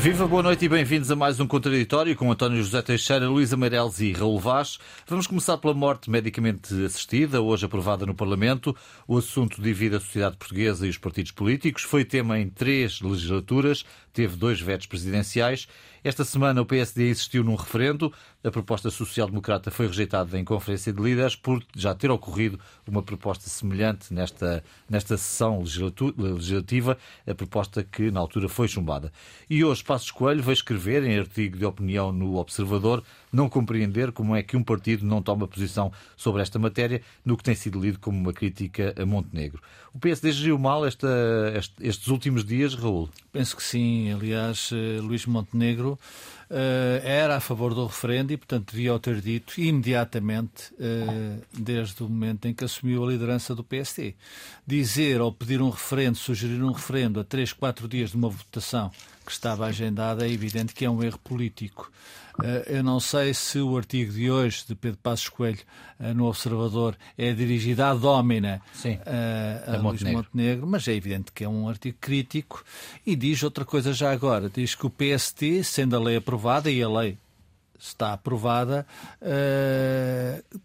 Viva, 0.00 0.26
boa 0.26 0.42
noite 0.42 0.64
e 0.64 0.68
bem-vindos 0.68 1.10
a 1.10 1.14
mais 1.14 1.38
um 1.40 1.46
Contraditório 1.46 2.16
com 2.16 2.32
António 2.32 2.62
José 2.62 2.80
Teixeira, 2.80 3.28
Luísa 3.28 3.54
Meireles 3.54 4.00
e 4.00 4.12
Raul 4.12 4.40
Vaz. 4.40 4.78
Vamos 5.06 5.26
começar 5.26 5.58
pela 5.58 5.74
morte 5.74 6.08
medicamente 6.08 6.72
assistida, 6.86 7.42
hoje 7.42 7.66
aprovada 7.66 8.06
no 8.06 8.14
Parlamento. 8.14 8.74
O 9.06 9.18
assunto 9.18 9.60
divide 9.60 9.96
a 9.96 10.00
sociedade 10.00 10.38
portuguesa 10.38 10.86
e 10.86 10.88
os 10.88 10.96
partidos 10.96 11.32
políticos. 11.32 11.82
Foi 11.82 12.02
tema 12.02 12.38
em 12.38 12.48
três 12.48 13.02
legislaturas, 13.02 13.84
teve 14.10 14.36
dois 14.36 14.58
vetos 14.58 14.86
presidenciais. 14.86 15.68
Esta 16.02 16.24
semana 16.24 16.62
o 16.62 16.64
PSD 16.64 17.10
insistiu 17.10 17.44
num 17.44 17.54
referendo. 17.54 18.10
A 18.42 18.50
proposta 18.50 18.90
social-democrata 18.90 19.70
foi 19.70 19.86
rejeitada 19.86 20.38
em 20.38 20.44
Conferência 20.44 20.94
de 20.94 21.02
Líderes 21.02 21.36
por 21.36 21.62
já 21.76 21.94
ter 21.94 22.10
ocorrido 22.10 22.58
uma 22.88 23.02
proposta 23.02 23.50
semelhante 23.50 24.12
nesta, 24.12 24.64
nesta 24.88 25.18
sessão 25.18 25.62
legislativa, 26.16 26.96
a 27.26 27.34
proposta 27.34 27.84
que 27.84 28.10
na 28.10 28.18
altura 28.18 28.48
foi 28.48 28.66
chumbada. 28.66 29.12
E 29.48 29.62
hoje 29.62 29.84
Passos 29.84 30.10
Coelho 30.10 30.42
vai 30.42 30.54
escrever 30.54 31.04
em 31.04 31.18
artigo 31.18 31.58
de 31.58 31.66
opinião 31.66 32.10
no 32.10 32.36
Observador 32.36 33.04
não 33.32 33.48
compreender 33.48 34.12
como 34.12 34.34
é 34.34 34.42
que 34.42 34.56
um 34.56 34.62
partido 34.62 35.04
não 35.06 35.22
toma 35.22 35.46
posição 35.46 35.92
sobre 36.16 36.42
esta 36.42 36.58
matéria, 36.58 37.02
no 37.24 37.36
que 37.36 37.44
tem 37.44 37.54
sido 37.54 37.80
lido 37.80 37.98
como 37.98 38.18
uma 38.18 38.32
crítica 38.32 38.94
a 39.00 39.06
Montenegro. 39.06 39.62
O 39.92 39.98
PSD 39.98 40.32
geriu 40.32 40.58
mal 40.58 40.86
esta, 40.86 41.08
estes 41.80 42.06
últimos 42.08 42.44
dias, 42.44 42.74
Raul? 42.74 43.08
Penso 43.32 43.56
que 43.56 43.62
sim. 43.62 44.12
Aliás, 44.12 44.70
eh, 44.72 45.00
Luís 45.00 45.26
Montenegro 45.26 45.98
era 47.04 47.36
a 47.36 47.40
favor 47.40 47.74
do 47.74 47.86
referendo 47.86 48.32
e, 48.32 48.36
portanto, 48.36 48.72
devia 48.72 48.94
o 48.94 48.98
ter 48.98 49.20
dito 49.20 49.60
imediatamente, 49.60 50.72
uh, 50.74 51.42
desde 51.52 52.02
o 52.02 52.08
momento 52.08 52.46
em 52.46 52.54
que 52.54 52.64
assumiu 52.64 53.04
a 53.04 53.08
liderança 53.08 53.54
do 53.54 53.62
PSD. 53.62 54.14
Dizer 54.66 55.20
ou 55.20 55.32
pedir 55.32 55.62
um 55.62 55.70
referendo, 55.70 56.16
sugerir 56.16 56.62
um 56.62 56.72
referendo 56.72 57.20
a 57.20 57.24
três, 57.24 57.52
quatro 57.52 57.86
dias 57.86 58.10
de 58.10 58.16
uma 58.16 58.28
votação 58.28 58.90
que 59.24 59.32
estava 59.32 59.66
agendada, 59.66 60.26
é 60.26 60.30
evidente 60.30 60.74
que 60.74 60.84
é 60.84 60.90
um 60.90 61.02
erro 61.02 61.18
político. 61.18 61.90
Eh, 62.42 62.78
eu 62.78 62.82
não 62.82 63.00
sei 63.00 63.34
se 63.34 63.58
o 63.60 63.76
artigo 63.76 64.12
de 64.12 64.30
hoje 64.30 64.64
de 64.66 64.74
Pedro 64.74 64.98
Passos 65.02 65.28
Coelho 65.28 65.60
eh, 65.98 66.12
no 66.14 66.26
Observador 66.26 66.96
é 67.16 67.32
dirigido 67.32 67.82
à 67.82 67.94
Dómina 67.94 68.60
Sim, 68.72 68.98
eh, 69.04 69.64
a, 69.66 69.76
a 69.76 69.78
Montenegro. 69.78 70.18
Montenegro, 70.18 70.66
mas 70.66 70.86
é 70.88 70.94
evidente 70.94 71.32
que 71.32 71.44
é 71.44 71.48
um 71.48 71.68
artigo 71.68 71.96
crítico 72.00 72.64
e 73.06 73.14
diz 73.14 73.42
outra 73.42 73.64
coisa 73.64 73.92
já 73.92 74.10
agora. 74.10 74.48
Diz 74.48 74.74
que 74.74 74.86
o 74.86 74.90
PST, 74.90 75.64
sendo 75.64 75.96
a 75.96 76.00
lei 76.00 76.16
aprovada, 76.16 76.39
e 76.70 76.82
a 76.82 76.88
lei 76.88 77.18
está 77.78 78.12
aprovada, 78.12 78.86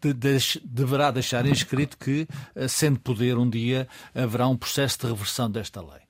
de, 0.02 0.14
de, 0.14 0.62
deverá 0.66 1.12
deixar 1.12 1.46
inscrito 1.46 1.98
que, 1.98 2.28
sendo 2.68 3.00
poder 3.00 3.38
um 3.38 3.50
dia, 3.50 3.88
haverá 4.14 4.48
um 4.48 4.58
processo 4.58 5.00
de 5.00 5.08
reversão 5.08 5.50
desta 5.50 5.82
lei. 5.82 6.06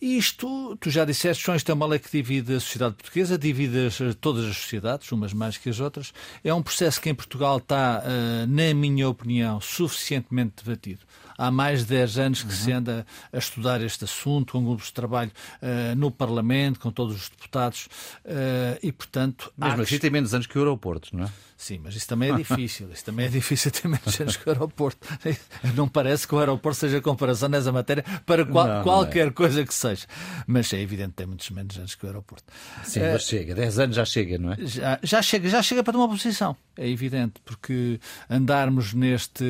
Isto, 0.00 0.76
tu 0.76 0.90
já 0.90 1.06
disseste, 1.06 1.42
João, 1.42 1.56
isto 1.56 1.70
é 1.70 1.74
uma 1.74 1.86
lei 1.86 1.98
que 1.98 2.10
divide 2.10 2.54
a 2.54 2.60
sociedade 2.60 2.96
portuguesa, 2.96 3.38
divide 3.38 3.88
todas 4.20 4.44
as 4.44 4.56
sociedades, 4.56 5.10
umas 5.10 5.32
mais 5.32 5.56
que 5.56 5.70
as 5.70 5.80
outras. 5.80 6.12
É 6.44 6.52
um 6.52 6.62
processo 6.62 7.00
que 7.00 7.08
em 7.08 7.14
Portugal 7.14 7.56
está, 7.56 8.02
uh, 8.04 8.46
na 8.46 8.74
minha 8.74 9.08
opinião, 9.08 9.58
suficientemente 9.58 10.62
debatido. 10.62 11.00
Há 11.38 11.50
mais 11.50 11.80
de 11.80 11.86
10 11.86 12.18
anos 12.18 12.42
que 12.42 12.50
uhum. 12.50 12.56
se 12.56 12.72
anda 12.72 13.06
a 13.32 13.38
estudar 13.38 13.80
este 13.82 14.04
assunto, 14.04 14.52
com 14.52 14.64
grupos 14.64 14.86
de 14.86 14.92
trabalho 14.92 15.30
uh, 15.62 15.94
no 15.96 16.10
Parlamento, 16.10 16.80
com 16.80 16.90
todos 16.90 17.16
os 17.16 17.28
deputados, 17.28 17.88
uh, 18.24 18.78
e 18.82 18.92
portanto. 18.92 19.52
Mesmo 19.56 19.82
assim 19.82 19.98
tem 19.98 20.10
menos 20.10 20.34
anos 20.34 20.46
que 20.46 20.58
o 20.58 20.60
aeroporto, 20.62 21.16
não 21.16 21.24
é? 21.24 21.30
Sim, 21.56 21.80
mas 21.82 21.96
isso 21.96 22.06
também 22.06 22.30
é 22.30 22.36
difícil. 22.36 22.90
Isso 22.92 23.04
também 23.04 23.26
é 23.26 23.28
difícil 23.28 23.70
ter 23.70 23.88
menos 23.88 24.20
anos 24.20 24.36
que 24.36 24.46
o 24.46 24.52
aeroporto. 24.52 25.06
Não 25.74 25.88
parece 25.88 26.28
que 26.28 26.34
o 26.34 26.38
aeroporto 26.38 26.78
seja 26.78 27.00
comparação 27.00 27.48
nessa 27.48 27.72
matéria 27.72 28.04
para 28.26 28.44
qual, 28.44 28.66
não, 28.66 28.82
qualquer 28.82 29.24
não 29.24 29.30
é. 29.30 29.34
coisa 29.34 29.64
que 29.64 29.74
seja. 29.74 30.06
Mas 30.46 30.72
é 30.72 30.80
evidente 30.80 31.10
que 31.10 31.16
tem 31.16 31.26
muitos 31.26 31.48
menos 31.50 31.76
anos 31.76 31.94
que 31.94 32.04
o 32.04 32.08
aeroporto. 32.08 32.44
Sim, 32.84 33.00
mas 33.00 33.22
chega. 33.22 33.54
10 33.54 33.78
anos 33.78 33.96
já 33.96 34.04
chega, 34.04 34.38
não 34.38 34.52
é? 34.52 34.56
Já, 34.60 34.98
já 35.02 35.22
chega, 35.22 35.48
já 35.48 35.62
chega 35.62 35.82
para 35.82 35.92
tomar 35.92 36.08
posição. 36.08 36.56
É 36.76 36.86
evidente, 36.88 37.40
porque 37.42 37.98
andarmos 38.28 38.92
neste, 38.92 39.44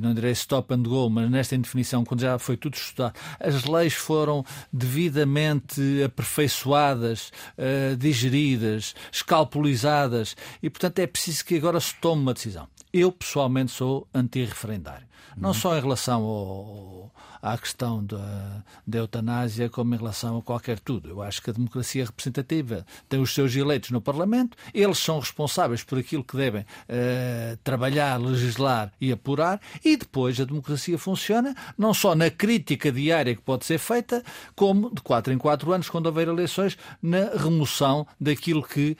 não 0.00 0.14
direi 0.14 0.32
stop 0.32 0.72
and 0.72 0.82
go, 0.82 1.10
mas 1.10 1.30
nesta 1.30 1.54
indefinição, 1.54 2.04
quando 2.04 2.20
já 2.20 2.38
foi 2.38 2.56
tudo 2.56 2.74
estudado, 2.74 3.14
as 3.38 3.64
leis 3.64 3.92
foram 3.92 4.44
devidamente 4.72 6.02
aperfeiçoadas, 6.02 7.30
uh, 7.58 7.96
digeridas, 7.96 8.94
escalpulizadas 9.12 10.34
e, 10.62 10.70
portanto, 10.70 10.98
é 11.00 11.06
preciso 11.06 11.33
preciso 11.34 11.44
que 11.44 11.56
agora 11.56 11.80
se 11.80 11.94
tome 11.96 12.22
uma 12.22 12.34
decisão. 12.34 12.68
Eu, 12.92 13.10
pessoalmente, 13.10 13.72
sou 13.72 14.06
anti-referendário. 14.14 15.06
Não 15.36 15.50
uhum. 15.50 15.54
só 15.54 15.76
em 15.76 15.80
relação 15.80 16.22
ao, 16.22 17.12
à 17.44 17.58
questão 17.58 18.02
da, 18.02 18.64
da 18.86 18.98
eutanásia 18.98 19.68
como 19.68 19.94
em 19.94 19.98
relação 19.98 20.38
a 20.38 20.42
qualquer 20.42 20.78
tudo. 20.78 21.10
Eu 21.10 21.20
acho 21.20 21.42
que 21.42 21.50
a 21.50 21.52
democracia 21.52 22.06
representativa 22.06 22.86
tem 23.06 23.20
os 23.20 23.34
seus 23.34 23.54
eleitos 23.54 23.90
no 23.90 24.00
Parlamento, 24.00 24.56
eles 24.72 24.98
são 24.98 25.18
responsáveis 25.18 25.84
por 25.84 25.98
aquilo 25.98 26.24
que 26.24 26.36
devem 26.36 26.62
uh, 26.62 27.56
trabalhar, 27.62 28.18
legislar 28.18 28.90
e 28.98 29.12
apurar, 29.12 29.60
e 29.84 29.94
depois 29.94 30.40
a 30.40 30.44
democracia 30.44 30.96
funciona 30.96 31.54
não 31.76 31.92
só 31.92 32.14
na 32.14 32.30
crítica 32.30 32.90
diária 32.90 33.34
que 33.34 33.42
pode 33.42 33.66
ser 33.66 33.78
feita, 33.78 34.24
como 34.56 34.94
de 34.94 35.02
quatro 35.02 35.30
em 35.30 35.36
quatro 35.36 35.70
anos, 35.70 35.90
quando 35.90 36.06
houver 36.06 36.28
eleições, 36.28 36.78
na 37.02 37.30
remoção 37.36 38.06
daquilo 38.18 38.62
que 38.62 38.96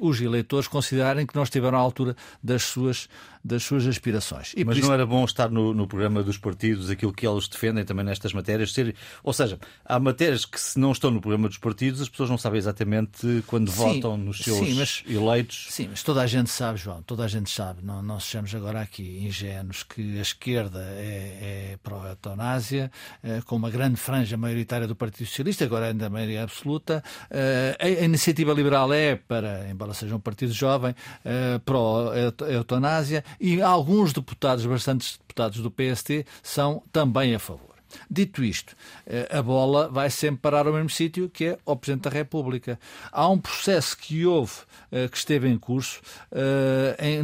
os 0.00 0.20
eleitores 0.20 0.68
considerarem 0.68 1.26
que 1.26 1.34
não 1.34 1.42
estiveram 1.42 1.78
à 1.78 1.80
altura 1.80 2.16
das 2.42 2.62
suas, 2.64 3.08
das 3.44 3.62
suas 3.62 3.86
aspirações. 3.86 4.52
E 4.56 4.64
Mas 4.64 4.76
não 4.76 4.84
isso... 4.84 4.92
era 4.92 5.06
bom 5.06 5.24
estar 5.24 5.50
no, 5.50 5.67
no 5.74 5.86
programa 5.86 6.22
dos 6.22 6.38
partidos 6.38 6.90
aquilo 6.90 7.12
que 7.12 7.26
eles 7.26 7.48
defendem 7.48 7.84
também 7.84 8.04
nestas 8.04 8.32
matérias. 8.32 8.72
Ser... 8.72 8.94
Ou 9.22 9.32
seja, 9.32 9.58
há 9.84 9.98
matérias 9.98 10.44
que 10.44 10.60
se 10.60 10.78
não 10.78 10.92
estão 10.92 11.10
no 11.10 11.20
programa 11.20 11.48
dos 11.48 11.58
partidos, 11.58 12.00
as 12.00 12.08
pessoas 12.08 12.30
não 12.30 12.38
sabem 12.38 12.58
exatamente 12.58 13.42
quando 13.46 13.70
sim, 13.70 13.76
votam 13.76 14.16
nos 14.16 14.38
seus 14.38 14.58
sim, 14.58 14.74
mas, 14.74 15.04
eleitos. 15.08 15.66
Sim, 15.70 15.88
mas 15.90 16.02
toda 16.02 16.22
a 16.22 16.26
gente 16.26 16.50
sabe, 16.50 16.78
João, 16.78 17.02
toda 17.02 17.24
a 17.24 17.28
gente 17.28 17.50
sabe, 17.50 17.84
não, 17.84 18.02
não 18.02 18.20
sejamos 18.20 18.54
agora 18.54 18.80
aqui 18.80 19.24
ingênuos, 19.24 19.82
que 19.82 20.18
a 20.18 20.22
esquerda 20.22 20.80
é, 20.80 21.72
é 21.72 21.78
pró-eutanásia, 21.82 22.90
é, 23.22 23.40
com 23.42 23.56
uma 23.56 23.70
grande 23.70 23.96
franja 23.96 24.36
maioritária 24.36 24.86
do 24.86 24.96
Partido 24.96 25.26
Socialista, 25.26 25.64
agora 25.64 25.86
ainda 25.86 26.06
a 26.06 26.10
maioria 26.10 26.42
absoluta. 26.42 27.02
É, 27.30 27.76
a 27.80 28.04
iniciativa 28.04 28.52
liberal 28.52 28.92
é, 28.92 29.16
para, 29.16 29.68
embora 29.70 29.94
seja 29.94 30.14
um 30.14 30.20
partido 30.20 30.52
jovem, 30.52 30.94
é, 31.24 31.58
pró-eutanásia 31.58 33.24
e 33.40 33.60
alguns 33.60 34.12
deputados, 34.12 34.64
bastantes 34.66 35.18
deputados 35.38 35.60
do 35.62 35.70
PST, 35.70 36.26
são 36.42 36.82
também 36.92 37.34
a 37.34 37.38
favor. 37.38 37.67
Dito 38.10 38.42
isto, 38.44 38.74
eh, 39.06 39.28
a 39.30 39.42
bola 39.42 39.88
vai 39.88 40.10
sempre 40.10 40.40
parar 40.40 40.66
ao 40.66 40.72
mesmo 40.72 40.90
sítio, 40.90 41.28
que 41.28 41.46
é 41.46 41.58
ao 41.64 41.76
Presidente 41.76 42.04
da 42.04 42.10
República. 42.10 42.78
Há 43.10 43.28
um 43.28 43.38
processo 43.38 43.96
que 43.96 44.26
houve, 44.26 44.54
eh, 44.90 45.08
que 45.08 45.16
esteve 45.16 45.48
em 45.48 45.58
curso. 45.58 46.00
Eh, 46.30 47.22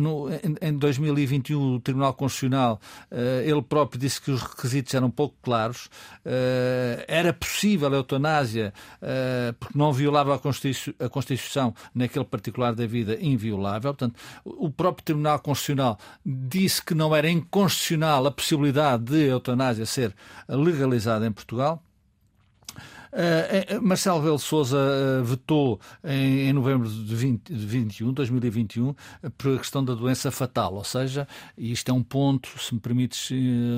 em 0.61 0.79
2021, 0.79 1.75
o 1.75 1.81
Tribunal 1.81 2.15
Constitucional, 2.15 2.81
ele 3.45 3.63
próprio 3.63 4.01
disse 4.01 4.21
que 4.21 4.31
os 4.31 4.43
requisitos 4.43 4.93
eram 4.95 5.11
pouco 5.11 5.35
claros. 5.43 5.89
Era 7.07 7.33
possível 7.33 7.93
a 7.93 7.97
eutanásia, 7.97 8.73
porque 9.59 9.79
não 9.79 9.93
violava 9.93 10.35
a 10.35 11.09
Constituição, 11.09 11.75
naquele 11.95 12.25
particular 12.25 12.75
da 12.75 12.87
vida, 12.87 13.17
inviolável. 13.21 13.95
Portanto, 13.95 14.19
o 14.45 14.71
próprio 14.71 15.05
Tribunal 15.05 15.39
Constitucional 15.41 15.99
disse 16.25 16.83
que 16.83 16.95
não 16.95 17.15
era 17.15 17.31
inconstitucional 17.31 18.27
a 18.27 18.31
possibilidade 18.31 19.05
de 19.05 19.25
a 19.25 19.33
eutanásia 19.33 19.87
ser 19.87 20.15
legalizada 20.57 21.27
em 21.27 21.33
Portugal. 21.33 21.83
Uh, 23.15 23.81
Marcelo 23.81 24.19
Rebelo 24.19 24.41
Sousa 24.41 24.77
uh, 24.77 25.25
vetou 25.25 25.81
em, 26.03 26.49
em, 26.49 26.53
novembro 26.53 26.89
de, 26.89 27.15
20, 27.15 27.55
de 27.55 27.65
21, 27.65 28.13
2021 28.13 28.93
por 29.39 29.55
a 29.55 29.59
questão 29.59 29.85
da 29.85 29.95
doença 29.95 30.33
fatal, 30.33 30.75
ou 30.75 30.83
seja, 30.83 31.29
e 31.57 31.71
isto 31.71 31.89
é 31.89 31.95
um 31.95 32.03
ponto, 32.03 32.49
se 32.59 32.75
me 32.75 32.81
permites, 32.81 33.31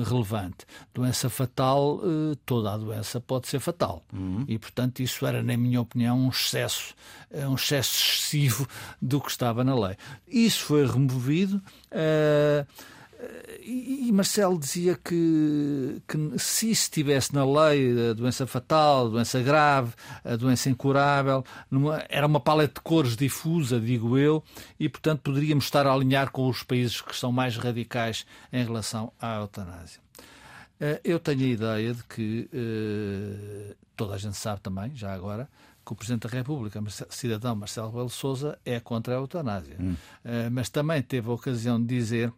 relevante. 0.09 0.65
Doença 0.91 1.29
fatal, 1.29 2.01
toda 2.47 2.73
a 2.73 2.77
doença 2.77 3.21
pode 3.21 3.47
ser 3.47 3.59
fatal. 3.59 4.03
Uhum. 4.11 4.43
E, 4.47 4.57
portanto, 4.57 5.01
isso 5.01 5.23
era, 5.25 5.43
na 5.43 5.55
minha 5.55 5.81
opinião, 5.81 6.17
um 6.17 6.29
excesso, 6.29 6.95
um 7.31 7.53
excesso 7.53 7.95
excessivo 7.95 8.67
do 8.99 9.21
que 9.21 9.29
estava 9.29 9.63
na 9.63 9.75
lei. 9.75 9.95
Isso 10.27 10.63
foi 10.63 10.85
removido. 10.85 11.61
Uh, 11.91 12.65
e, 13.61 14.11
Marcelo 14.11 14.59
dizia 14.59 14.95
que, 14.95 16.01
que 16.07 16.39
se 16.39 16.71
estivesse 16.71 17.33
na 17.33 17.45
lei 17.45 18.09
a 18.09 18.13
doença 18.13 18.45
fatal, 18.45 19.07
a 19.07 19.09
doença 19.09 19.41
grave, 19.41 19.93
a 20.23 20.35
doença 20.35 20.69
incurável, 20.69 21.43
numa, 21.69 22.03
era 22.09 22.25
uma 22.25 22.39
paleta 22.39 22.75
de 22.75 22.81
cores 22.81 23.15
difusa, 23.15 23.79
digo 23.79 24.17
eu, 24.17 24.43
e 24.79 24.87
portanto 24.87 25.21
poderíamos 25.21 25.65
estar 25.65 25.85
a 25.87 25.93
alinhar 25.93 26.31
com 26.31 26.47
os 26.47 26.63
países 26.63 27.01
que 27.01 27.15
são 27.15 27.31
mais 27.31 27.57
radicais 27.57 28.25
em 28.51 28.63
relação 28.63 29.11
à 29.19 29.37
eutanásia. 29.37 29.99
Eh, 30.79 31.01
eu 31.03 31.19
tenho 31.19 31.41
a 31.41 31.47
ideia 31.47 31.93
de 31.93 32.03
que 32.03 32.49
eh, 32.53 33.75
toda 33.95 34.15
a 34.15 34.17
gente 34.17 34.37
sabe 34.37 34.61
também, 34.61 34.95
já 34.95 35.13
agora, 35.13 35.49
que 35.85 35.93
o 35.93 35.95
Presidente 35.95 36.27
da 36.27 36.29
República, 36.29 36.83
cidadão 37.09 37.55
Marcelo 37.55 37.89
Rebelo 37.89 38.09
Sousa, 38.09 38.59
é 38.65 38.79
contra 38.79 39.15
a 39.15 39.17
eutanásia. 39.17 39.75
Hum. 39.79 39.95
Eh, 40.23 40.49
mas 40.49 40.69
também 40.69 41.01
teve 41.01 41.29
a 41.29 41.33
ocasião 41.33 41.81
de 41.81 41.87
dizer 41.87 42.31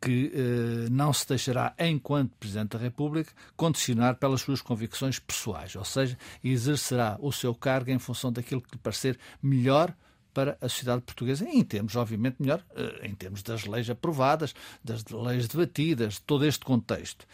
que 0.00 0.32
eh, 0.34 0.88
não 0.90 1.12
se 1.12 1.28
deixará, 1.28 1.74
enquanto 1.78 2.36
Presidente 2.38 2.76
da 2.76 2.78
República, 2.78 3.32
condicionar 3.56 4.16
pelas 4.16 4.40
suas 4.40 4.60
convicções 4.60 5.18
pessoais, 5.18 5.74
ou 5.76 5.84
seja, 5.84 6.18
exercerá 6.42 7.16
o 7.20 7.32
seu 7.32 7.54
cargo 7.54 7.90
em 7.90 7.98
função 7.98 8.32
daquilo 8.32 8.60
que 8.60 8.72
lhe 8.72 8.78
parecer 8.78 9.18
melhor 9.42 9.94
para 10.32 10.58
a 10.60 10.68
sociedade 10.68 11.00
portuguesa, 11.00 11.48
em 11.48 11.64
termos, 11.64 11.96
obviamente, 11.96 12.36
melhor, 12.38 12.62
eh, 12.74 13.06
em 13.06 13.14
termos 13.14 13.42
das 13.42 13.64
leis 13.64 13.88
aprovadas, 13.88 14.54
das 14.84 15.04
leis 15.06 15.48
debatidas, 15.48 16.18
todo 16.18 16.44
este 16.44 16.64
contexto. 16.64 17.26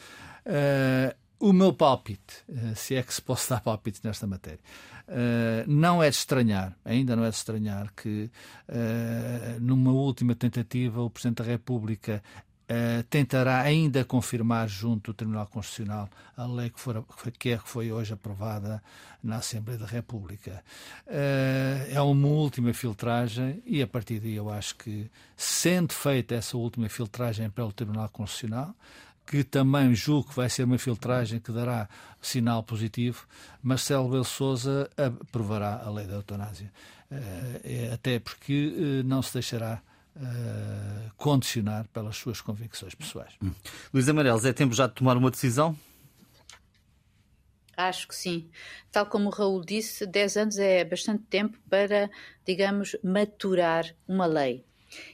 Uh, 0.47 1.15
o 1.39 1.53
meu 1.53 1.73
palpite, 1.73 2.45
uh, 2.49 2.77
se 2.77 2.95
é 2.95 3.03
que 3.03 3.13
se 3.13 3.21
possa 3.21 3.55
dar 3.57 3.61
palpite 3.61 4.01
nesta 4.05 4.27
matéria, 4.27 4.61
uh, 5.13 5.71
não 5.71 6.03
é 6.03 6.11
de 6.11 6.17
estranhar, 6.17 6.77
ainda 6.85 7.15
não 7.15 7.25
é 7.25 7.31
de 7.31 7.37
estranhar 7.37 7.93
que, 7.95 8.31
numa 9.61 9.93
última 9.93 10.35
tentativa, 10.35 11.03
o 11.03 11.11
Presidente 11.11 11.39
da 11.39 11.45
República 11.45 12.23
Uh, 12.73 13.03
tentará 13.11 13.61
ainda 13.61 14.03
confirmar 14.03 14.67
junto 14.67 15.13
do 15.13 15.15
Tribunal 15.15 15.47
Constitucional 15.47 16.09
a 16.35 16.47
lei 16.47 16.71
que, 16.71 16.81
for, 16.81 17.05
que, 17.39 17.51
é, 17.51 17.59
que 17.59 17.69
foi 17.69 17.93
hoje 17.93 18.15
aprovada 18.15 18.83
na 19.23 19.37
Assembleia 19.37 19.79
da 19.79 19.85
República. 19.85 20.65
Uh, 21.07 21.93
é 21.93 22.01
uma 22.01 22.29
última 22.29 22.73
filtragem 22.73 23.63
e 23.67 23.83
a 23.83 23.87
partir 23.87 24.21
daí 24.21 24.37
eu 24.37 24.49
acho 24.49 24.77
que, 24.77 25.11
sendo 25.37 25.93
feita 25.93 26.35
essa 26.35 26.57
última 26.57 26.89
filtragem 26.89 27.51
pelo 27.51 27.73
Tribunal 27.73 28.09
Constitucional, 28.09 28.75
que 29.33 29.43
também 29.43 29.95
julgo 29.95 30.29
que 30.29 30.37
vai 30.37 30.51
ser 30.51 30.65
uma 30.65 30.77
filtragem 30.77 31.41
que 31.41 31.51
dará 31.51 31.89
sinal 32.21 32.63
positivo, 32.63 33.27
Marcelo 33.63 34.11
Belo 34.11 34.25
Souza 34.25 34.91
aprovará 34.95 35.81
a 35.83 35.91
lei 35.91 36.07
da 36.07 36.17
eutanásia. 36.17 36.71
Uh, 37.11 37.95
até 37.95 38.19
porque 38.19 39.03
não 39.07 39.23
se 39.23 39.33
deixará 39.33 39.81
uh, 40.17 41.13
condicionar 41.17 41.89
pelas 41.89 42.15
suas 42.15 42.43
convicções 42.43 42.95
pessoais. 42.95 43.33
Hum. 43.43 43.53
Luís 43.95 44.07
Amarelos, 44.07 44.45
é 44.45 44.53
tempo 44.53 44.75
já 44.75 44.87
de 44.87 44.93
tomar 44.93 45.17
uma 45.17 45.31
decisão? 45.31 45.75
Acho 47.75 48.07
que 48.07 48.15
sim. 48.15 48.51
Tal 48.91 49.07
como 49.07 49.31
o 49.31 49.33
Raul 49.33 49.65
disse, 49.65 50.07
10 50.07 50.37
anos 50.37 50.59
é 50.59 50.85
bastante 50.85 51.23
tempo 51.23 51.59
para, 51.71 52.11
digamos, 52.45 52.95
maturar 53.03 53.87
uma 54.07 54.27
lei. 54.27 54.63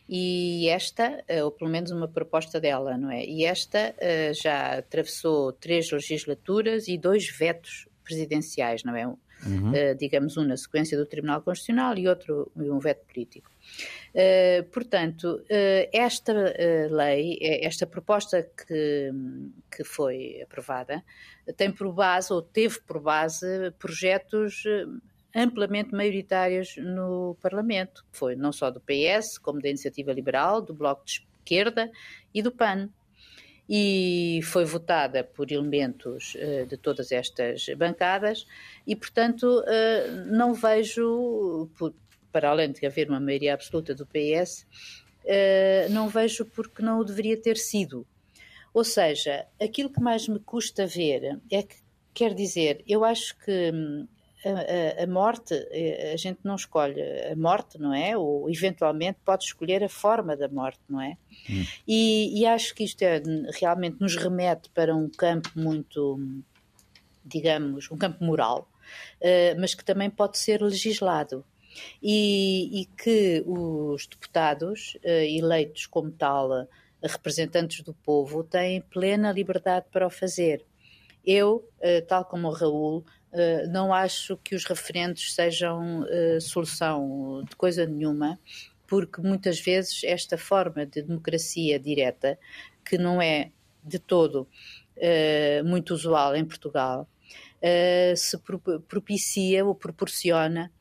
E 0.09 0.69
esta, 0.69 1.23
eh, 1.29 1.43
ou 1.45 1.51
pelo 1.51 1.71
menos 1.71 1.91
uma 1.91 2.09
proposta 2.09 2.61
dela, 2.61 2.97
não 2.97 3.11
é? 3.11 3.25
E 3.25 3.45
esta 3.45 3.95
uh, 3.95 4.35
já 4.35 4.79
atravessou 4.79 5.53
três 5.53 5.91
legislaturas 5.91 6.89
e 6.89 6.97
dois 6.99 7.29
vetos 7.29 7.87
presidenciais, 8.03 8.83
não 8.85 8.97
é? 8.97 9.07
Uhum. 9.47 9.71
Uh, 9.71 9.95
digamos, 9.97 10.37
um 10.37 10.45
na 10.45 10.57
sequência 10.57 10.99
do 10.99 11.07
Tribunal 11.07 11.43
Constitucional 11.43 11.97
e 11.97 12.09
outro 12.09 12.51
um 12.57 12.79
veto 12.79 13.07
político. 13.07 13.51
Uh, 14.13 14.65
portanto, 14.71 15.41
uh, 15.45 15.89
esta 15.93 16.33
lei, 16.91 17.39
esta 17.41 17.87
proposta 17.87 18.43
que, 18.43 19.13
que 19.71 19.85
foi 19.85 20.41
aprovada, 20.43 21.05
tem 21.57 21.71
por 21.71 21.93
base, 21.93 22.33
ou 22.33 22.43
teve 22.43 22.81
por 22.81 23.01
base, 23.01 23.47
projetos 23.79 24.65
amplamente 25.35 25.95
maioritários 25.95 26.77
no 26.77 27.37
Parlamento, 27.41 28.05
foi 28.11 28.35
não 28.35 28.53
só 28.53 28.71
do 28.71 28.81
PS, 28.81 29.39
como 29.39 29.61
da 29.61 29.69
Iniciativa 29.69 30.13
Liberal, 30.13 30.61
do 30.61 30.75
Bloco 30.75 31.05
de 31.05 31.23
Esquerda 31.45 31.91
e 32.33 32.43
do 32.43 32.53
PAN. 32.53 32.89
E 33.69 34.41
foi 34.45 34.65
votada 34.65 35.23
por 35.23 35.53
elementos 35.53 36.35
de 36.69 36.77
todas 36.79 37.13
estas 37.13 37.67
bancadas, 37.77 38.47
e, 38.87 38.97
portanto, 38.97 39.63
não 40.27 40.55
vejo, 40.55 41.69
para 42.33 42.49
além 42.49 42.73
de 42.73 42.87
haver 42.87 43.11
uma 43.11 43.21
maioria 43.21 43.53
absoluta 43.53 43.95
do 43.95 44.07
PS, 44.07 44.67
uh, 45.29 45.93
não 45.93 46.09
vejo 46.09 46.45
porque 46.45 46.83
não 46.83 47.01
o 47.01 47.05
deveria 47.05 47.41
ter 47.41 47.57
sido. 47.57 48.07
Ou 48.73 48.85
seja, 48.85 49.47
aquilo 49.61 49.91
que 49.91 50.01
mais 50.01 50.29
me 50.29 50.39
custa 50.39 50.87
ver 50.87 51.39
é 51.51 51.63
que, 51.63 51.77
quer 52.15 52.35
dizer, 52.35 52.83
eu 52.87 53.05
acho 53.05 53.37
que 53.39 53.71
hum, 53.73 54.07
a, 54.45 55.01
a, 55.01 55.05
a, 55.05 55.07
morte, 55.07 55.55
eh, 55.71 56.13
a 56.13 56.17
gente 56.17 56.41
não 56.45 56.55
escolhe 56.55 57.01
a 57.01 57.35
morte, 57.35 57.79
não 57.79 57.93
é? 57.93 58.17
Ou 58.17 58.49
eventualmente 58.49 59.19
pode 59.25 59.45
escolher 59.45 59.83
a 59.83 59.89
forma 59.89 60.37
da 60.37 60.49
morte, 60.49 60.81
não 60.89 61.01
é? 61.01 61.17
Hum. 61.51 61.65
E, 61.87 62.41
e, 62.41 62.47
acho 62.47 62.75
que 62.75 62.85
isto 62.85 63.03
é, 63.03 63.21
realmente 63.59 64.01
nos 64.01 64.17
remete 64.17 64.71
para 64.71 64.95
um 64.95 65.09
campo 65.09 65.51
muito, 65.57 66.21
digamos, 67.25 67.91
um 67.91 67.97
campo 67.97 68.23
moral, 68.25 68.71
uh, 69.21 69.61
mas 69.61 69.75
que 69.75 69.85
também 69.85 70.09
pode 70.09 70.39
ser 70.39 70.63
legislado 70.63 71.45
e, 72.03 72.83
e 72.83 72.87
que 72.87 73.43
os 73.45 74.07
deputados 74.07 74.97
uh, 75.05 75.09
eleitos 75.09 75.87
como 75.87 76.13
tal, 76.13 76.51
uh, 76.51 76.69
representantes 77.03 77.83
do 77.83 77.93
povo, 77.93 78.45
têm 78.45 78.81
plena 78.83 79.33
liberdade 79.33 79.87
para 79.91 80.07
o 80.07 80.11
fazer. 80.11 80.65
Eu, 81.25 81.69
tal 82.07 82.25
como 82.25 82.49
o 82.49 82.53
Raul, 82.53 83.05
não 83.71 83.93
acho 83.93 84.37
que 84.39 84.55
os 84.55 84.65
referendos 84.65 85.35
sejam 85.35 86.05
solução 86.41 87.45
de 87.49 87.55
coisa 87.57 87.87
nenhuma, 87.87 88.39
porque 88.87 89.21
muitas 89.21 89.61
vezes 89.61 90.03
esta 90.05 90.39
forma 90.39 90.87
de 90.87 91.03
democracia 91.03 91.79
direta, 91.79 92.39
que 92.85 92.97
não 92.97 93.21
é 93.21 93.53
de 93.85 93.99
todo 93.99 94.49
muito 95.65 95.93
usual 95.93 96.35
em 96.35 96.45
Portugal, 96.45 97.09
se 98.17 98.39
propicia 98.89 99.65
ou 99.65 99.75
proporciona 99.75 100.73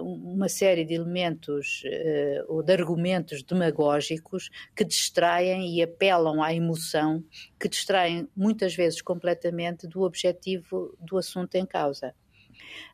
uma 0.00 0.48
série 0.48 0.84
de 0.84 0.94
elementos 0.94 1.82
uh, 1.84 2.44
ou 2.52 2.62
de 2.62 2.72
argumentos 2.72 3.42
demagógicos 3.42 4.48
que 4.74 4.84
distraem 4.84 5.76
e 5.76 5.82
apelam 5.82 6.42
à 6.42 6.54
emoção, 6.54 7.24
que 7.58 7.68
distraem 7.68 8.28
muitas 8.36 8.74
vezes 8.74 9.02
completamente 9.02 9.86
do 9.86 10.02
objetivo 10.02 10.96
do 11.00 11.18
assunto 11.18 11.56
em 11.56 11.66
causa. 11.66 12.14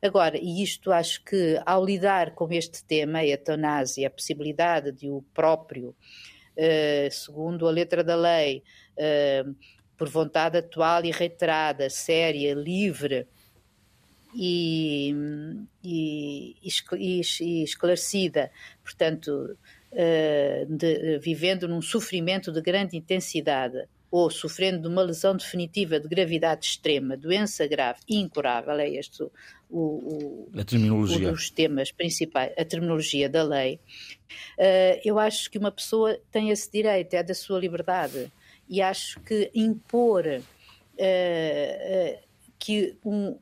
Agora, 0.03 0.39
e 0.39 0.63
isto 0.63 0.91
acho 0.91 1.23
que 1.25 1.61
ao 1.67 1.85
lidar 1.85 2.35
com 2.35 2.51
este 2.51 2.85
tema, 2.85 3.19
a 3.19 3.27
eutanásia, 3.27 4.09
a 4.09 4.11
possibilidade 4.11 4.93
de 4.93 5.11
o 5.11 5.23
próprio, 5.35 5.91
uh, 5.91 7.11
segundo 7.11 7.69
a 7.69 7.71
letra 7.71 8.03
da 8.03 8.17
lei, 8.17 8.63
uh, 8.97 9.55
por 9.97 10.09
vontade 10.09 10.57
atual 10.57 11.05
e 11.05 11.11
reiterada, 11.11 11.91
séria, 11.91 12.55
livre, 12.55 13.27
e, 14.35 15.15
e, 15.83 16.55
e 16.63 17.63
esclarecida, 17.65 18.51
portanto, 18.83 19.57
uh, 19.93 20.67
de, 20.77 21.19
vivendo 21.19 21.67
num 21.69 21.83
sofrimento 21.83 22.53
de 22.53 22.61
grande 22.61 22.97
intensidade 22.97 23.87
ou 24.11 24.31
sofrendo 24.31 24.83
de 24.83 24.89
uma 24.89 25.03
lesão 25.03 25.37
definitiva 25.37 26.01
de 26.01 26.09
gravidade 26.09 26.65
extrema, 26.65 27.17
doença 27.17 27.67
grave 27.67 28.01
e 28.09 28.17
incurável, 28.17 28.73
é 28.75 28.89
este 28.89 29.23
o, 29.23 29.31
o, 29.71 30.51
a 30.59 30.65
terminologia. 30.65 31.29
um 31.29 31.33
dos 31.33 31.51
temas 31.51 31.93
principais, 31.93 32.53
a 32.57 32.65
terminologia 32.65 33.29
da 33.29 33.43
lei, 33.43 33.79
uh, 34.59 35.01
eu 35.05 35.19
acho 35.19 35.51
que 35.51 35.59
uma 35.59 35.71
pessoa 35.71 36.19
tem 36.33 36.51
esse 36.51 36.71
direito, 36.73 37.13
é 37.15 37.23
da 37.23 37.35
sua 37.35 37.59
liberdade, 37.59 38.33
e 38.69 38.81
acho 38.81 39.21
que 39.21 39.51
impor 39.55 40.25
uh, 40.27 40.39
uh, 40.39 42.19
que 42.59 42.97
um, 43.05 43.39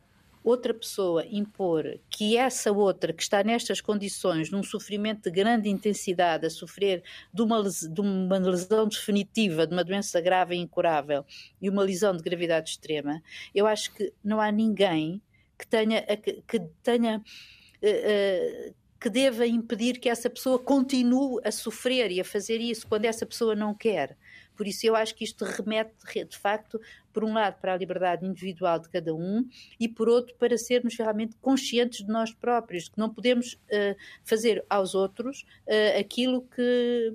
outra 0.47 0.73
pessoa 0.73 1.27
impor 1.29 1.99
que 2.09 2.37
essa 2.37 2.71
outra 2.71 3.13
que 3.13 3.21
está 3.21 3.43
nestas 3.43 3.81
condições, 3.81 4.49
num 4.49 4.63
sofrimento 4.63 5.25
de 5.25 5.31
grande 5.31 5.69
intensidade, 5.69 6.47
a 6.47 6.51
sofrer 6.51 7.03
de 7.35 7.43
uma, 7.43 7.61
de 7.63 8.01
uma 8.01 8.39
lesão 8.39 8.87
definitiva, 8.87 9.67
de 9.67 9.73
uma 9.73 9.83
doença 9.83 10.21
grave 10.21 10.55
e 10.55 10.59
incurável 10.59 11.25
e 11.61 11.69
uma 11.69 11.83
lesão 11.83 12.17
de 12.17 12.23
gravidade 12.23 12.71
extrema, 12.71 13.21
eu 13.53 13.67
acho 13.67 13.93
que 13.93 14.13
não 14.23 14.41
há 14.41 14.53
ninguém 14.53 15.21
que 15.59 15.67
tenha, 15.67 16.03
que 16.47 16.61
tenha 16.81 17.19
uh, 17.19 18.71
uh, 18.71 18.75
que 19.01 19.11
deva 19.11 19.47
impedir 19.47 19.99
que 19.99 20.09
essa 20.09 20.31
pessoa 20.31 20.61
continue 20.61 21.41
a 21.45 21.51
sofrer 21.51 22.13
e 22.13 22.21
a 22.21 22.25
fazer 22.25 22.59
isso 22.59 22.87
quando 22.87 23.05
essa 23.05 23.27
pessoa 23.27 23.57
não 23.57 23.75
quer. 23.75 24.17
Por 24.57 24.67
isso, 24.67 24.87
eu 24.87 24.97
acho 24.97 25.15
que 25.15 25.25
isto 25.25 25.45
remete, 25.45 25.93
de 26.29 26.37
facto, 26.39 26.81
por 27.13 27.25
um 27.25 27.33
lado, 27.33 27.61
para 27.61 27.75
a 27.75 27.77
liberdade 27.77 28.27
individual 28.27 28.79
de 28.79 28.89
cada 28.89 29.15
um 29.15 29.47
e, 29.79 29.89
por 29.89 30.09
outro, 30.09 30.35
para 30.37 30.57
sermos 30.57 30.97
realmente 30.97 31.37
conscientes 31.41 32.05
de 32.05 32.09
nós 32.09 32.33
próprios, 32.33 32.89
que 32.89 32.99
não 32.99 33.09
podemos 33.09 33.55
uh, 33.55 33.97
fazer 34.25 34.65
aos 34.69 34.95
outros 34.95 35.45
uh, 35.67 35.99
aquilo 35.99 36.43
que, 36.43 37.15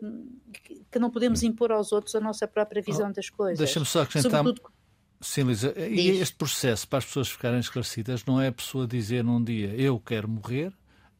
que 0.92 1.00
não 1.00 1.10
podemos 1.10 1.44
impor 1.44 1.72
aos 1.72 1.92
outros 1.92 2.16
a 2.16 2.20
nossa 2.20 2.48
própria 2.48 2.82
visão 2.82 3.10
oh, 3.10 3.14
das 3.14 3.30
coisas. 3.30 3.60
Deixa-me 3.60 3.86
só 3.86 4.02
acrescentar. 4.02 4.40
Sobretudo, 4.40 4.72
Sim, 5.22 5.44
Lisa, 5.44 5.74
e 5.78 6.20
este 6.20 6.36
processo, 6.36 6.88
para 6.88 6.98
as 6.98 7.06
pessoas 7.06 7.30
ficarem 7.30 7.60
esclarecidas, 7.60 8.26
não 8.26 8.42
é 8.42 8.48
a 8.48 8.52
pessoa 8.52 8.88
dizer 8.88 9.24
num 9.24 9.42
dia 9.44 9.68
eu 9.76 10.00
quero 10.00 10.28
morrer 10.28 10.74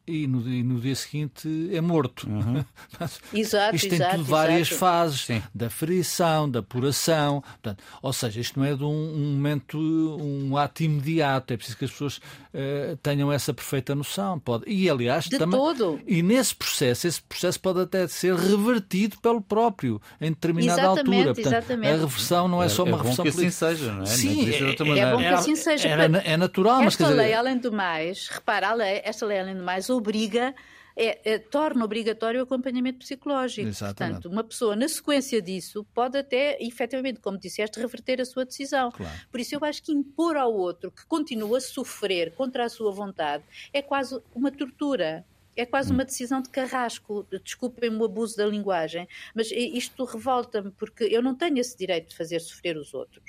e 0.06 0.26
no, 0.26 0.48
e 0.48 0.62
no, 0.62 0.80
dia 0.80 0.94
seguinte 0.96 1.48
é 1.72 1.80
morto. 1.80 2.28
Uhum. 2.28 2.64
exato, 3.32 3.76
isto 3.76 3.94
exato, 3.94 4.10
tem 4.10 4.18
tudo 4.18 4.24
várias 4.24 4.68
exato. 4.68 4.78
fases 4.78 5.20
Sim. 5.22 5.42
da 5.54 5.70
frição, 5.70 6.50
da 6.50 6.58
apuração. 6.58 7.40
Portanto, 7.40 7.84
ou 8.02 8.12
seja, 8.12 8.40
isto 8.40 8.58
não 8.58 8.66
é 8.66 8.74
de 8.74 8.82
um, 8.82 8.88
um, 8.88 9.34
momento, 9.34 9.78
um 9.78 10.56
ato 10.56 10.82
imediato. 10.82 11.52
É 11.52 11.56
preciso 11.56 11.78
que 11.78 11.84
as 11.84 11.90
pessoas 11.92 12.16
uh, 12.16 12.96
tenham 13.02 13.32
essa 13.32 13.54
perfeita 13.54 13.94
noção. 13.94 14.40
Pode, 14.40 14.64
e 14.68 14.90
aliás, 14.90 15.24
de 15.26 15.38
também. 15.38 15.58
Todo. 15.58 16.00
E 16.06 16.22
nesse 16.22 16.54
processo, 16.54 17.06
esse 17.06 17.22
processo 17.22 17.60
pode 17.60 17.80
até 17.80 18.06
ser 18.08 18.34
revertido 18.34 19.18
pelo 19.20 19.40
próprio 19.40 20.00
em 20.20 20.30
determinada 20.30 20.80
exatamente, 20.80 21.28
altura. 21.28 21.34
Portanto, 21.34 21.52
exatamente. 21.52 21.88
a 21.88 21.96
reversão 21.96 22.48
não 22.48 22.62
é, 22.62 22.66
é 22.66 22.68
só 22.68 22.82
uma 22.82 22.96
é 22.96 23.00
reversão 23.00 23.24
bom 23.24 23.30
que 23.30 23.36
política. 23.36 23.66
assim 23.66 23.76
seja, 23.76 23.92
não 23.92 24.02
é? 24.02 24.06
Sim, 24.06 24.46
não 24.80 24.94
é, 24.94 24.98
é, 24.98 25.12
bom 25.12 25.18
que 25.18 25.26
assim 25.26 25.56
seja. 25.56 25.88
É, 25.88 26.32
é 26.32 26.36
natural, 26.36 26.82
esta 26.82 26.84
mas 26.84 26.96
quer 26.96 27.04
dizer... 27.04 27.16
lei, 27.16 27.34
além 27.34 27.58
do 27.58 27.72
mais, 27.72 28.28
repara, 28.28 28.74
lei, 28.74 29.00
esta 29.04 29.26
lei, 29.26 29.38
além 29.38 29.56
do 29.56 29.62
mais, 29.62 29.88
obriga 29.92 30.54
é, 30.96 31.32
é, 31.32 31.38
torna 31.38 31.84
obrigatório 31.84 32.40
o 32.40 32.42
acompanhamento 32.44 32.98
psicológico. 32.98 33.68
Exatamente. 33.68 34.14
Portanto, 34.14 34.32
uma 34.32 34.44
pessoa, 34.44 34.76
na 34.76 34.88
sequência 34.88 35.40
disso, 35.40 35.86
pode 35.94 36.18
até, 36.18 36.62
efetivamente, 36.62 37.20
como 37.20 37.38
disseste, 37.38 37.80
reverter 37.80 38.20
a 38.20 38.24
sua 38.24 38.44
decisão. 38.44 38.90
Claro. 38.90 39.18
Por 39.30 39.40
isso, 39.40 39.54
eu 39.54 39.64
acho 39.64 39.82
que 39.82 39.92
impor 39.92 40.36
ao 40.36 40.52
outro 40.52 40.90
que 40.90 41.04
continua 41.06 41.58
a 41.58 41.60
sofrer 41.60 42.32
contra 42.34 42.64
a 42.64 42.68
sua 42.68 42.92
vontade 42.92 43.44
é 43.72 43.80
quase 43.80 44.20
uma 44.34 44.50
tortura. 44.50 45.24
É 45.54 45.66
quase 45.66 45.90
hum. 45.90 45.96
uma 45.96 46.04
decisão 46.04 46.40
de 46.40 46.48
carrasco. 46.48 47.26
Desculpem-me 47.44 47.96
o 47.96 48.04
abuso 48.04 48.36
da 48.38 48.46
linguagem, 48.46 49.06
mas 49.34 49.50
isto 49.50 50.04
revolta-me 50.04 50.70
porque 50.70 51.04
eu 51.04 51.22
não 51.22 51.34
tenho 51.34 51.58
esse 51.58 51.76
direito 51.76 52.08
de 52.08 52.16
fazer 52.16 52.40
sofrer 52.40 52.76
os 52.76 52.94
outros. 52.94 53.22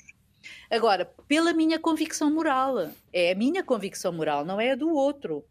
Agora, 0.70 1.05
pela 1.27 1.53
minha 1.53 1.79
convicção 1.79 2.34
moral, 2.34 2.89
é 3.12 3.32
a 3.32 3.36
minha 3.36 3.63
convicção 3.63 4.12
moral, 4.12 4.46
não 4.46 4.60
é 4.60 4.72
a 4.72 4.75
do 4.75 4.89
outro. 4.89 5.43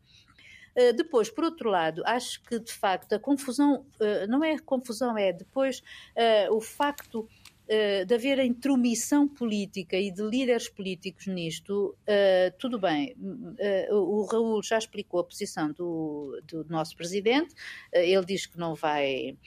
Uh, 0.77 0.93
depois, 0.97 1.31
por 1.31 1.45
outro 1.45 1.69
lado, 1.69 2.03
acho 2.07 2.43
que 2.43 2.59
de 2.59 2.73
facto 2.73 3.13
a 3.13 3.19
confusão, 3.19 3.85
uh, 4.01 4.27
não 4.29 4.43
é 4.43 4.59
confusão, 4.59 5.17
é 5.19 5.33
depois 5.33 5.83
uh, 6.17 6.55
o 6.55 6.61
facto 6.61 7.29
de 8.07 8.15
haver 8.15 8.39
a 8.39 8.45
intromissão 8.45 9.27
política 9.27 9.97
e 9.97 10.11
de 10.11 10.21
líderes 10.21 10.69
políticos 10.69 11.27
nisto, 11.27 11.97
tudo 12.59 12.79
bem. 12.79 13.17
o 13.91 14.27
Raul 14.31 14.63
já 14.63 14.77
explicou 14.77 15.21
a 15.21 15.25
posição 15.25 15.73
do, 15.73 16.39
do 16.45 16.67
nosso 16.69 16.95
presidente, 16.95 17.55
ele 17.91 18.27
diz 18.27 18.45
que 18.45 18.59
não 18.59 18.75
vai, 18.75 19.39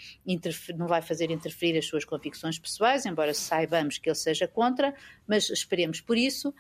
não 0.75 0.87
vai 0.87 1.03
fazer 1.03 1.29
interferir 1.29 1.77
as 1.77 1.85
suas 1.85 2.03
convicções 2.03 2.57
pessoais, 2.57 3.05
embora 3.05 3.31
saibamos 3.31 3.99
que 3.99 4.09
ele 4.09 4.15
seja 4.15 4.47
contra, 4.47 4.95
mas 5.27 5.49
esperemos 5.49 6.01
por 6.01 6.17
isso. 6.17 6.53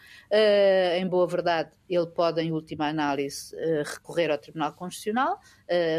em 0.97 1.07
boa 1.07 1.27
verdade, 1.27 1.71
ele 1.89 2.07
pode, 2.07 2.41
em 2.41 2.51
última 2.51 2.87
análise, 2.87 3.55
recorrer 3.85 4.31
ao 4.31 4.37
Tribunal 4.37 4.73
Constitucional, 4.73 5.39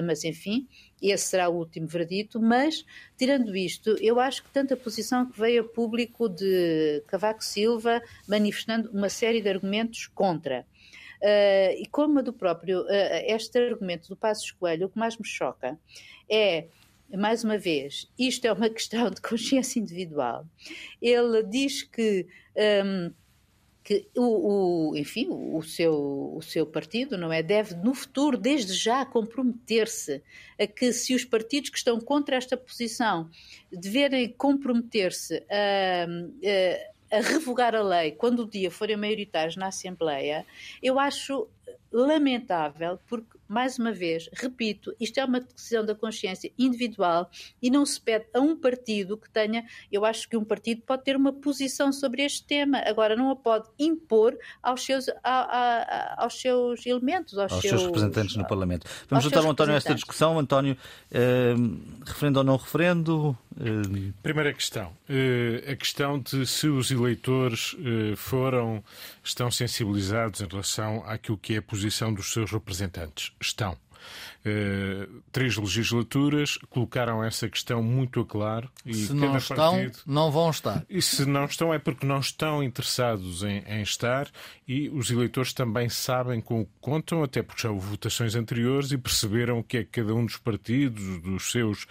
mas 0.05 0.25
enfim, 0.25 0.67
esse 1.01 1.27
será 1.27 1.49
o 1.49 1.57
último 1.57 1.87
verdito. 1.87 2.41
Mas, 2.41 2.85
tirando 3.17 3.55
isto, 3.57 3.97
eu 4.01 4.19
acho 4.19 4.43
que 4.43 4.51
tanto 4.51 4.75
a 4.75 4.77
posição 4.77 5.31
que 5.31 5.39
veio 5.39 5.63
a 5.63 5.69
público 5.69 6.29
de 6.29 7.03
Cavaco 7.07 7.45
Silva, 7.45 8.03
manifestando 8.27 8.91
uma 8.91 9.09
série 9.09 9.41
de 9.41 9.49
argumentos 9.49 10.07
contra. 10.07 10.67
Uh, 11.17 11.73
e 11.79 11.87
como 11.91 12.19
a 12.19 12.23
do 12.23 12.33
próprio, 12.33 12.83
uh, 12.83 12.87
este 13.27 13.59
argumento 13.59 14.09
do 14.09 14.17
Passos 14.17 14.51
Coelho, 14.53 14.87
o 14.87 14.91
que 14.91 14.99
mais 14.99 15.17
me 15.17 15.27
choca 15.27 15.79
é 16.29 16.67
mais 17.15 17.45
uma 17.45 17.59
vez, 17.59 18.11
isto 18.19 18.47
é 18.47 18.53
uma 18.53 18.69
questão 18.71 19.11
de 19.11 19.21
consciência 19.21 19.79
individual. 19.79 20.47
Ele 21.01 21.43
diz 21.43 21.83
que 21.83 22.27
um, 22.85 23.13
que 23.87 24.05
o, 24.17 24.91
o, 24.91 24.97
enfim, 24.97 25.29
o 25.31 25.63
seu, 25.63 26.35
o 26.35 26.43
seu 26.43 26.67
partido 26.67 27.17
não 27.17 27.33
é 27.33 27.41
deve 27.41 27.77
no 27.77 27.95
futuro 27.95 28.37
desde 28.37 28.73
já 28.75 29.07
comprometer-se 29.07 30.21
a 30.59 30.67
que 30.67 30.93
se 30.93 31.15
os 31.15 31.25
partidos 31.25 31.71
que 31.71 31.79
estão 31.79 32.01
contra 32.01 32.35
esta 32.35 32.57
posição 32.57 33.31
deverem 33.71 34.29
comprometer-se 34.31 35.37
a, 35.49 36.05
a, 37.13 37.17
a 37.17 37.21
revogar 37.21 37.77
a 37.77 37.83
lei 37.83 38.11
quando 38.11 38.41
o 38.41 38.51
dia 38.51 38.73
forem 38.73 38.97
maioritários 38.97 39.55
na 39.55 39.69
Assembleia, 39.69 40.45
eu 40.83 40.99
acho 40.99 41.47
lamentável 41.97 42.99
porque 43.07 43.39
mais 43.49 43.79
uma 43.79 43.93
vez, 43.93 44.29
repito, 44.33 44.95
isto 44.99 45.19
é 45.19 45.25
uma 45.25 45.41
decisão 45.41 45.85
da 45.85 45.95
consciência 45.95 46.53
individual 46.59 47.31
e 47.63 47.71
não 47.71 47.87
se 47.87 48.01
pede 48.01 48.27
a 48.35 48.41
um 48.41 48.57
partido 48.57 49.17
que 49.17 49.31
tenha. 49.31 49.65
Eu 49.91 50.05
acho 50.05 50.29
que 50.29 50.37
um 50.37 50.45
partido 50.45 50.83
pode 50.83 51.05
ter 51.05 51.17
uma 51.17 51.33
posição 51.33 51.93
sobre 51.93 52.23
este 52.23 52.45
tema, 52.45 52.79
agora 52.85 53.15
não 53.15 53.31
a 53.31 53.37
pode 53.37 53.69
impor 53.79 54.37
aos 54.63 54.85
seus, 54.85 55.09
a, 55.09 55.15
a, 55.23 55.83
a, 55.83 56.25
aos 56.25 56.41
seus 56.41 56.85
elementos, 56.85 57.39
aos, 57.39 57.53
aos 57.53 57.63
seus, 57.63 57.81
seus, 57.81 57.87
representantes 57.87 58.37
no 58.37 58.47
Parlamento. 58.47 58.87
Vamos 59.09 59.25
juntar 59.25 59.45
o 59.45 59.51
António 59.51 59.75
a 59.75 59.77
esta 59.77 59.95
discussão. 59.95 60.39
António, 60.39 60.77
eh, 61.13 61.55
referendo 62.05 62.39
ou 62.39 62.45
não 62.45 62.57
referendo? 62.57 63.39
Eh... 63.61 64.13
Primeira 64.23 64.53
questão. 64.53 64.93
Eh, 65.09 65.71
a 65.71 65.77
questão 65.77 66.19
de 66.19 66.47
se 66.47 66.67
os 66.67 66.91
eleitores 66.91 67.77
eh, 67.79 68.17
foram, 68.17 68.83
estão 69.23 69.51
sensibilizados 69.51 70.41
em 70.41 70.47
relação 70.47 71.05
àquilo 71.07 71.39
que 71.39 71.55
é 71.55 71.59
a 71.59 71.63
posição 71.63 71.86
dos 72.13 72.33
seus 72.33 72.51
representantes 72.51 73.33
estão. 73.41 73.77
Uh, 74.45 75.23
três 75.33 75.57
legislaturas 75.57 76.57
colocaram 76.71 77.25
essa 77.25 77.49
questão 77.49 77.83
muito 77.83 78.21
a 78.21 78.27
claro. 78.27 78.71
E 78.85 78.95
se 78.95 79.13
não 79.13 79.37
estão, 79.37 79.73
partido... 79.73 79.99
não 80.07 80.31
vão 80.31 80.51
estar. 80.51 80.87
E 80.89 81.03
se 81.03 81.27
não 81.27 81.45
estão, 81.45 81.75
é 81.75 81.79
porque 81.79 82.07
não 82.07 82.21
estão 82.21 82.63
interessados 82.63 83.43
em, 83.43 83.65
em, 83.67 83.83
estar 83.83 84.31
e 84.67 84.89
os 84.91 85.11
eleitores 85.11 85.53
também 85.53 85.89
sabem 85.89 86.41
com 86.41 86.61
o 86.61 86.65
que 86.65 86.73
contam, 86.81 87.25
até 87.25 87.43
porque 87.43 87.63
já 87.63 87.71
houve 87.71 87.89
votações 87.89 88.37
anteriores 88.37 88.93
e 88.93 88.99
perceberam 88.99 89.59
o 89.59 89.65
que 89.65 89.79
é 89.79 89.85
que 89.85 90.01
cada 90.01 90.15
um 90.15 90.25
dos 90.25 90.37
partidos, 90.37 91.21
dos 91.21 91.51
seus 91.51 91.85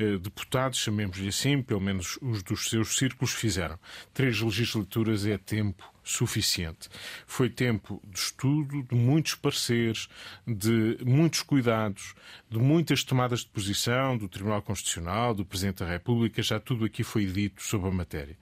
uh, 0.00 0.18
deputados, 0.18 0.78
chamemos-lhe 0.78 1.28
assim, 1.28 1.60
pelo 1.60 1.80
menos 1.80 2.18
os 2.22 2.42
dos 2.42 2.70
seus 2.70 2.96
círculos, 2.96 3.34
fizeram. 3.34 3.78
Três 4.14 4.40
legislaturas 4.40 5.26
é 5.26 5.36
tempo 5.36 5.84
suficiente. 6.08 6.88
Foi 7.26 7.50
tempo 7.50 8.00
de 8.04 8.18
estudo, 8.18 8.82
de 8.82 8.94
muitos 8.94 9.34
pareceres, 9.34 10.08
de 10.46 10.98
muitos 11.04 11.42
cuidados, 11.42 12.14
de 12.50 12.58
muitas 12.58 13.04
tomadas 13.04 13.40
de 13.40 13.46
posição 13.46 14.16
do 14.16 14.28
Tribunal 14.28 14.62
Constitucional, 14.62 15.34
do 15.34 15.44
Presidente 15.44 15.84
da 15.84 15.90
República, 15.90 16.42
já 16.42 16.58
tudo 16.58 16.86
aqui 16.86 17.02
foi 17.02 17.26
dito 17.26 17.62
sobre 17.62 17.88
a 17.88 17.92
matéria. 17.92 18.38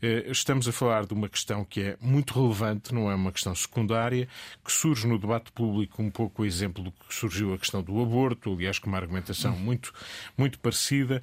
Eh, 0.00 0.26
estamos 0.28 0.68
a 0.68 0.72
falar 0.72 1.04
de 1.04 1.12
uma 1.12 1.28
questão 1.28 1.64
que 1.64 1.80
é 1.80 1.96
muito 2.00 2.32
relevante, 2.40 2.94
não 2.94 3.10
é 3.10 3.14
uma 3.14 3.32
questão 3.32 3.54
secundária, 3.54 4.28
que 4.64 4.70
surge 4.70 5.06
no 5.08 5.18
debate 5.18 5.50
público 5.50 6.00
um 6.00 6.10
pouco 6.10 6.42
o 6.42 6.46
exemplo 6.46 6.84
do 6.84 6.92
que 6.92 7.12
surgiu 7.12 7.52
a 7.52 7.58
questão 7.58 7.82
do 7.82 8.00
aborto, 8.00 8.52
aliás, 8.52 8.78
com 8.78 8.88
uma 8.88 8.98
argumentação 8.98 9.56
muito, 9.56 9.92
muito 10.38 10.60
parecida. 10.60 11.20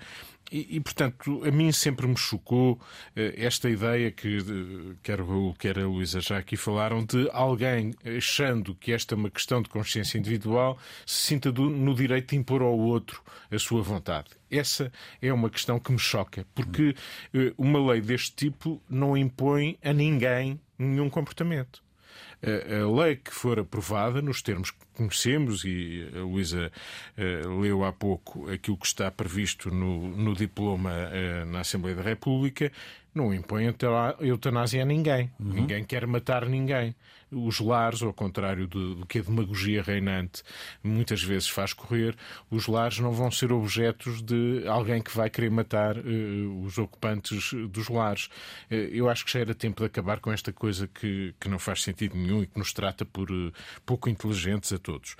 E, 0.51 0.77
e, 0.77 0.79
portanto, 0.79 1.43
a 1.43 1.51
mim 1.51 1.71
sempre 1.71 2.07
me 2.07 2.17
chocou 2.17 2.79
eh, 3.15 3.33
esta 3.37 3.69
ideia 3.69 4.11
que 4.11 4.95
quer 5.03 5.19
o 5.19 5.25
Raul, 5.25 5.53
quer 5.53 5.77
a 5.77 5.85
Luísa 5.85 6.21
já 6.21 6.37
aqui 6.37 6.55
falaram, 6.55 7.03
de 7.03 7.29
alguém 7.33 7.93
achando 8.17 8.73
que 8.73 8.93
esta 8.93 9.13
é 9.13 9.17
uma 9.17 9.29
questão 9.29 9.61
de 9.61 9.69
consciência 9.69 10.17
individual 10.17 10.77
se 11.05 11.27
sinta 11.27 11.51
do, 11.51 11.69
no 11.69 11.93
direito 11.93 12.29
de 12.29 12.37
impor 12.37 12.61
ao 12.61 12.77
outro 12.77 13.21
a 13.51 13.59
sua 13.59 13.81
vontade. 13.81 14.29
Essa 14.49 14.91
é 15.21 15.33
uma 15.33 15.49
questão 15.49 15.79
que 15.79 15.91
me 15.91 15.99
choca, 15.99 16.45
porque 16.55 16.95
eh, 17.33 17.53
uma 17.57 17.91
lei 17.91 17.99
deste 17.99 18.33
tipo 18.35 18.81
não 18.89 19.17
impõe 19.17 19.77
a 19.83 19.91
ninguém 19.91 20.59
nenhum 20.79 21.09
comportamento 21.09 21.86
a 22.41 23.01
lei 23.01 23.15
que 23.15 23.33
for 23.33 23.59
aprovada, 23.59 24.21
nos 24.21 24.41
termos 24.41 24.71
que 24.71 24.77
conhecemos, 24.93 25.63
e 25.65 26.07
a 26.15 26.19
Luísa 26.19 26.71
uh, 27.17 27.59
leu 27.59 27.83
há 27.83 27.91
pouco 27.91 28.49
aquilo 28.49 28.77
que 28.77 28.85
está 28.85 29.09
previsto 29.09 29.69
no, 29.71 30.07
no 30.07 30.35
diploma 30.35 30.91
uh, 30.91 31.45
na 31.45 31.61
Assembleia 31.61 31.95
da 31.95 32.03
República, 32.03 32.71
não 33.13 33.33
impõe 33.33 33.73
eutanásia 34.19 34.83
a 34.83 34.85
ninguém. 34.85 35.31
Uhum. 35.39 35.53
Ninguém 35.53 35.83
quer 35.83 36.05
matar 36.05 36.45
ninguém 36.47 36.95
os 37.31 37.59
lares, 37.59 38.01
ao 38.01 38.13
contrário 38.13 38.67
do, 38.67 38.95
do, 38.95 39.05
que 39.05 39.19
a 39.19 39.21
demagogia 39.21 39.81
reinante 39.81 40.43
muitas 40.83 41.21
vezes 41.21 41.49
faz 41.49 41.73
correr, 41.73 42.15
os 42.49 42.67
lares 42.67 42.99
não 42.99 43.11
vão 43.11 43.29
ser 43.29 43.51
objetos 43.51 44.21
de 44.21 44.63
alguém 44.67 45.01
que 45.01 45.15
vai 45.15 45.29
querer 45.29 45.51
matar 45.51 45.97
uh, 45.97 46.61
os 46.63 46.77
ocupantes 46.77 47.53
dos 47.69 47.89
lares. 47.89 48.25
Uh, 48.71 48.75
eu 48.91 49.09
acho 49.09 49.25
que 49.25 49.31
já 49.31 49.39
era 49.39 49.53
tempo 49.53 49.81
de 49.81 49.87
acabar 49.87 50.19
com 50.19 50.31
esta 50.31 50.53
coisa 50.53 50.87
que, 50.87 51.33
que 51.39 51.49
não 51.49 51.59
faz 51.59 51.83
sentido 51.83 52.15
nenhum 52.15 52.43
e 52.43 52.47
que 52.47 52.57
nos 52.57 52.71
trata 52.71 53.05
por 53.05 53.29
uh, 53.29 53.51
pouco 53.85 54.09
inteligentes 54.09 54.71
a 54.71 54.77
todos. 54.77 55.15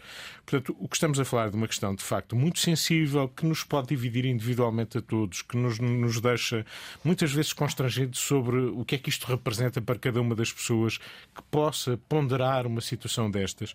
Portanto, 0.46 0.76
o 0.80 0.88
que 0.88 0.96
estamos 0.96 1.20
a 1.20 1.26
falar 1.26 1.50
de 1.50 1.58
uma 1.58 1.68
questão 1.68 1.94
de 1.94 2.04
facto 2.04 2.36
muito 2.36 2.60
sensível, 2.60 3.28
que 3.28 3.46
nos 3.46 3.64
pode 3.64 3.88
dividir 3.90 4.26
individualmente 4.26 4.98
a 4.98 5.02
todos, 5.02 5.42
que 5.42 5.58
nos, 5.58 5.78
nos 5.80 6.22
deixa 6.22 6.66
muitas 7.04 7.34
vezes 7.34 7.52
constrangidos 7.52 8.20
sobre 8.20 8.58
o 8.58 8.86
que 8.86 8.96
é 8.96 8.98
que 8.98 9.10
isto 9.10 9.28
representa 9.28 9.82
para 9.82 10.00
cada 10.00 10.22
uma 10.22 10.36
das 10.36 10.52
pessoas 10.52 10.98
que 10.98 11.42
possa 11.52 11.97
ponderar 11.98 12.66
uma 12.68 12.82
situação 12.82 13.30
destas, 13.30 13.74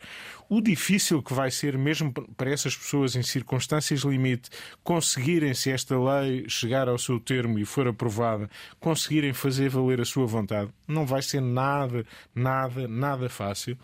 o 0.48 0.60
difícil 0.60 1.22
que 1.22 1.34
vai 1.34 1.50
ser, 1.50 1.76
mesmo 1.76 2.12
para 2.12 2.50
essas 2.50 2.76
pessoas 2.76 3.16
em 3.16 3.22
circunstâncias 3.22 4.00
limite, 4.00 4.50
conseguirem, 4.82 5.54
se 5.54 5.70
esta 5.70 5.98
lei 5.98 6.48
chegar 6.48 6.88
ao 6.88 6.98
seu 6.98 7.18
termo 7.18 7.58
e 7.58 7.64
for 7.64 7.88
aprovada, 7.88 8.48
conseguirem 8.78 9.32
fazer 9.32 9.68
valer 9.68 10.00
a 10.00 10.04
sua 10.04 10.26
vontade, 10.26 10.70
não 10.86 11.06
vai 11.06 11.22
ser 11.22 11.40
nada, 11.40 12.04
nada, 12.34 12.86
nada 12.86 13.28
fácil, 13.28 13.78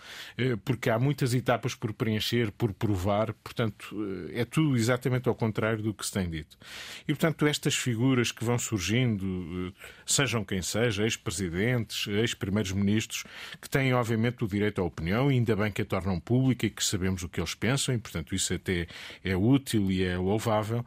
porque 0.64 0.90
há 0.90 0.99
muitas 0.99 1.35
etapas 1.35 1.75
por 1.75 1.92
preencher, 1.92 2.52
por 2.52 2.73
provar, 2.73 3.33
portanto, 3.35 3.97
é 4.33 4.45
tudo 4.45 4.76
exatamente 4.76 5.28
ao 5.28 5.35
contrário 5.35 5.83
do 5.83 5.95
que 5.95 6.04
se 6.04 6.12
tem 6.12 6.28
dito. 6.28 6.57
E, 7.02 7.12
portanto, 7.12 7.47
estas 7.47 7.75
figuras 7.75 8.30
que 8.30 8.45
vão 8.45 8.59
surgindo, 8.59 9.73
sejam 10.04 10.45
quem 10.45 10.61
seja, 10.61 11.04
ex-presidentes, 11.04 12.07
ex-primeiros-ministros, 12.07 13.25
que 13.61 13.68
têm, 13.68 13.95
obviamente, 13.95 14.27
o 14.44 14.49
direito 14.49 14.80
à 14.80 14.85
opinião, 14.85 15.30
e 15.30 15.35
ainda 15.35 15.56
bem 15.56 15.70
que 15.70 15.82
a 15.82 15.85
tornam 15.85 16.18
pública 16.20 16.66
e 16.66 16.70
que 16.70 16.85
sabemos 16.85 17.23
o 17.23 17.28
que 17.28 17.40
eles 17.40 17.54
pensam, 17.54 17.94
e, 17.94 17.99
portanto, 17.99 18.35
isso 18.35 18.54
até 18.54 18.87
é 19.25 19.37
útil 19.37 19.90
e 19.90 20.04
é 20.04 20.16
louvável 20.16 20.85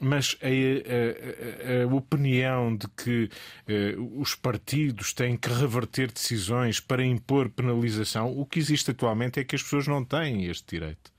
mas 0.00 0.36
a, 0.42 0.48
a, 0.48 1.80
a, 1.80 1.84
a, 1.84 1.94
opinião 1.94 2.76
de 2.76 2.88
que 2.88 3.30
uh, 3.96 4.20
os 4.20 4.34
partidos 4.34 5.12
têm 5.12 5.36
que 5.36 5.48
reverter 5.48 6.10
decisões 6.10 6.80
para 6.80 7.06
impor 7.06 7.48
penalização, 7.48 8.36
o 8.36 8.44
que 8.44 8.58
existe 8.58 8.90
atualmente 8.90 9.38
é 9.38 9.44
que 9.44 9.54
as 9.54 9.62
pessoas 9.62 9.86
não 9.86 10.04
têm 10.04 10.46
este 10.46 10.76
direito. 10.76 11.12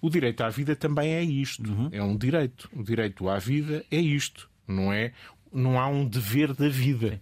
O 0.00 0.10
direito 0.10 0.42
à 0.42 0.50
vida 0.50 0.74
também 0.74 1.14
é 1.14 1.22
isto. 1.22 1.70
Uhum. 1.70 1.88
É 1.92 2.02
um 2.02 2.16
direito. 2.16 2.68
O 2.72 2.82
direito 2.82 3.28
à 3.28 3.38
vida 3.38 3.84
é 3.90 3.98
isto. 3.98 4.50
Não 4.66 4.92
é? 4.92 5.12
Não 5.52 5.78
há 5.78 5.86
um 5.86 6.06
dever 6.06 6.52
da 6.54 6.68
vida. 6.68 7.10
Sim. 7.10 7.20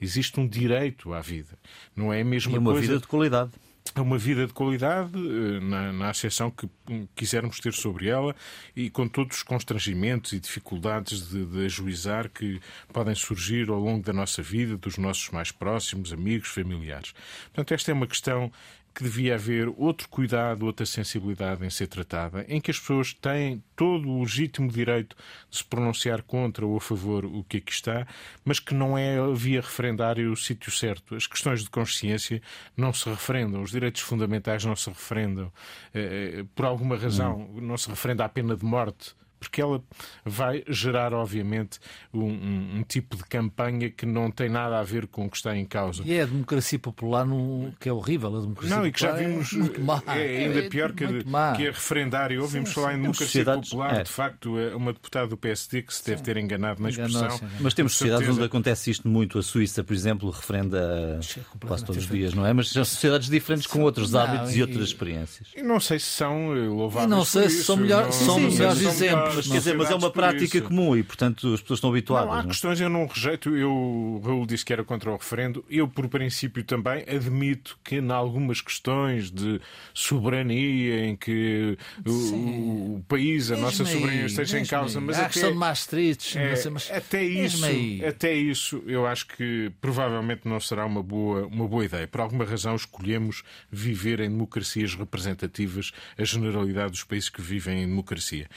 Existe 0.00 0.38
um 0.38 0.46
direito 0.46 1.12
à 1.12 1.20
vida. 1.20 1.58
Não 1.94 2.12
é 2.12 2.20
a 2.20 2.24
mesma 2.24 2.54
e 2.54 2.58
uma 2.58 2.72
coisa... 2.72 2.86
vida 2.86 3.00
de 3.00 3.06
qualidade 3.06 3.52
a 3.94 4.02
uma 4.02 4.18
vida 4.18 4.46
de 4.46 4.52
qualidade, 4.52 5.12
eh, 5.16 5.60
na, 5.60 5.92
na 5.92 6.10
acessão 6.10 6.50
que 6.50 6.68
quisermos 7.14 7.58
ter 7.58 7.72
sobre 7.72 8.08
ela 8.08 8.34
e 8.74 8.90
com 8.90 9.08
todos 9.08 9.38
os 9.38 9.42
constrangimentos 9.42 10.32
e 10.32 10.40
dificuldades 10.40 11.28
de, 11.28 11.44
de 11.44 11.64
ajuizar 11.64 12.28
que 12.28 12.60
podem 12.92 13.14
surgir 13.14 13.68
ao 13.68 13.78
longo 13.78 14.04
da 14.04 14.12
nossa 14.12 14.42
vida, 14.42 14.76
dos 14.76 14.98
nossos 14.98 15.30
mais 15.30 15.50
próximos, 15.50 16.12
amigos, 16.12 16.48
familiares. 16.48 17.12
Portanto, 17.44 17.74
esta 17.74 17.90
é 17.90 17.94
uma 17.94 18.06
questão 18.06 18.52
que 18.98 19.04
devia 19.04 19.36
haver 19.36 19.72
outro 19.76 20.08
cuidado, 20.08 20.66
outra 20.66 20.84
sensibilidade 20.84 21.64
em 21.64 21.70
ser 21.70 21.86
tratada, 21.86 22.44
em 22.48 22.60
que 22.60 22.72
as 22.72 22.80
pessoas 22.80 23.14
têm 23.14 23.62
todo 23.76 24.08
o 24.08 24.22
legítimo 24.22 24.68
direito 24.68 25.14
de 25.48 25.58
se 25.58 25.64
pronunciar 25.64 26.20
contra 26.20 26.66
ou 26.66 26.76
a 26.76 26.80
favor 26.80 27.24
o 27.24 27.44
que 27.44 27.58
aqui 27.58 27.70
está, 27.70 28.04
mas 28.44 28.58
que 28.58 28.74
não 28.74 28.98
é 28.98 29.16
via 29.32 29.60
referendário 29.60 30.32
o 30.32 30.36
sítio 30.36 30.72
certo. 30.72 31.14
As 31.14 31.28
questões 31.28 31.62
de 31.62 31.70
consciência 31.70 32.42
não 32.76 32.92
se 32.92 33.08
referendam, 33.08 33.62
os 33.62 33.70
direitos 33.70 34.00
fundamentais 34.00 34.64
não 34.64 34.74
se 34.74 34.88
referendam. 34.88 35.52
Eh, 35.94 36.40
eh, 36.40 36.44
por 36.52 36.64
alguma 36.64 36.96
razão, 36.96 37.48
hum. 37.54 37.60
não 37.60 37.76
se 37.76 37.88
referenda 37.88 38.24
à 38.24 38.28
pena 38.28 38.56
de 38.56 38.64
morte 38.64 39.14
porque 39.38 39.60
ela 39.60 39.82
vai 40.24 40.64
gerar, 40.68 41.12
obviamente, 41.14 41.78
um, 42.12 42.24
um, 42.24 42.76
um, 42.78 42.82
tipo 42.82 43.16
de 43.16 43.24
campanha 43.24 43.90
que 43.90 44.04
não 44.04 44.30
tem 44.30 44.48
nada 44.48 44.78
a 44.78 44.82
ver 44.82 45.06
com 45.06 45.26
o 45.26 45.30
que 45.30 45.36
está 45.36 45.56
em 45.56 45.64
causa. 45.64 46.02
E 46.04 46.12
é 46.12 46.22
a 46.22 46.26
democracia 46.26 46.78
popular 46.78 47.24
no, 47.24 47.72
que 47.78 47.88
é 47.88 47.92
horrível, 47.92 48.36
a 48.36 48.40
democracia 48.40 48.76
Não, 48.76 48.86
e 48.86 48.92
que 48.92 49.00
já 49.00 49.12
vimos. 49.12 49.52
É, 49.52 49.56
muito 49.56 49.80
má. 49.80 50.02
é 50.08 50.44
ainda 50.44 50.58
é, 50.60 50.68
pior 50.68 50.92
que, 50.92 51.04
a, 51.04 51.08
que 51.56 51.66
a 51.66 51.70
referendária. 51.70 52.40
Ouvimos 52.40 52.72
falar 52.72 52.94
em 52.94 53.02
democracia 53.02 53.44
popular, 53.44 54.00
é. 54.00 54.02
de 54.02 54.10
facto, 54.10 54.58
é 54.58 54.74
uma 54.74 54.92
deputada 54.92 55.28
do 55.28 55.36
PSD 55.36 55.82
que 55.82 55.94
se 55.94 56.04
deve 56.04 56.22
ter 56.22 56.36
enganado 56.36 56.82
na 56.82 56.88
expressão. 56.90 57.40
Mas 57.60 57.74
temos 57.74 57.92
sociedades 57.92 58.28
onde 58.28 58.44
acontece 58.44 58.90
isto 58.90 59.08
muito. 59.08 59.38
A 59.38 59.42
Suíça, 59.42 59.84
por 59.84 59.94
exemplo, 59.94 60.30
referenda 60.30 61.20
quase 61.66 61.84
todos 61.84 62.02
os 62.02 62.10
dias, 62.10 62.34
não 62.34 62.44
é? 62.44 62.52
Mas 62.52 62.70
são 62.70 62.84
sociedades 62.84 63.28
diferentes 63.28 63.66
com 63.66 63.82
outros 63.82 64.12
não, 64.12 64.20
hábitos 64.20 64.54
e, 64.54 64.58
e, 64.58 64.62
outras 64.62 64.84
experiências. 64.84 65.48
E 65.56 65.62
não 65.62 65.80
sei 65.80 65.98
se 65.98 66.06
são 66.06 66.56
eh, 66.56 66.68
louváveis. 66.68 67.10
E 67.10 67.14
não 67.14 67.24
sei 67.24 67.48
se 67.48 67.64
são 67.64 67.76
melhores 67.76 68.80
exemplos 68.80 69.27
mas, 69.34 69.46
quer 69.46 69.58
dizer, 69.58 69.76
mas 69.76 69.90
é 69.90 69.94
uma 69.94 70.10
prática 70.10 70.60
comum 70.60 70.96
e, 70.96 71.02
portanto, 71.02 71.54
as 71.54 71.60
pessoas 71.60 71.78
estão 71.78 71.90
habituadas. 71.90 72.28
Não, 72.28 72.34
há 72.34 72.42
não? 72.42 72.44
É? 72.44 72.52
questões 72.52 72.80
eu 72.80 72.88
não 72.88 73.06
rejeito. 73.06 73.56
Eu, 73.56 74.20
Raul 74.24 74.46
disse 74.46 74.64
que 74.64 74.72
era 74.72 74.84
contra 74.84 75.10
o 75.10 75.16
referendo. 75.16 75.64
Eu, 75.68 75.88
por 75.88 76.08
princípio, 76.08 76.62
também 76.64 77.04
admito 77.08 77.78
que, 77.84 77.96
em 77.96 78.10
algumas 78.10 78.60
questões 78.60 79.30
de 79.30 79.60
soberania, 79.94 81.06
em 81.06 81.16
que 81.16 81.76
o, 82.06 82.96
o, 82.96 83.04
país, 83.08 83.50
a 83.50 83.54
mesmo 83.54 83.66
nossa 83.66 83.84
soberania 83.84 84.26
esteja 84.26 84.58
em 84.58 84.64
causa. 84.64 85.00
Mas 85.00 85.18
há 85.18 85.26
a 85.26 85.28
questão 85.28 85.52
de 85.52 85.58
Maastricht. 85.58 86.38
É, 86.38 86.70
mas... 86.70 86.90
até, 86.90 87.22
isso, 87.22 87.64
até 88.06 88.34
isso, 88.34 88.82
eu 88.86 89.06
acho 89.06 89.26
que 89.26 89.70
provavelmente 89.80 90.42
não 90.44 90.60
será 90.60 90.84
uma 90.84 91.02
boa, 91.02 91.46
uma 91.46 91.66
boa 91.66 91.84
ideia. 91.84 92.06
Por 92.06 92.20
alguma 92.20 92.44
razão, 92.44 92.74
escolhemos 92.74 93.42
viver 93.70 94.20
em 94.20 94.28
democracias 94.28 94.94
representativas, 94.94 95.92
a 96.16 96.24
generalidade 96.24 96.92
dos 96.92 97.04
países 97.04 97.28
que 97.28 97.42
vivem 97.42 97.82
em 97.82 97.86
democracia. 97.86 98.48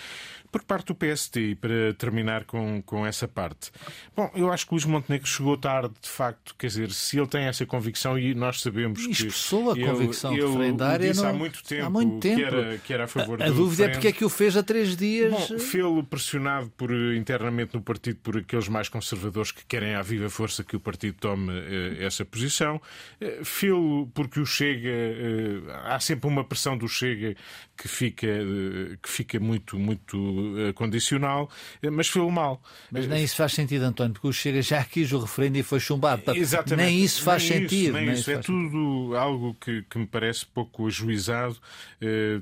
Por 0.62 0.66
parte 0.66 0.88
do 0.88 0.96
PSD, 0.96 1.56
para 1.56 1.94
terminar 1.96 2.46
com, 2.46 2.82
com 2.84 3.06
essa 3.06 3.28
parte, 3.28 3.72
bom, 4.16 4.30
eu 4.36 4.52
acho 4.52 4.66
que 4.68 4.74
Luís 4.74 4.86
Montenegro 4.86 5.28
chegou 5.28 5.58
tarde, 5.58 5.94
de 6.00 6.10
facto, 6.10 6.56
quer 6.58 6.68
dizer, 6.68 6.92
se 6.92 7.18
ele 7.18 7.28
tem 7.28 7.46
essa 7.46 7.66
convicção 7.66 8.18
e 8.18 8.34
nós 8.36 8.62
sabemos 8.62 9.06
que. 9.06 9.12
Expressou 9.12 9.72
a 9.72 9.76
convicção 9.76 10.34
ele, 10.34 10.46
referendária 10.46 11.10
disse 11.10 11.24
não... 11.24 11.30
há 11.30 11.34
muito 11.34 11.64
tempo, 11.64 11.86
há 11.86 11.90
muito 11.90 12.20
tempo. 12.20 12.36
Que, 12.36 12.44
era, 12.44 12.78
que 12.78 12.94
era 12.94 13.04
a 13.06 13.08
favor 13.08 13.42
a, 13.42 13.46
a 13.46 13.50
do 13.50 13.56
dúvida 13.56 13.86
é 13.86 13.90
porque 13.90 14.08
é 14.08 14.12
que 14.12 14.24
o 14.24 14.30
fez 14.30 14.56
há 14.56 14.64
três 14.64 14.96
dias. 14.96 15.32
Bom, 15.32 15.60
fê-lo 15.60 16.04
pressionado 16.04 16.70
por, 16.78 16.92
internamente 16.92 17.74
no 17.74 17.82
partido 17.82 18.20
por 18.22 18.38
aqueles 18.38 18.68
mais 18.68 18.90
conservadores 18.90 19.52
que 19.52 19.66
querem 19.66 19.96
à 19.96 20.02
viva 20.02 20.30
força 20.30 20.64
que 20.64 20.76
o 20.76 20.80
partido 20.80 21.16
tome 21.20 21.52
eh, 21.52 22.04
essa 22.04 22.24
posição. 22.26 22.82
Eh, 23.20 23.42
fê-lo 23.44 24.08
porque 24.14 24.40
o 24.40 24.46
Chega. 24.46 24.90
Eh, 24.90 25.62
há 25.86 26.00
sempre 26.00 26.28
uma 26.28 26.44
pressão 26.44 26.78
do 26.78 26.88
Chega 26.88 27.36
que 27.78 27.88
fica, 27.88 28.28
eh, 28.28 28.98
que 29.02 29.10
fica 29.10 29.40
muito, 29.40 29.78
muito 29.80 30.51
uh, 30.52 30.74
condicional, 30.74 31.50
uh, 31.84 31.92
mas 31.92 32.08
foi 32.08 32.22
o 32.22 32.32
mal. 32.32 32.62
Mas 32.92 33.08
nem 33.08 33.24
isso 33.24 33.36
faz 33.36 33.54
sentido, 33.54 33.84
António, 33.84 34.14
porque 34.14 34.28
o 34.28 34.34
Chega 34.34 34.62
já 34.62 34.84
quis 34.84 35.12
o 35.12 35.20
referendo 35.20 35.58
e 35.58 35.64
foi 35.64 35.80
chumbado. 35.80 36.24
Exatamente. 36.36 36.86
Nem 36.86 37.04
isso 37.04 37.24
faz 37.24 37.48
nem 37.50 37.62
sentido. 37.62 37.84
Isso, 37.84 37.94
nem 37.94 38.06
nem 38.06 38.14
isso. 38.14 38.22
isso 38.22 38.32
é 38.32 38.38
tudo 38.38 39.16
algo 39.16 39.56
que, 39.56 39.84
que, 39.84 39.98
me 39.98 40.08
parece 40.08 40.46
pouco 40.46 40.88
ajuizado. 40.88 41.58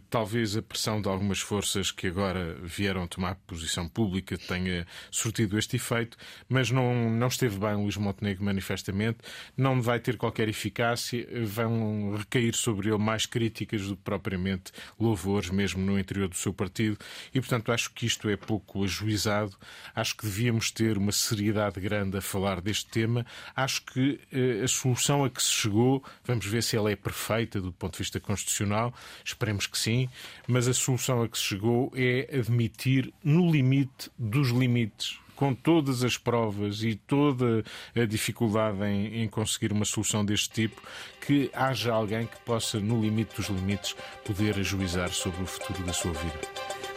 Talvez 0.09 0.55
a 0.55 0.61
pressão 0.61 1.01
de 1.01 1.07
algumas 1.07 1.39
forças 1.39 1.91
que 1.91 2.07
agora 2.07 2.55
vieram 2.63 3.07
tomar 3.07 3.35
posição 3.47 3.87
pública 3.87 4.37
tenha 4.37 4.85
surtido 5.11 5.57
este 5.57 5.75
efeito, 5.75 6.17
mas 6.47 6.71
não, 6.71 7.09
não 7.09 7.27
esteve 7.27 7.57
bem 7.57 7.75
Luís 7.75 7.97
Montenegro 7.97 8.43
manifestamente, 8.43 9.19
não 9.55 9.81
vai 9.81 9.99
ter 9.99 10.17
qualquer 10.17 10.47
eficácia, 10.47 11.27
vão 11.45 12.15
recair 12.17 12.55
sobre 12.55 12.89
ele 12.89 12.97
mais 12.97 13.25
críticas 13.25 13.87
do 13.87 13.95
que 13.95 14.03
propriamente 14.03 14.71
louvores, 14.99 15.49
mesmo 15.49 15.83
no 15.83 15.99
interior 15.99 16.27
do 16.27 16.35
seu 16.35 16.53
partido, 16.53 16.97
e 17.33 17.39
portanto 17.39 17.71
acho 17.71 17.91
que 17.91 17.98
isto 18.05 18.29
é 18.29 18.35
pouco 18.35 18.83
ajuizado. 18.83 19.55
Acho 19.95 20.15
que 20.15 20.25
devíamos 20.25 20.71
ter 20.71 20.97
uma 20.97 21.11
seriedade 21.11 21.79
grande 21.79 22.17
a 22.17 22.21
falar 22.21 22.61
deste 22.61 22.87
tema. 22.87 23.25
Acho 23.55 23.83
que 23.85 24.19
eh, 24.31 24.63
a 24.63 24.67
solução 24.67 25.23
a 25.23 25.29
que 25.29 25.41
se 25.41 25.51
chegou, 25.51 26.03
vamos 26.23 26.45
ver 26.45 26.63
se 26.63 26.75
ela 26.75 26.91
é 26.91 26.95
perfeita 26.95 27.61
do 27.61 27.71
ponto 27.71 27.93
de 27.93 27.99
vista 27.99 28.19
constitucional, 28.19 28.93
esperemos 29.23 29.67
que 29.67 29.77
sim, 29.77 30.09
mas 30.47 30.67
a 30.67 30.73
solução 30.73 31.23
a 31.23 31.29
que 31.29 31.37
se 31.37 31.43
chegou 31.43 31.91
é 31.95 32.37
admitir 32.37 33.13
no 33.23 33.51
limite 33.51 34.09
dos 34.17 34.49
limites 34.49 35.19
com 35.39 35.55
todas 35.55 36.03
as 36.03 36.17
provas 36.17 36.83
e 36.83 36.95
toda 36.95 37.63
a 37.95 38.03
dificuldade 38.03 38.83
em, 38.83 39.23
em, 39.23 39.29
conseguir 39.29 39.71
uma 39.71 39.85
solução 39.85 40.25
deste 40.25 40.49
tipo, 40.49 40.81
que 41.25 41.49
haja 41.53 41.93
alguém 41.93 42.27
que 42.27 42.37
possa, 42.41 42.77
no 42.77 43.01
limite 43.01 43.37
dos 43.37 43.47
limites, 43.47 43.95
poder 44.25 44.59
ajuizar 44.59 45.09
sobre 45.13 45.41
o 45.41 45.45
futuro 45.45 45.81
da 45.83 45.93
sua 45.93 46.11
vida. 46.11 46.88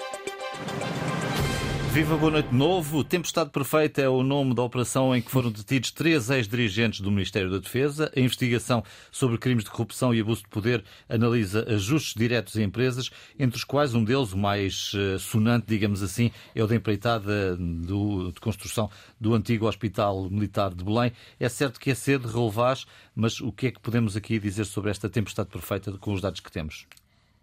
Viva 1.93 2.17
Boa 2.17 2.33
Noite 2.33 2.55
Novo. 2.55 3.05
Tempestade 3.05 3.51
Perfeita 3.51 4.01
é 4.01 4.09
o 4.09 4.23
nome 4.23 4.55
da 4.55 4.63
operação 4.63 5.15
em 5.15 5.21
que 5.21 5.31
foram 5.31 5.51
detidos 5.51 5.91
três 5.91 6.31
ex-dirigentes 6.31 7.03
do 7.03 7.11
Ministério 7.11 7.51
da 7.51 7.59
Defesa. 7.59 8.11
A 8.17 8.19
investigação 8.19 8.83
sobre 9.11 9.37
crimes 9.37 9.63
de 9.63 9.71
corrupção 9.71 10.15
e 10.15 10.21
abuso 10.23 10.41
de 10.41 10.49
poder 10.49 10.83
analisa 11.07 11.67
ajustes 11.69 12.15
diretos 12.15 12.57
a 12.57 12.63
empresas, 12.63 13.11
entre 13.39 13.59
os 13.59 13.65
quais 13.65 13.95
um 13.95 14.03
deles, 14.03 14.33
o 14.33 14.39
mais 14.39 14.93
eh, 14.97 15.19
sonante, 15.19 15.67
digamos 15.69 16.03
assim, 16.03 16.31
é 16.55 16.65
o 16.65 16.67
da 16.67 16.75
empreitada 16.75 17.59
do, 17.59 18.33
de 18.33 18.41
construção 18.41 18.89
do 19.21 19.35
antigo 19.35 19.67
Hospital 19.67 20.31
Militar 20.31 20.75
de 20.75 20.83
Belém. 20.83 21.13
É 21.39 21.49
certo 21.51 21.79
que 21.79 21.91
é 21.91 21.95
cedo, 21.95 22.27
relevás, 22.27 22.87
mas 23.15 23.39
o 23.39 23.53
que 23.53 23.67
é 23.67 23.71
que 23.71 23.81
podemos 23.81 24.17
aqui 24.17 24.39
dizer 24.39 24.65
sobre 24.65 24.91
esta 24.91 25.11
tempestade 25.11 25.51
perfeita 25.51 25.93
com 25.99 26.15
os 26.15 26.23
dados 26.23 26.41
que 26.41 26.51
temos? 26.51 26.87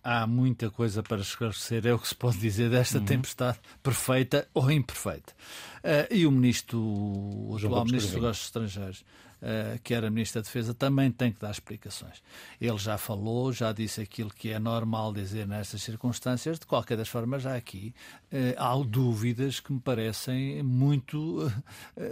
Há 0.03 0.25
muita 0.25 0.69
coisa 0.69 1.03
para 1.03 1.21
esclarecer, 1.21 1.85
é 1.85 1.93
o 1.93 1.99
que 1.99 2.07
se 2.07 2.15
pode 2.15 2.37
dizer 2.37 2.69
desta 2.69 2.99
uhum. 2.99 3.05
tempestade 3.05 3.59
perfeita 3.81 4.47
ou 4.53 4.71
imperfeita. 4.71 5.33
Uh, 5.79 6.13
e 6.13 6.25
o 6.25 6.31
ministro, 6.31 6.79
o 6.79 7.55
atual 7.57 7.85
ministro 7.85 8.11
dos 8.11 8.15
Negócios 8.15 8.45
Estrangeiros, 8.45 8.99
uh, 9.41 9.79
que 9.83 9.93
era 9.93 10.09
ministro 10.09 10.41
da 10.41 10.45
Defesa, 10.45 10.73
também 10.73 11.11
tem 11.11 11.31
que 11.31 11.39
dar 11.39 11.51
explicações. 11.51 12.21
Ele 12.59 12.77
já 12.77 12.97
falou, 12.97 13.51
já 13.53 13.71
disse 13.71 14.01
aquilo 14.01 14.29
que 14.29 14.49
é 14.49 14.59
normal 14.59 15.13
dizer 15.13 15.47
nestas 15.47 15.81
circunstâncias. 15.81 16.59
De 16.59 16.65
qualquer 16.65 16.97
das 16.97 17.07
formas, 17.07 17.45
há 17.45 17.55
aqui 17.55 17.93
uh, 18.31 18.55
há 18.57 18.75
dúvidas 18.83 19.59
que 19.59 19.71
me 19.71 19.79
parecem 19.79 20.63
muito 20.63 21.51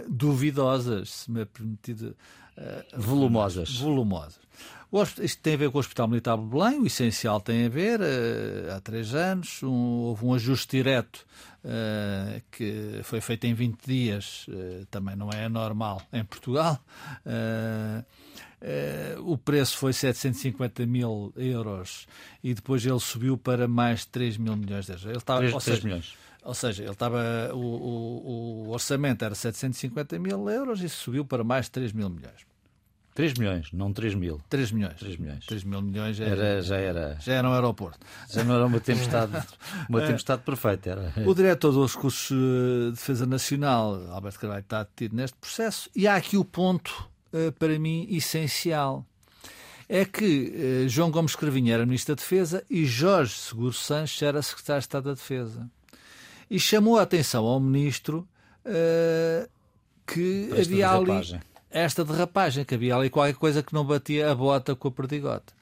duvidosas, 0.08 1.10
se 1.10 1.30
me 1.30 1.42
é 1.42 1.44
permitido. 1.44 2.16
volumosas. 2.96 3.78
Volumosas. 3.78 4.40
Isto 5.20 5.42
tem 5.42 5.52
a 5.52 5.56
ver 5.58 5.70
com 5.70 5.76
o 5.76 5.80
Hospital 5.80 6.08
Militar 6.08 6.38
de 6.38 6.44
Belém, 6.44 6.80
o 6.80 6.86
essencial 6.86 7.40
tem 7.40 7.66
a 7.66 7.68
ver, 7.68 8.00
uh, 8.00 8.74
há 8.74 8.80
três 8.80 9.14
anos, 9.14 9.62
um, 9.62 9.70
houve 9.70 10.24
um 10.24 10.32
ajuste 10.32 10.78
direto 10.78 11.26
uh, 11.62 12.42
que 12.50 13.00
foi 13.02 13.20
feito 13.20 13.44
em 13.44 13.52
20 13.52 13.86
dias, 13.86 14.46
uh, 14.48 14.86
também 14.86 15.14
não 15.14 15.28
é 15.28 15.46
normal 15.46 16.00
em 16.10 16.24
Portugal. 16.24 16.82
o 19.18 19.36
preço 19.36 19.76
foi 19.76 19.92
750 19.92 20.86
mil 20.86 21.34
euros 21.36 22.06
e 22.42 22.54
depois 22.54 22.84
ele 22.86 22.98
subiu 22.98 23.36
para 23.36 23.68
mais 23.68 24.00
de 24.00 24.08
3 24.08 24.38
mil 24.38 24.56
milhões 24.56 24.86
de 24.86 24.92
euros. 24.92 25.04
Ele 25.04 25.18
estava, 25.18 25.40
3, 25.40 25.52
ou 25.52 25.60
seja, 25.60 25.76
3 25.76 25.84
milhões. 25.84 26.14
Ou 26.42 26.54
seja, 26.54 26.82
ele 26.82 26.92
estava, 26.92 27.50
o, 27.52 27.58
o, 27.58 28.66
o 28.68 28.70
orçamento 28.70 29.22
era 29.22 29.34
750 29.34 30.18
mil 30.18 30.48
euros 30.48 30.82
e 30.82 30.88
subiu 30.88 31.26
para 31.26 31.44
mais 31.44 31.66
de 31.66 31.72
3 31.72 31.92
mil 31.92 32.08
milhões. 32.08 32.48
3 33.18 33.34
milhões, 33.34 33.72
não 33.72 33.92
3 33.92 34.14
mil. 34.14 34.40
3 34.48 34.70
milhões. 34.70 34.94
3 34.96 35.16
milhões. 35.16 35.44
3 35.44 35.64
mil 35.64 35.82
milhões 35.82 36.20
era, 36.20 36.30
era, 36.30 36.62
já 36.62 36.76
era. 36.76 37.18
Já 37.20 37.32
era 37.32 37.48
um 37.48 37.52
aeroporto. 37.52 37.98
Já 38.30 38.44
não 38.44 38.54
era 38.54 38.64
uma 38.64 38.78
tempestade, 38.78 39.32
uma 39.90 40.00
tempestade 40.02 40.42
perfeita. 40.42 40.90
Era. 40.90 41.12
O 41.28 41.34
diretor 41.34 41.72
dos 41.72 41.96
recursos 41.96 42.28
de 42.28 42.92
defesa 42.92 43.26
nacional, 43.26 44.00
Alberto 44.12 44.38
Carvalho, 44.38 44.60
está 44.60 44.84
detido 44.84 45.16
neste 45.16 45.36
processo. 45.36 45.90
E 45.96 46.06
há 46.06 46.14
aqui 46.14 46.36
o 46.36 46.44
ponto, 46.44 47.10
eh, 47.32 47.50
para 47.50 47.76
mim, 47.76 48.06
essencial. 48.08 49.04
É 49.88 50.04
que 50.04 50.84
eh, 50.84 50.88
João 50.88 51.10
Gomes 51.10 51.34
Cravinho 51.34 51.74
era 51.74 51.84
Ministro 51.84 52.14
da 52.14 52.20
Defesa 52.20 52.64
e 52.70 52.84
Jorge 52.84 53.34
Seguro 53.34 53.72
Sanches 53.72 54.22
era 54.22 54.40
Secretário 54.42 54.80
de 54.80 54.86
Estado 54.86 55.04
da 55.06 55.14
Defesa. 55.14 55.68
E 56.48 56.60
chamou 56.60 56.96
a 57.00 57.02
atenção 57.02 57.44
ao 57.46 57.58
Ministro 57.58 58.28
que 60.06 60.50
havia 60.52 60.90
ali 60.92 61.40
esta 61.70 62.04
derrapagem, 62.04 62.64
que 62.64 62.74
havia 62.74 62.96
ali 62.96 63.10
qualquer 63.10 63.34
coisa 63.34 63.62
que 63.62 63.74
não 63.74 63.84
batia 63.84 64.30
a 64.30 64.34
bota 64.34 64.74
com 64.74 64.88
a 64.88 64.90
perdigota. 64.90 65.52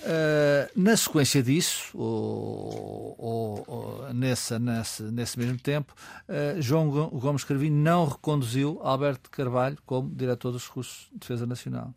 Uh, 0.00 0.70
na 0.76 0.96
sequência 0.96 1.42
disso, 1.42 1.90
ou, 1.98 3.16
ou, 3.18 3.64
ou 3.66 4.14
nessa, 4.14 4.56
nesse, 4.58 5.02
nesse 5.02 5.38
mesmo 5.38 5.58
tempo, 5.58 5.92
uh, 6.28 6.62
João 6.62 6.88
Gomes 7.10 7.42
Carvinho 7.42 7.74
não 7.74 8.06
reconduziu 8.06 8.78
Alberto 8.82 9.28
Carvalho 9.28 9.76
como 9.84 10.08
diretor 10.08 10.52
dos 10.52 10.68
recursos 10.68 11.08
de 11.12 11.18
defesa 11.18 11.46
nacional. 11.46 11.92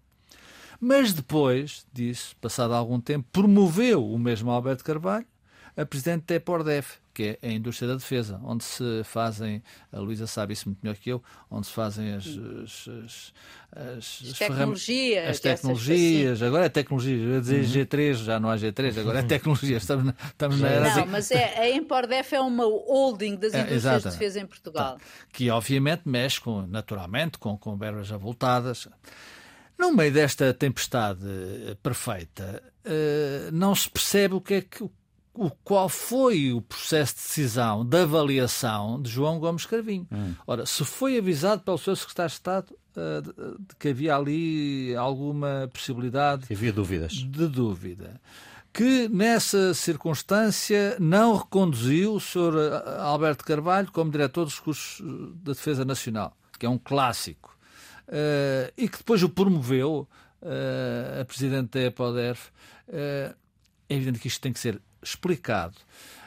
Mas 0.80 1.14
depois 1.14 1.86
disso, 1.94 2.36
passado 2.42 2.74
algum 2.74 3.00
tempo, 3.00 3.28
promoveu 3.32 4.04
o 4.04 4.18
mesmo 4.18 4.50
Alberto 4.50 4.84
Carvalho 4.84 5.28
a 5.76 5.86
presidente 5.86 6.26
da 6.26 6.36
EPORDEF, 6.36 6.98
que 7.14 7.38
é 7.42 7.48
a 7.48 7.52
indústria 7.52 7.90
da 7.90 7.96
defesa, 7.96 8.40
onde 8.44 8.64
se 8.64 9.04
fazem, 9.04 9.62
a 9.92 10.00
Luísa 10.00 10.28
sabe 10.28 10.54
isso 10.54 10.70
muito 10.70 10.80
melhor 10.82 10.96
que 10.96 11.10
eu, 11.10 11.22
onde 11.50 11.68
se 11.68 11.74
fazem 11.74 12.14
as, 12.14 12.26
as, 12.26 12.88
as, 12.88 13.34
as, 13.72 14.22
as 14.30 14.38
tecnologias. 14.38 15.30
As 15.30 15.40
tecnologias, 15.40 16.42
agora 16.42 16.66
é 16.66 16.70
tecnologia, 16.70 17.16
eu 17.16 17.34
ia 17.34 17.42
dizer 17.42 17.60
uhum. 17.60 17.86
G3, 17.86 18.14
já 18.14 18.40
não 18.40 18.50
há 18.50 18.56
G3, 18.56 19.00
agora 19.00 19.20
é 19.20 19.24
tecnologia, 19.24 19.78
estamos 19.78 20.06
na, 20.06 20.16
estamos 20.26 20.60
na 20.60 20.68
era. 20.68 20.96
Não, 20.96 21.06
mas 21.08 21.32
é, 21.32 21.60
a 21.60 21.70
Empordef 21.70 22.34
é 22.34 22.42
uma 22.42 22.64
holding 22.66 23.36
das 23.36 23.54
é, 23.54 23.62
indústrias 23.62 24.04
de 24.04 24.10
defesa 24.10 24.40
em 24.40 24.46
Portugal. 24.46 24.98
Tá. 24.98 25.02
Que 25.32 25.50
obviamente 25.50 26.04
mexe 26.06 26.40
com, 26.40 26.66
naturalmente 26.66 27.38
com, 27.38 27.58
com 27.58 27.76
verbas 27.78 28.12
avultadas. 28.12 28.88
No 29.78 29.92
meio 29.92 30.14
desta 30.14 30.54
tempestade 30.54 31.26
perfeita, 31.82 32.62
uh, 32.86 33.52
não 33.52 33.74
se 33.74 33.90
percebe 33.90 34.36
o 34.36 34.42
que 34.42 34.54
é 34.54 34.62
que 34.62 34.88
o 35.34 35.50
qual 35.50 35.88
foi 35.88 36.52
o 36.52 36.62
processo 36.62 37.16
de 37.16 37.22
decisão, 37.22 37.86
de 37.86 38.02
avaliação 38.02 39.02
de 39.02 39.10
João 39.10 39.40
Gomes 39.40 39.66
Carvinho. 39.66 40.08
Hum. 40.12 40.34
Ora, 40.46 40.66
se 40.66 40.84
foi 40.84 41.18
avisado 41.18 41.62
pelo 41.62 41.78
seu 41.78 41.96
secretário 41.96 42.30
de 42.30 42.36
Estado 42.36 42.76
uh, 42.96 43.22
de, 43.22 43.32
de 43.68 43.76
que 43.80 43.90
havia 43.90 44.16
ali 44.16 44.96
alguma 44.96 45.70
possibilidade 45.72 46.52
havia 46.52 46.74
dúvidas. 46.74 47.14
de 47.14 47.48
dúvida, 47.48 48.20
que 48.74 49.08
nessa 49.10 49.74
circunstância 49.74 50.98
não 51.00 51.36
reconduziu 51.36 52.16
o 52.16 52.20
Sr. 52.20 52.54
Eh, 52.56 53.02
Alberto 53.02 53.44
Carvalho 53.44 53.92
como 53.92 54.10
diretor 54.12 54.46
dos 54.46 54.56
recursos 54.56 55.02
da 55.44 55.52
Defesa 55.52 55.84
Nacional, 55.84 56.36
que 56.58 56.66
é 56.66 56.70
um 56.70 56.78
clássico, 56.78 57.58
uh, 58.08 58.72
e 58.78 58.88
que 58.88 58.98
depois 58.98 59.24
o 59.24 59.30
promoveu 59.30 60.08
uh, 60.42 61.22
a 61.22 61.26
Presidente 61.26 61.72
da 61.72 61.82
EPODERF, 61.82 62.50
é 62.94 63.34
evidente 63.90 64.20
que 64.20 64.28
isto 64.28 64.42
tem 64.42 64.52
que 64.52 64.60
ser 64.60 64.82
explicado. 65.02 65.78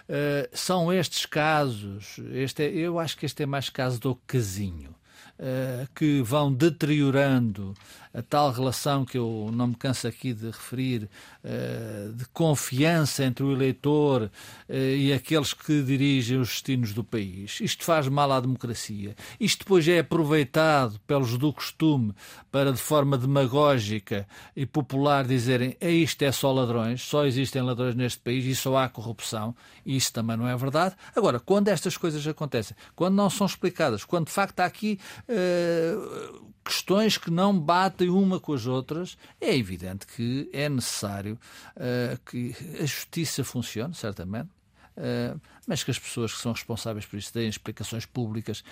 Uh, 0.09 0.49
são 0.53 0.93
estes 0.93 1.25
casos, 1.25 2.21
este 2.33 2.63
é, 2.63 2.71
eu 2.71 2.99
acho 2.99 3.17
que 3.17 3.25
este 3.25 3.43
é 3.43 3.47
mais 3.47 3.71
caso 3.71 3.99
do 3.99 4.15
casinho, 4.27 4.95
uh, 5.39 5.89
que 5.95 6.21
vão 6.21 6.53
deteriorando 6.53 7.75
a 8.15 8.23
tal 8.23 8.53
relação 8.53 9.05
que 9.05 9.19
eu 9.19 9.51
não 9.53 9.67
me 9.69 9.75
canso 9.75 10.07
aqui 10.07 10.33
de 10.33 10.47
referir, 10.47 11.11
uh, 11.45 12.13
de 12.13 12.25
confiança 12.27 13.25
entre 13.25 13.43
o 13.43 13.53
eleitor 13.53 14.31
uh, 14.69 14.73
e 14.73 15.13
aqueles 15.13 15.53
que 15.53 15.83
dirigem 15.83 16.39
os 16.39 16.49
destinos 16.49 16.95
do 16.95 17.03
país. 17.03 17.59
Isto 17.61 17.85
faz 17.85 18.07
mal 18.07 18.31
à 18.31 18.41
democracia. 18.41 19.17
Isto 19.41 19.65
depois 19.65 19.87
é 19.89 19.99
aproveitado 19.99 21.01
pelos 21.07 21.37
do 21.37 21.53
costume 21.53 22.15
para, 22.53 22.73
de 22.73 22.79
forma 22.79 23.19
demagógica 23.19 24.29
e 24.55 24.65
popular, 24.65 25.27
dizerem 25.27 25.77
é 25.81 25.91
isto 25.91 26.23
é 26.23 26.31
só 26.31 26.53
ladrões, 26.53 27.03
só 27.03 27.27
existem 27.27 27.63
ladrões 27.63 27.97
neste 27.97 28.21
país 28.21 28.45
e 28.45 28.55
só 28.55 28.77
há 28.77 28.89
corrupção. 28.89 29.57
Isso 29.85 30.13
também 30.13 30.37
não 30.37 30.47
é 30.47 30.57
verdade. 30.57 30.95
Agora, 31.17 31.41
quando 31.41 31.69
estas 31.69 31.97
coisas 31.97 32.25
acontecem, 32.27 32.77
quando 32.95 33.17
não 33.17 33.29
são 33.29 33.47
explicadas, 33.47 34.05
quando 34.05 34.27
de 34.27 34.33
facto 34.33 34.61
há 34.61 34.65
aqui 34.65 35.01
uh, 35.29 36.55
questões 36.65 37.19
que 37.19 37.31
não 37.31 37.59
batem 37.59 38.04
uma 38.09 38.41
com 38.41 38.53
as 38.53 38.67
outras, 38.67 39.17
é 39.41 39.57
evidente 39.57 40.07
que 40.07 40.49
é 40.53 40.69
necessário 40.69 41.39
uh, 41.77 42.19
que 42.25 42.55
a 42.81 42.87
justiça 42.87 43.45
funcione, 43.45 43.95
certamente, 43.95 44.49
uh, 44.97 45.41
mas 45.67 45.83
que 45.83 45.91
as 45.91 45.99
pessoas 45.99 46.33
que 46.33 46.41
são 46.41 46.53
responsáveis 46.53 47.07
por 47.07 47.19
isso 47.19 47.33
deem 47.33 47.49
explicações 47.49 48.07
públicas 48.07 48.63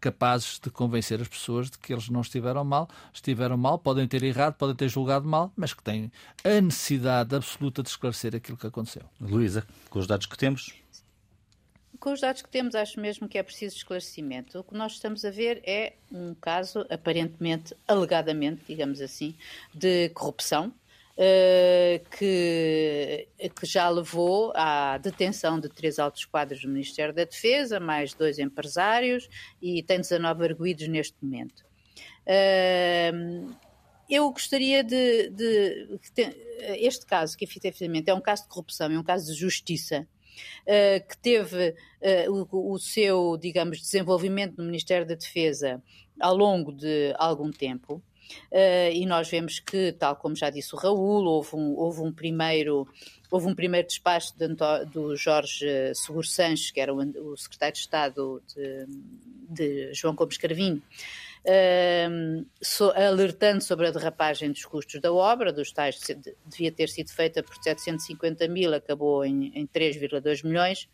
capazes 0.00 0.58
de 0.58 0.70
convencer 0.70 1.20
as 1.20 1.28
pessoas 1.28 1.70
de 1.70 1.78
que 1.78 1.92
eles 1.92 2.08
não 2.08 2.20
estiveram 2.20 2.64
mal, 2.64 2.88
estiveram 3.12 3.56
mal, 3.56 3.78
podem 3.78 4.06
ter 4.06 4.22
errado, 4.22 4.54
podem 4.54 4.74
ter 4.74 4.88
julgado 4.88 5.26
mal, 5.26 5.52
mas 5.56 5.72
que 5.72 5.82
têm 5.82 6.10
a 6.44 6.60
necessidade 6.60 7.34
absoluta 7.34 7.82
de 7.82 7.88
esclarecer 7.88 8.34
aquilo 8.34 8.56
que 8.56 8.66
aconteceu. 8.66 9.02
Luísa, 9.20 9.64
com 9.88 9.98
os 9.98 10.06
dados 10.06 10.26
que 10.26 10.36
temos, 10.36 10.74
com 12.06 12.12
os 12.12 12.20
dados 12.20 12.40
que 12.40 12.48
temos, 12.48 12.76
acho 12.76 13.00
mesmo 13.00 13.26
que 13.26 13.36
é 13.36 13.42
preciso 13.42 13.74
esclarecimento. 13.74 14.60
O 14.60 14.62
que 14.62 14.74
nós 14.74 14.92
estamos 14.92 15.24
a 15.24 15.30
ver 15.30 15.60
é 15.64 15.94
um 16.12 16.36
caso, 16.36 16.86
aparentemente, 16.88 17.74
alegadamente, 17.84 18.62
digamos 18.64 19.00
assim, 19.00 19.34
de 19.74 20.08
corrupção, 20.10 20.68
uh, 20.68 22.08
que, 22.16 23.26
que 23.58 23.66
já 23.66 23.88
levou 23.88 24.52
à 24.54 24.98
detenção 24.98 25.58
de 25.58 25.68
três 25.68 25.98
altos 25.98 26.24
quadros 26.24 26.62
do 26.62 26.68
Ministério 26.68 27.12
da 27.12 27.24
Defesa, 27.24 27.80
mais 27.80 28.14
dois 28.14 28.38
empresários, 28.38 29.28
e 29.60 29.82
tem 29.82 30.00
19 30.00 30.44
arguídos 30.44 30.86
neste 30.86 31.16
momento. 31.20 31.66
Uh, 32.24 33.52
eu 34.08 34.30
gostaria 34.30 34.84
de, 34.84 35.28
de, 35.30 35.98
de, 36.14 36.22
Este 36.78 37.04
caso, 37.04 37.36
que 37.36 37.44
efetivamente 37.44 38.08
é 38.08 38.14
um 38.14 38.20
caso 38.20 38.44
de 38.44 38.48
corrupção, 38.48 38.92
é 38.92 38.96
um 38.96 39.02
caso 39.02 39.26
de 39.26 39.36
justiça, 39.36 40.06
uh, 40.62 41.08
que 41.08 41.16
teve 41.18 41.70
uh, 41.70 42.46
o, 42.50 42.72
o, 42.72 42.78
seu, 42.78 43.36
digamos, 43.36 43.80
desenvolvimento 43.80 44.56
no 44.58 44.64
Ministério 44.64 45.06
da 45.06 45.14
Defesa 45.14 45.82
ao 46.20 46.36
longo 46.36 46.72
de 46.72 47.14
algum 47.18 47.50
tempo. 47.50 48.02
Uh, 48.50 48.90
e 48.92 49.06
nós 49.06 49.28
vemos 49.28 49.60
que, 49.60 49.92
tal 49.92 50.16
como 50.16 50.34
já 50.34 50.50
disse 50.50 50.74
o 50.74 50.78
Raul, 50.78 51.24
houve 51.24 51.54
um, 51.54 51.76
houve 51.76 52.00
um 52.00 52.12
primeiro 52.12 52.86
houve 53.30 53.46
um 53.48 53.54
primeiro 53.54 53.86
despacho 53.86 54.34
de, 54.36 54.48
do 54.92 55.16
Jorge 55.16 55.66
Seguro 55.94 56.26
Sanches, 56.26 56.70
que 56.70 56.80
era 56.80 56.94
o, 56.94 56.98
o 56.98 57.36
secretário 57.36 57.74
de 57.74 57.80
Estado 57.80 58.42
de, 58.54 58.86
de 59.48 59.94
João 59.94 60.14
Gomes 60.14 60.36
Carvinho, 60.36 60.82
so, 62.60 62.90
alertando 62.90 63.62
sobre 63.62 63.86
a 63.86 63.90
derrapagem 63.90 64.50
dos 64.50 64.64
custos 64.64 65.00
da 65.00 65.12
obra, 65.12 65.52
dos 65.52 65.70
tais 65.70 66.00
devia 66.44 66.72
ter 66.72 66.88
sido 66.88 67.10
feita 67.10 67.42
por 67.42 67.54
750 67.62 68.48
mil, 68.48 68.74
acabou 68.74 69.24
em, 69.24 69.52
em 69.54 69.66
3,2 69.66 70.44
milhões. 70.44 70.88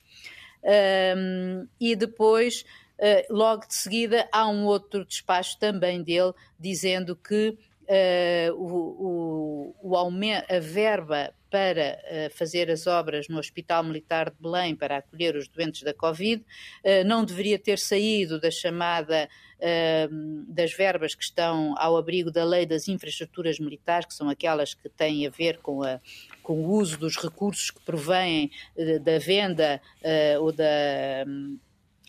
e 1.81 1.97
depois, 1.97 2.65
uh, 2.99 3.35
logo 3.35 3.67
de 3.67 3.75
seguida, 3.75 4.29
há 4.31 4.47
um 4.49 4.67
outro 4.67 5.05
despacho 5.05 5.59
também 5.59 6.03
dele, 6.03 6.33
dizendo 6.59 7.17
que 7.17 7.57
uh, 7.83 8.55
o, 8.55 9.75
o, 9.81 9.91
o 9.91 9.97
aumento, 9.97 10.53
a 10.53 10.59
verba 10.59 11.35
para 11.53 11.99
uh, 12.01 12.35
fazer 12.35 12.71
as 12.71 12.87
obras 12.87 13.29
no 13.29 13.38
Hospital 13.38 13.85
Militar 13.85 14.31
de 14.31 14.37
Belém 14.41 14.75
para 14.75 14.97
acolher 14.97 15.37
os 15.37 15.47
doentes 15.47 15.83
da 15.83 15.93
Covid 15.93 16.43
uh, 16.43 17.05
não 17.05 17.27
deveria 17.27 17.59
ter 17.59 17.79
saído 17.79 18.41
da 18.41 18.51
chamada 18.51 19.29
uh, 19.59 20.45
das 20.49 20.73
verbas 20.73 21.15
que 21.15 21.23
estão 21.23 21.75
ao 21.77 21.99
abrigo 21.99 22.31
da 22.31 22.43
lei 22.43 22.65
das 22.65 22.88
infraestruturas 22.88 23.59
militares, 23.59 24.07
que 24.07 24.15
são 24.15 24.31
aquelas 24.31 24.73
que 24.73 24.88
têm 24.88 25.27
a 25.27 25.31
ver 25.31 25.59
com 25.59 25.83
a 25.83 26.01
com 26.43 26.65
o 26.65 26.71
uso 26.73 26.99
dos 26.99 27.17
recursos 27.17 27.71
que 27.71 27.81
provêm 27.83 28.51
da 29.05 29.17
venda 29.19 29.81
ou 30.41 30.51
da 30.51 31.25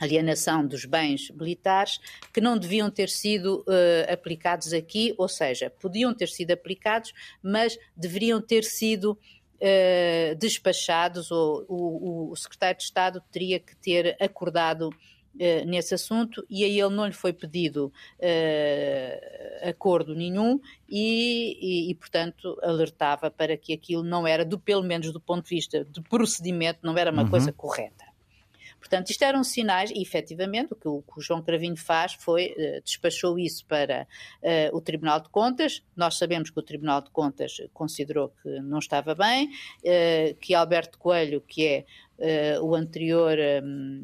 alienação 0.03 0.65
dos 0.65 0.85
bens 0.85 1.29
militares 1.31 1.99
que 2.31 2.41
não 2.41 2.57
deviam 2.57 2.89
ter 2.89 3.09
sido 3.09 3.63
uh, 3.67 4.11
aplicados 4.11 4.73
aqui, 4.73 5.13
ou 5.17 5.27
seja, 5.27 5.69
podiam 5.69 6.13
ter 6.13 6.29
sido 6.29 6.51
aplicados, 6.51 7.13
mas 7.41 7.77
deveriam 7.95 8.41
ter 8.41 8.63
sido 8.63 9.11
uh, 9.11 10.35
despachados, 10.37 11.31
ou 11.31 11.65
o, 11.67 12.31
o, 12.31 12.35
secretário 12.35 12.77
de 12.77 12.83
Estado 12.83 13.23
teria 13.31 13.59
que 13.59 13.75
ter 13.75 14.15
acordado 14.19 14.89
uh, 14.89 15.65
nesse 15.65 15.93
assunto, 15.93 16.45
e 16.49 16.63
a 16.63 16.67
ele 16.67 16.95
não 16.95 17.07
lhe 17.07 17.13
foi 17.13 17.33
pedido 17.33 17.91
acordo 19.63 20.13
nenhum, 20.13 20.59
e, 20.89 21.57
e, 21.61 21.91
e, 21.91 21.95
portanto, 21.95 22.57
alertava 22.61 23.31
para 23.31 23.57
que 23.57 23.73
aquilo 23.73 24.03
não 24.03 24.27
era, 24.27 24.43
do, 24.43 24.59
pelo 24.59 24.83
menos 24.83 25.11
do 25.11 25.19
ponto 25.19 25.43
de 25.43 25.55
vista 25.55 25.85
de 25.85 26.01
procedimento, 26.01 26.79
não 26.83 26.97
era 26.97 27.11
uma 27.11 27.23
uhum. 27.23 27.29
coisa 27.29 27.51
correta. 27.51 28.12
Portanto, 28.83 29.11
isto 29.11 29.23
eram 29.23 29.45
sinais, 29.45 29.91
e 29.91 30.01
efetivamente 30.01 30.73
o 30.73 30.75
que 30.75 30.89
o, 30.89 31.01
que 31.01 31.17
o 31.17 31.21
João 31.21 31.41
Cravinho 31.41 31.77
faz 31.77 32.15
foi 32.15 32.47
uh, 32.51 32.83
despachou 32.83 33.39
isso 33.39 33.65
para 33.65 34.05
uh, 34.41 34.75
o 34.75 34.81
Tribunal 34.81 35.21
de 35.21 35.29
Contas. 35.29 35.81
Nós 35.95 36.17
sabemos 36.17 36.49
que 36.49 36.59
o 36.59 36.61
Tribunal 36.61 37.01
de 37.01 37.09
Contas 37.09 37.61
considerou 37.73 38.33
que 38.43 38.49
não 38.59 38.79
estava 38.79 39.15
bem, 39.15 39.47
uh, 39.47 40.35
que 40.35 40.53
Alberto 40.53 40.99
Coelho, 40.99 41.39
que 41.39 41.65
é 41.65 41.85
o 42.61 42.75
anterior. 42.75 43.37
Um, 43.63 44.03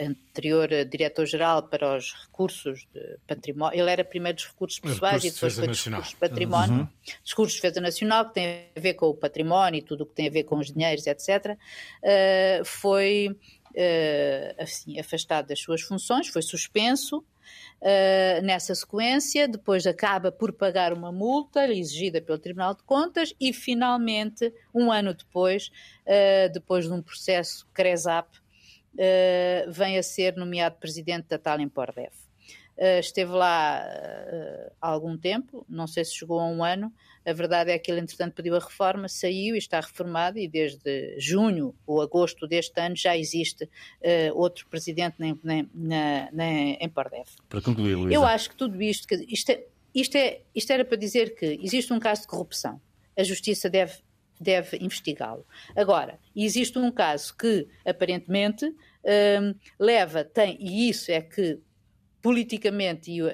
anterior 0.00 0.68
diretor-geral 0.88 1.62
para 1.64 1.96
os 1.96 2.14
recursos 2.26 2.86
de 2.94 3.18
património, 3.26 3.78
ele 3.78 3.90
era 3.90 4.04
primeiro 4.04 4.36
dos 4.36 4.46
recursos 4.46 4.78
pessoais 4.78 5.24
e 5.24 5.30
depois 5.30 5.54
foi 5.54 5.66
dos 5.66 5.84
recursos 5.84 6.10
de 6.10 6.16
património, 6.16 6.80
uhum. 6.80 6.88
recursos 7.24 7.54
de 7.54 7.62
defesa 7.62 7.80
nacional, 7.80 8.28
que 8.28 8.34
tem 8.34 8.66
a 8.74 8.80
ver 8.80 8.94
com 8.94 9.06
o 9.06 9.14
património 9.14 9.78
e 9.78 9.82
tudo 9.82 10.04
o 10.04 10.06
que 10.06 10.14
tem 10.14 10.28
a 10.28 10.30
ver 10.30 10.44
com 10.44 10.58
os 10.58 10.72
dinheiros, 10.72 11.06
etc., 11.06 11.56
uh, 11.56 12.64
foi 12.64 13.28
uh, 13.30 13.36
assim, 14.58 14.98
afastado 14.98 15.48
das 15.48 15.60
suas 15.60 15.82
funções, 15.82 16.28
foi 16.28 16.42
suspenso. 16.42 17.24
Uh, 17.80 18.42
nessa 18.42 18.74
sequência, 18.74 19.46
depois 19.46 19.86
acaba 19.86 20.32
por 20.32 20.52
pagar 20.52 20.92
uma 20.92 21.12
multa 21.12 21.68
exigida 21.68 22.20
pelo 22.20 22.38
Tribunal 22.38 22.74
de 22.74 22.82
Contas 22.82 23.34
e, 23.38 23.52
finalmente, 23.52 24.52
um 24.74 24.90
ano 24.90 25.14
depois, 25.14 25.70
uh, 26.06 26.52
depois 26.52 26.86
de 26.86 26.92
um 26.92 27.02
processo 27.02 27.66
CRESAP, 27.74 28.38
uh, 28.38 29.70
vem 29.70 29.98
a 29.98 30.02
ser 30.02 30.36
nomeado 30.36 30.76
presidente 30.76 31.28
da 31.28 31.38
tal 31.38 31.60
Impordev. 31.60 32.25
Esteve 32.78 33.32
lá 33.32 33.82
há 34.80 34.88
algum 34.88 35.16
tempo, 35.16 35.64
não 35.68 35.86
sei 35.86 36.04
se 36.04 36.14
chegou 36.14 36.38
a 36.38 36.46
um 36.46 36.62
ano, 36.62 36.92
a 37.26 37.32
verdade 37.32 37.72
é 37.72 37.78
que 37.78 37.90
ele, 37.90 38.00
entretanto, 38.00 38.34
pediu 38.34 38.54
a 38.54 38.60
reforma, 38.60 39.08
saiu 39.08 39.56
e 39.56 39.58
está 39.58 39.80
reformado, 39.80 40.38
e 40.38 40.46
desde 40.46 41.18
junho 41.18 41.74
ou 41.84 42.00
agosto 42.00 42.46
deste 42.46 42.80
ano 42.80 42.94
já 42.94 43.16
existe 43.16 43.64
uh, 43.64 43.68
outro 44.34 44.64
presidente 44.68 45.16
na, 45.18 45.36
na, 45.74 46.28
na, 46.30 46.44
em 46.44 46.88
Pardev. 46.88 47.26
Para 47.48 47.60
concluir, 47.60 47.96
Luísa. 47.96 48.14
Eu 48.14 48.24
acho 48.24 48.50
que 48.50 48.56
tudo 48.56 48.80
isto, 48.80 49.08
que 49.08 49.16
isto, 49.28 49.50
é, 49.50 49.64
isto, 49.92 50.14
é, 50.16 50.42
isto 50.54 50.72
era 50.72 50.84
para 50.84 50.96
dizer 50.96 51.34
que 51.34 51.58
existe 51.60 51.92
um 51.92 51.98
caso 51.98 52.22
de 52.22 52.28
corrupção. 52.28 52.80
A 53.18 53.24
justiça 53.24 53.68
deve 53.68 54.06
deve 54.38 54.76
investigá-lo. 54.82 55.46
Agora, 55.74 56.18
existe 56.36 56.78
um 56.78 56.92
caso 56.92 57.34
que 57.34 57.66
aparentemente 57.86 58.70
leva, 59.80 60.24
tem, 60.24 60.58
e 60.60 60.90
isso 60.90 61.10
é 61.10 61.22
que 61.22 61.58
politicamente 62.26 63.12
e 63.12 63.22
uh, 63.22 63.28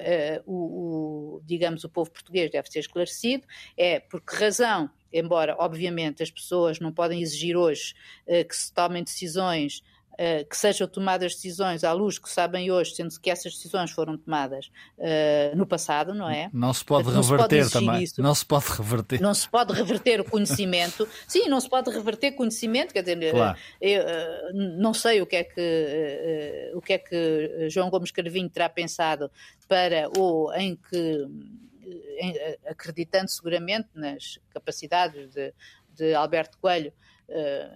o, 0.45 1.37
o, 1.37 1.41
digamos, 1.43 1.83
o 1.83 1.89
povo 1.89 2.11
português 2.11 2.51
deve 2.51 2.69
ser 2.69 2.77
esclarecido, 2.77 3.43
é 3.75 3.99
por 3.99 4.21
que 4.21 4.35
razão, 4.35 4.87
embora 5.11 5.55
obviamente 5.57 6.21
as 6.21 6.29
pessoas 6.29 6.79
não 6.79 6.93
podem 6.93 7.19
exigir 7.19 7.57
hoje 7.57 7.95
uh, 8.27 8.47
que 8.47 8.55
se 8.55 8.71
tomem 8.71 9.03
decisões 9.03 9.81
Uh, 10.13 10.47
que 10.47 10.55
sejam 10.55 10.87
tomadas 10.87 11.33
decisões 11.33 11.83
à 11.83 11.91
luz 11.91 12.19
que 12.19 12.29
sabem 12.29 12.69
hoje, 12.69 12.93
sendo 12.93 13.19
que 13.19 13.31
essas 13.31 13.53
decisões 13.53 13.89
foram 13.89 14.15
tomadas 14.15 14.67
uh, 14.99 15.55
no 15.55 15.65
passado, 15.65 16.13
não 16.13 16.29
é? 16.29 16.51
Não 16.53 16.71
se 16.71 16.85
pode 16.85 17.11
não 17.11 17.21
reverter 17.21 17.65
se 17.65 17.71
pode 17.71 17.85
também. 17.85 18.03
Isso. 18.03 18.21
Não 18.21 18.35
se 18.35 18.45
pode 18.45 18.65
reverter. 18.69 19.21
Não 19.21 19.33
se 19.33 19.49
pode 19.49 19.73
reverter 19.73 20.21
o 20.21 20.23
conhecimento. 20.23 21.07
Sim, 21.27 21.49
não 21.49 21.59
se 21.59 21.67
pode 21.67 21.89
reverter 21.89 22.33
conhecimento. 22.33 22.93
Quer 22.93 23.01
dizer, 23.01 23.31
claro. 23.31 23.57
eu, 23.81 24.03
uh, 24.03 24.53
não 24.79 24.93
sei 24.93 25.19
o 25.21 25.25
que 25.25 25.35
é 25.37 25.43
que 25.43 26.71
o 26.75 26.81
que 26.81 26.93
é 26.93 26.97
que 26.99 27.69
João 27.69 27.89
Gomes 27.89 28.11
Carvinho 28.11 28.49
terá 28.49 28.69
pensado 28.69 29.31
para 29.67 30.09
ou 30.15 30.53
em 30.53 30.75
que 30.75 31.27
em, 32.17 32.33
acreditando 32.67 33.29
seguramente 33.29 33.89
nas 33.95 34.39
capacidades 34.51 35.31
de, 35.31 35.53
de 35.95 36.13
Alberto 36.13 36.57
Coelho 36.59 36.93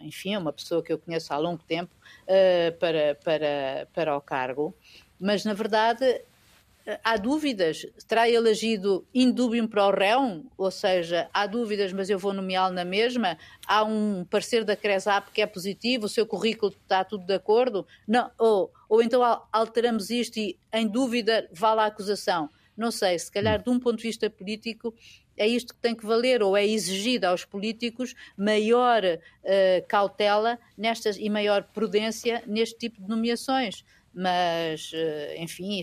enfim, 0.01 0.33
é 0.33 0.37
uma 0.39 0.53
pessoa 0.53 0.83
que 0.83 0.91
eu 0.91 0.97
conheço 0.97 1.33
há 1.33 1.37
longo 1.37 1.63
tempo, 1.63 1.93
uh, 2.23 2.77
para, 2.77 3.15
para, 3.23 3.87
para 3.93 4.17
o 4.17 4.21
cargo, 4.21 4.75
mas 5.19 5.43
na 5.43 5.53
verdade 5.53 6.21
há 7.03 7.17
dúvidas. 7.17 7.85
Terá 8.07 8.29
ele 8.29 8.49
agido 8.49 9.05
indúbio 9.13 9.67
para 9.67 9.87
o 9.87 9.91
réu? 9.91 10.45
Ou 10.57 10.71
seja, 10.71 11.29
há 11.33 11.45
dúvidas, 11.45 11.91
mas 11.91 12.09
eu 12.09 12.17
vou 12.17 12.33
nomeá-lo 12.33 12.73
na 12.73 12.85
mesma? 12.85 13.37
Há 13.67 13.83
um 13.83 14.25
parecer 14.29 14.63
da 14.63 14.75
CRESAP 14.75 15.31
que 15.31 15.41
é 15.41 15.45
positivo, 15.45 16.05
o 16.05 16.09
seu 16.09 16.25
currículo 16.25 16.71
está 16.71 17.03
tudo 17.03 17.25
de 17.25 17.33
acordo? 17.33 17.85
Não, 18.07 18.31
ou, 18.37 18.71
ou 18.87 19.01
então 19.01 19.21
alteramos 19.51 20.09
isto 20.09 20.37
e, 20.37 20.57
em 20.71 20.87
dúvida, 20.87 21.47
vale 21.51 21.81
a 21.81 21.85
acusação? 21.85 22.49
Não 22.77 22.91
sei, 22.91 23.17
se 23.17 23.31
calhar, 23.31 23.61
de 23.61 23.69
um 23.71 23.79
ponto 23.79 23.97
de 23.97 24.03
vista 24.03 24.29
político, 24.29 24.93
é 25.35 25.47
isto 25.47 25.73
que 25.73 25.81
tem 25.81 25.95
que 25.95 26.05
valer, 26.05 26.43
ou 26.43 26.55
é 26.55 26.65
exigida 26.65 27.29
aos 27.29 27.43
políticos 27.43 28.13
maior 28.37 29.03
uh, 29.03 29.87
cautela 29.87 30.59
nestas 30.77 31.17
e 31.17 31.27
maior 31.27 31.63
prudência 31.63 32.43
neste 32.45 32.77
tipo 32.77 33.01
de 33.01 33.07
nomeações. 33.07 33.83
Mas, 34.13 34.91
uh, 34.93 35.41
enfim, 35.41 35.81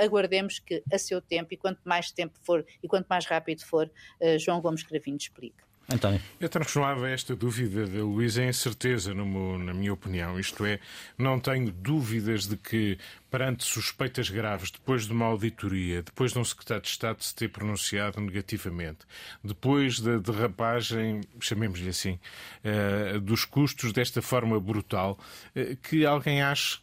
aguardemos 0.00 0.58
que 0.58 0.82
a 0.92 0.98
seu 0.98 1.20
tempo, 1.20 1.54
e 1.54 1.56
quanto 1.56 1.80
mais 1.84 2.10
tempo 2.10 2.36
for 2.42 2.66
e 2.82 2.88
quanto 2.88 3.06
mais 3.06 3.24
rápido 3.24 3.64
for, 3.64 3.86
uh, 4.20 4.38
João 4.38 4.60
Gomes 4.60 4.82
Cravinho 4.82 5.16
explique. 5.16 5.67
António. 5.90 6.20
Eu 6.38 6.50
transformava 6.50 7.08
esta 7.08 7.34
dúvida 7.34 7.86
da 7.86 8.00
Luísa 8.00 8.44
em 8.44 8.52
certeza, 8.52 9.14
no, 9.14 9.58
na 9.58 9.72
minha 9.72 9.90
opinião. 9.90 10.38
Isto 10.38 10.66
é, 10.66 10.78
não 11.16 11.40
tenho 11.40 11.72
dúvidas 11.72 12.46
de 12.46 12.58
que, 12.58 12.98
perante 13.30 13.64
suspeitas 13.64 14.28
graves, 14.28 14.70
depois 14.70 15.06
de 15.06 15.12
uma 15.12 15.24
auditoria, 15.24 16.02
depois 16.02 16.32
de 16.32 16.38
um 16.38 16.44
secretário 16.44 16.82
de 16.82 16.90
Estado 16.90 17.24
se 17.24 17.34
ter 17.34 17.48
pronunciado 17.48 18.20
negativamente, 18.20 19.06
depois 19.42 19.98
da 19.98 20.18
derrapagem, 20.18 21.22
chamemos-lhe 21.40 21.88
assim, 21.88 22.18
uh, 22.62 23.18
dos 23.18 23.46
custos 23.46 23.90
desta 23.90 24.20
forma 24.20 24.60
brutal, 24.60 25.18
uh, 25.56 25.76
que 25.76 26.04
alguém 26.04 26.42
ache 26.42 26.80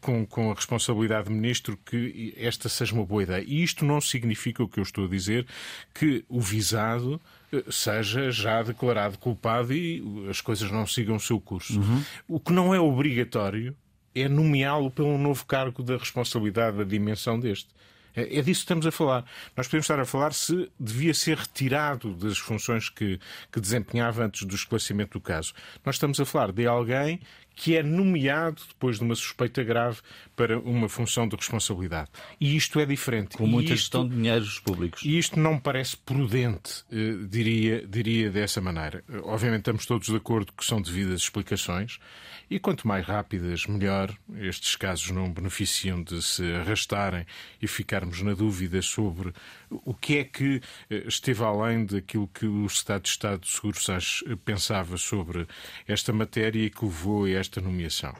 com, 0.00 0.26
com 0.26 0.50
a 0.50 0.54
responsabilidade 0.54 1.28
de 1.28 1.34
ministro 1.34 1.78
que 1.84 2.34
esta 2.36 2.68
seja 2.68 2.94
uma 2.94 3.04
boa 3.04 3.22
ideia. 3.22 3.44
E 3.46 3.62
isto 3.62 3.84
não 3.84 4.00
significa 4.00 4.62
o 4.62 4.68
que 4.68 4.78
eu 4.78 4.82
estou 4.82 5.04
a 5.04 5.08
dizer, 5.08 5.46
que 5.94 6.24
o 6.28 6.40
visado 6.40 7.20
eh, 7.52 7.64
seja 7.70 8.30
já 8.30 8.62
declarado 8.62 9.18
culpado 9.18 9.72
e 9.72 10.02
as 10.28 10.40
coisas 10.40 10.70
não 10.70 10.86
sigam 10.86 11.16
o 11.16 11.20
seu 11.20 11.40
curso. 11.40 11.80
Uhum. 11.80 12.02
O 12.26 12.40
que 12.40 12.52
não 12.52 12.74
é 12.74 12.80
obrigatório 12.80 13.76
é 14.14 14.28
nomeá-lo 14.28 14.90
pelo 14.90 15.16
novo 15.16 15.44
cargo 15.46 15.82
da 15.82 15.96
responsabilidade 15.96 16.76
da 16.78 16.84
dimensão 16.84 17.38
deste. 17.38 17.68
É, 18.14 18.38
é 18.38 18.42
disso 18.42 18.60
que 18.60 18.64
estamos 18.64 18.86
a 18.86 18.90
falar. 18.90 19.24
Nós 19.56 19.66
podemos 19.68 19.84
estar 19.84 20.00
a 20.00 20.04
falar 20.04 20.32
se 20.32 20.70
devia 20.78 21.14
ser 21.14 21.36
retirado 21.36 22.14
das 22.14 22.38
funções 22.38 22.88
que, 22.88 23.20
que 23.52 23.60
desempenhava 23.60 24.24
antes 24.24 24.44
do 24.44 24.54
esclarecimento 24.54 25.18
do 25.18 25.20
caso. 25.20 25.52
Nós 25.84 25.94
estamos 25.94 26.18
a 26.18 26.24
falar 26.24 26.50
de 26.50 26.66
alguém 26.66 27.20
que 27.58 27.76
é 27.76 27.82
nomeado 27.82 28.62
depois 28.68 28.98
de 28.98 29.04
uma 29.04 29.16
suspeita 29.16 29.64
grave 29.64 29.98
para 30.36 30.56
uma 30.60 30.88
função 30.88 31.26
de 31.26 31.34
responsabilidade. 31.34 32.08
E 32.40 32.56
isto 32.56 32.78
é 32.78 32.86
diferente. 32.86 33.36
Com 33.36 33.48
muita 33.48 33.74
isto, 33.74 33.82
gestão 33.82 34.08
de 34.08 34.14
dinheiros 34.14 34.60
públicos. 34.60 35.02
E 35.04 35.18
isto 35.18 35.40
não 35.40 35.54
me 35.54 35.60
parece 35.60 35.96
prudente, 35.96 36.84
eh, 36.92 37.26
diria, 37.28 37.84
diria 37.84 38.30
dessa 38.30 38.60
maneira. 38.60 39.02
Obviamente 39.24 39.62
estamos 39.62 39.86
todos 39.86 40.06
de 40.06 40.14
acordo 40.14 40.52
que 40.52 40.64
são 40.64 40.80
devidas 40.80 41.20
explicações 41.22 41.98
e 42.48 42.58
quanto 42.58 42.86
mais 42.86 43.04
rápidas, 43.04 43.66
melhor. 43.66 44.16
Estes 44.36 44.76
casos 44.76 45.10
não 45.10 45.30
beneficiam 45.30 46.02
de 46.02 46.22
se 46.22 46.42
arrastarem 46.54 47.26
e 47.60 47.66
ficarmos 47.66 48.22
na 48.22 48.34
dúvida 48.34 48.80
sobre 48.80 49.32
o 49.70 49.92
que 49.92 50.18
é 50.18 50.24
que 50.24 50.62
eh, 50.88 51.04
esteve 51.06 51.44
além 51.44 51.84
daquilo 51.84 52.28
que 52.28 52.46
o 52.46 52.64
Estado 52.66 53.02
de 53.02 53.08
Estado 53.08 53.40
de 53.40 53.48
Seguros 53.48 54.24
pensava 54.44 54.96
sobre 54.96 55.46
esta 55.86 56.12
matéria 56.12 56.64
e 56.64 56.70
que 56.70 56.84
levou 56.84 57.24
a 57.24 57.30
esta 57.30 57.48
esta 57.48 57.60
nomeação. 57.60 58.14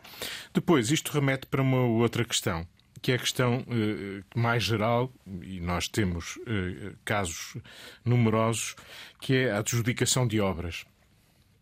Depois, 0.52 0.90
isto 0.90 1.12
remete 1.12 1.46
para 1.46 1.62
uma 1.62 1.80
outra 1.80 2.24
questão, 2.24 2.66
que 3.00 3.12
é 3.12 3.14
a 3.14 3.18
questão 3.18 3.64
eh, 3.68 4.22
mais 4.34 4.64
geral, 4.64 5.12
e 5.42 5.60
nós 5.60 5.86
temos 5.86 6.38
eh, 6.46 6.92
casos 7.04 7.56
numerosos, 8.04 8.74
que 9.20 9.34
é 9.34 9.52
a 9.52 9.58
adjudicação 9.58 10.26
de 10.26 10.40
obras. 10.40 10.84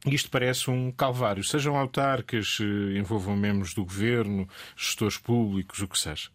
Isto 0.04 0.30
parece 0.30 0.70
um 0.70 0.92
calvário, 0.92 1.42
sejam 1.42 1.76
autarcas, 1.76 2.58
eh, 2.60 2.98
envolvam 2.98 3.36
membros 3.36 3.74
do 3.74 3.84
governo, 3.84 4.48
gestores 4.76 5.18
públicos, 5.18 5.80
o 5.80 5.88
que 5.88 5.98
seja. 5.98 6.28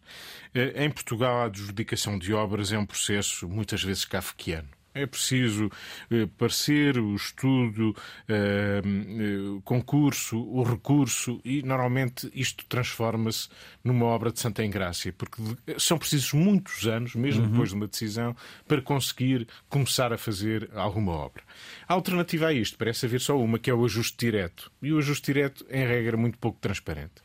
Em 0.54 0.90
Portugal, 0.90 1.42
a 1.42 1.44
adjudicação 1.44 2.18
de 2.18 2.34
obras 2.34 2.72
é 2.72 2.78
um 2.78 2.84
processo 2.84 3.48
muitas 3.48 3.82
vezes 3.82 4.04
kafkiano 4.04 4.68
É 4.94 5.06
preciso 5.06 5.70
eh, 6.10 6.28
parecer, 6.36 6.98
o 6.98 7.14
estudo, 7.14 7.94
eh, 8.28 8.82
eh, 8.84 9.60
concurso, 9.64 10.38
o 10.38 10.62
recurso 10.62 11.40
e 11.44 11.62
normalmente 11.62 12.30
isto 12.34 12.64
transforma-se 12.66 13.48
numa 13.82 14.06
obra 14.06 14.30
de 14.30 14.38
Santa 14.38 14.64
Engrácia, 14.64 15.12
porque 15.12 15.42
são 15.78 15.96
precisos 15.96 16.32
muitos 16.32 16.86
anos, 16.86 17.14
mesmo 17.14 17.44
uhum. 17.44 17.50
depois 17.50 17.70
de 17.70 17.74
uma 17.74 17.88
decisão, 17.88 18.36
para 18.68 18.82
conseguir 18.82 19.48
começar 19.68 20.12
a 20.12 20.18
fazer 20.18 20.70
alguma 20.74 21.12
obra. 21.12 21.42
A 21.88 21.94
alternativa 21.94 22.48
a 22.48 22.52
isto 22.52 22.76
parece 22.76 23.06
haver 23.06 23.20
só 23.20 23.38
uma, 23.38 23.58
que 23.58 23.70
é 23.70 23.74
o 23.74 23.84
ajuste 23.84 24.16
direto. 24.18 24.70
E 24.82 24.92
o 24.92 24.98
ajuste 24.98 25.32
direto, 25.32 25.64
em 25.70 25.86
regra, 25.86 26.16
é 26.16 26.20
muito 26.20 26.38
pouco 26.38 26.58
transparente. 26.60 27.22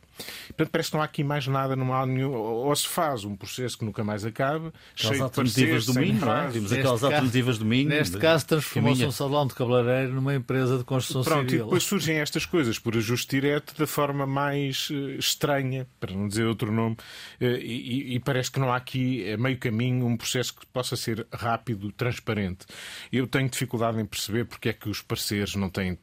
Portanto, 0.48 0.70
parece 0.72 0.90
que 0.90 0.96
não 0.96 1.02
há 1.02 1.06
aqui 1.06 1.24
mais 1.24 1.48
nada, 1.48 1.76
não 1.76 1.94
há 1.94 2.06
nenhum. 2.06 2.34
Ou 2.34 2.76
se 2.76 2.88
faz 2.88 3.24
um 3.24 3.36
processo 3.36 3.78
que 3.78 3.86
nunca 3.86 4.04
mais 4.04 4.26
acaba, 4.26 4.74
aquelas 4.98 5.22
alternativas 5.22 5.86
do 5.86 5.94
Minho, 5.94 6.20
não 6.20 6.34
é? 6.34 6.48
Aquelas 6.48 6.72
caso, 6.72 7.06
alternativas 7.06 7.58
do 7.58 7.66
Minho. 7.66 7.90
Neste 7.90 8.18
caso, 8.18 8.46
transformou-se 8.48 9.06
um 9.06 9.12
salão 9.12 9.48
de 9.48 9.54
cabeleireiro 9.54 10.14
numa 10.14 10.36
empresa 10.36 10.78
de 10.78 10.84
construção 10.84 11.24
Pronto, 11.24 11.50
civil. 11.50 11.64
E 11.64 11.64
depois 11.66 11.84
surgem 11.84 12.18
estas 12.18 12.46
coisas 12.46 12.80
por 12.80 12.96
ajuste 12.96 13.40
direto 13.40 13.78
da 13.78 13.86
forma 13.88 14.26
mais 14.26 14.90
uh, 14.90 15.12
estranha, 15.18 15.88
para 16.00 16.14
não 16.14 16.28
dizer 16.28 16.46
outro 16.46 16.72
nome, 16.72 16.96
uh, 17.42 17.46
e, 17.46 18.16
e, 18.16 18.20
parece 18.20 18.52
que 18.52 18.60
não 18.60 18.72
há 18.72 18.76
aqui, 18.76 19.32
a 19.32 19.38
meio 19.38 19.58
caminho, 19.58 20.06
um 20.06 20.18
processo 20.18 20.54
que 20.56 20.66
possa 20.68 20.96
ser 20.96 21.26
rápido, 21.32 21.92
transparente. 21.92 22.66
Eu 23.12 23.28
tenho 23.28 23.50
dificuldade 23.50 24.00
em 24.00 24.06
perceber 24.06 24.46
porque 24.46 24.70
é 24.70 24.74
que 24.74 24.90
os 24.90 25.02
parceiros 25.02 25.56
não 25.56 25.70
têm 25.70 25.98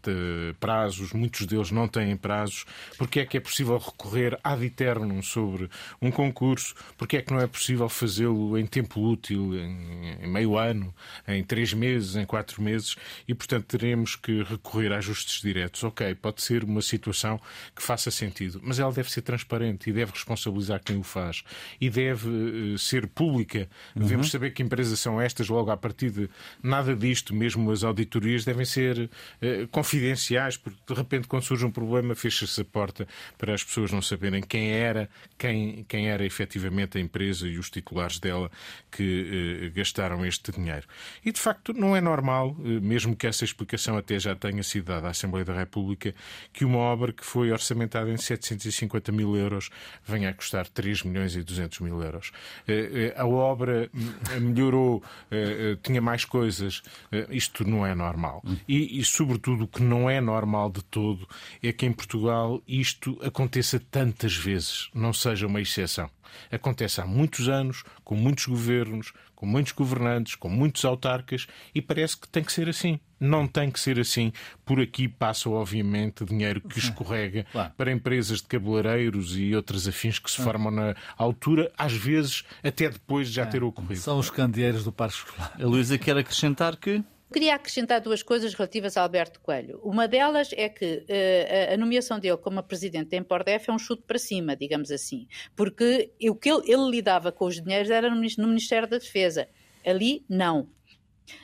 prazos, 0.61 1.13
muitos 1.13 1.47
deles 1.47 1.71
não 1.71 1.89
têm 1.89 2.17
prazos, 2.17 2.65
porque 2.97 3.21
é 3.21 3.27
que 3.27 3.37
é 3.37 3.41
possível 3.41 3.79
recorrer 3.79 4.04
recorrer 4.05 4.39
ad 4.45 4.65
eternum 4.65 5.23
sobre 5.23 5.69
um 6.01 6.11
concurso, 6.11 6.75
porque 6.97 7.17
é 7.17 7.23
que 7.23 7.33
não 7.33 7.41
é 7.41 7.47
possível 7.47 7.89
fazê-lo 7.89 8.59
em 8.59 8.67
tempo 8.67 9.01
útil, 9.01 9.57
em, 9.57 10.19
em, 10.23 10.29
meio 10.29 10.59
ano, 10.59 10.95
em 11.27 11.43
três 11.43 11.73
meses, 11.73 12.15
em 12.17 12.27
quatro 12.27 12.63
meses, 12.63 12.97
e 13.27 13.35
portanto 13.35 13.65
teremos 13.65 14.15
que 14.15 14.43
recorrer 14.43 14.93
a 14.93 14.99
ajustes 14.99 15.41
diretos. 15.41 15.83
Ok, 15.83 16.15
pode 16.17 16.43
ser 16.43 16.65
uma 16.65 16.83
situação 16.83 17.41
que 17.75 17.83
faça 17.83 18.11
sentido, 18.11 18.61
mas 18.63 18.79
ela 18.79 18.93
deve 18.93 19.11
ser 19.11 19.23
transparente 19.23 19.89
e 19.89 19.93
deve 19.93 20.13
responsabilizar 20.13 20.81
quem 20.85 20.99
o 20.99 21.03
faz 21.03 21.43
e 21.81 21.89
deve 21.89 22.29
uh, 22.29 22.79
ser 22.79 23.07
pública. 23.07 23.69
Uhum. 23.97 24.03
Devemos 24.03 24.31
saber 24.31 24.51
que 24.51 24.63
empresas 24.63 25.01
são 25.01 25.21
estas 25.21 25.49
logo 25.49 25.71
a 25.71 25.77
partir 25.77 26.11
de 26.11 26.29
nada 26.63 26.95
disto, 26.95 27.35
mesmo 27.35 27.71
as 27.71 27.83
auditorias 27.83 28.45
devem 28.45 28.65
ser 28.65 28.99
uh, 28.99 29.69
confidenciais, 29.71 30.57
porque 30.57 30.79
de 30.87 30.95
repente 30.95 31.27
quando 31.27 31.43
surge 31.43 31.65
um 31.65 31.71
problema 31.71 32.15
fecha-se 32.15 32.61
a 32.61 32.65
porta 32.65 33.09
para 33.39 33.55
as 33.55 33.65
pessoas 33.65 33.94
não 33.95 34.03
saberem 34.03 34.43
quem 34.43 34.71
era, 34.71 35.09
quem, 35.39 35.85
quem 35.89 36.09
era 36.09 36.25
efetivamente 36.25 36.99
a 36.99 37.01
empresa 37.01 37.49
e 37.49 37.59
os 37.59 37.71
titulares 37.71 38.19
dela 38.19 38.51
que 38.91 39.67
eh, 39.67 39.71
gastaram 39.71 40.25
este 40.27 40.53
dinheiro. 40.53 40.87
E 41.25 41.33
de 41.33 41.41
facto 41.41 41.73
não 41.73 41.97
é 41.97 42.01
normal, 42.01 42.57
eh, 42.61 42.81
mesmo 42.81 43.17
que 43.17 43.27
essa 43.27 43.45
explicação 43.45 43.97
até 43.97 44.19
já 44.19 44.35
tenha 44.35 44.63
sido 44.63 44.87
dada 44.87 45.09
à 45.09 45.11
Assembleia 45.11 45.45
da 45.45 45.55
República, 45.55 46.15
que 46.53 46.65
uma 46.65 46.79
obra 46.79 47.13
que 47.13 47.25
foi 47.25 47.51
orçamentada 47.51 48.11
em 48.11 48.17
750 48.17 49.13
mil 49.13 49.37
euros 49.37 49.71
venha 50.05 50.31
a 50.31 50.35
custar 50.35 50.67
3 50.69 51.03
milhões 51.05 51.37
e 51.37 51.43
200 51.43 51.81
mil 51.81 52.03
euros. 52.03 52.33
Eh, 52.67 53.13
eh, 53.15 53.15
a 53.17 53.27
obra 53.27 53.91
hum, 53.95 54.41
melhorou, 54.41 55.03
eh, 55.31 55.73
eh, 55.73 55.79
tinha 55.83 56.01
mais 56.01 56.25
coisas. 56.25 56.83
isto 57.31 57.69
não 57.69 57.87
é 57.87 57.95
normal. 57.95 58.43
E, 58.69 58.99
e, 58.99 59.05
sobretudo, 59.05 59.65
o 59.65 59.69
que 59.69 59.83
não 59.83 60.09
é 60.09 60.21
normal 60.21 60.71
de 60.71 60.83
todo 60.83 61.29
é 61.63 61.73
que 61.73 61.87
em 61.87 61.93
Portugal 61.93 62.63
isto 62.67 63.19
aconteça 63.23 63.79
tantas 63.91 64.37
vezes, 64.37 64.89
não 64.95 65.13
seja 65.13 65.47
uma 65.47 65.61
exceção. 65.61 66.11
Acontece 66.51 67.01
há 67.01 67.07
muitos 67.07 67.49
anos, 67.49 67.85
com 68.03 68.15
muitos 68.15 68.47
governos, 68.47 69.13
com 69.35 69.47
muitos 69.47 69.73
governantes, 69.73 70.35
com 70.35 70.49
muitos 70.49 70.85
autarcas, 70.85 71.47
e 71.75 71.83
parece 71.83 72.17
que 72.17 72.29
tem 72.29 72.43
que 72.43 72.53
ser 72.53 72.69
assim. 72.69 72.99
Não 73.21 73.47
tem 73.47 73.71
que 73.71 73.79
ser 73.79 73.99
assim. 73.99 74.33
Por 74.65 74.81
aqui 74.81 75.09
passa, 75.09 75.49
obviamente, 75.49 76.25
dinheiro 76.25 76.61
que 76.61 76.79
escorrega 76.79 77.47
claro. 77.53 77.73
para 77.77 77.93
empresas 77.93 78.39
de 78.39 78.49
cabeleireiros 78.49 79.37
e 79.37 79.55
outras 79.55 79.87
afins 79.87 80.19
que 80.19 80.31
se 80.31 80.43
formam 80.43 80.71
na 80.71 80.95
altura, 81.17 81.71
às 81.79 81.93
vezes 81.93 82.45
até 82.63 82.89
depois 82.89 83.29
de 83.29 83.35
já 83.35 83.43
é. 83.43 83.47
ter 83.47 83.63
ocorrido. 83.63 84.01
São 84.01 84.19
os 84.19 84.31
candeeiros 84.31 84.85
do 84.85 84.93
Parque 84.93 85.17
Escolar. 85.17 85.53
A 85.59 85.67
Luísa 85.67 85.97
quer 85.97 86.17
acrescentar 86.17 86.77
que 86.77 87.03
Queria 87.35 87.57
acrescentar 87.57 88.01
duas 88.01 88.23
coisas 88.23 88.55
relativas 88.55 88.97
a 88.97 89.03
Alberto 89.03 89.41
Coelho. 89.41 89.81
Uma 89.83 90.07
delas 90.07 90.51
é 90.53 90.69
que 90.69 90.99
uh, 90.99 91.75
a 91.75 91.77
nomeação 91.77 92.21
dele 92.21 92.37
como 92.37 92.63
presidente 92.63 93.11
da 93.11 93.17
Empordef 93.17 93.69
é 93.69 93.73
um 93.73 93.79
chute 93.79 94.05
para 94.07 94.21
cima, 94.21 94.55
digamos 94.55 94.93
assim, 94.93 95.27
porque 95.57 96.13
o 96.31 96.37
que 96.37 96.49
ele, 96.49 96.63
ele 96.71 96.89
lidava 96.89 97.33
com 97.33 97.47
os 97.47 97.61
dinheiros 97.61 97.91
era 97.91 98.09
no, 98.09 98.15
no 98.15 98.47
Ministério 98.47 98.87
da 98.87 98.99
Defesa. 98.99 99.49
Ali, 99.85 100.25
não. 100.29 100.69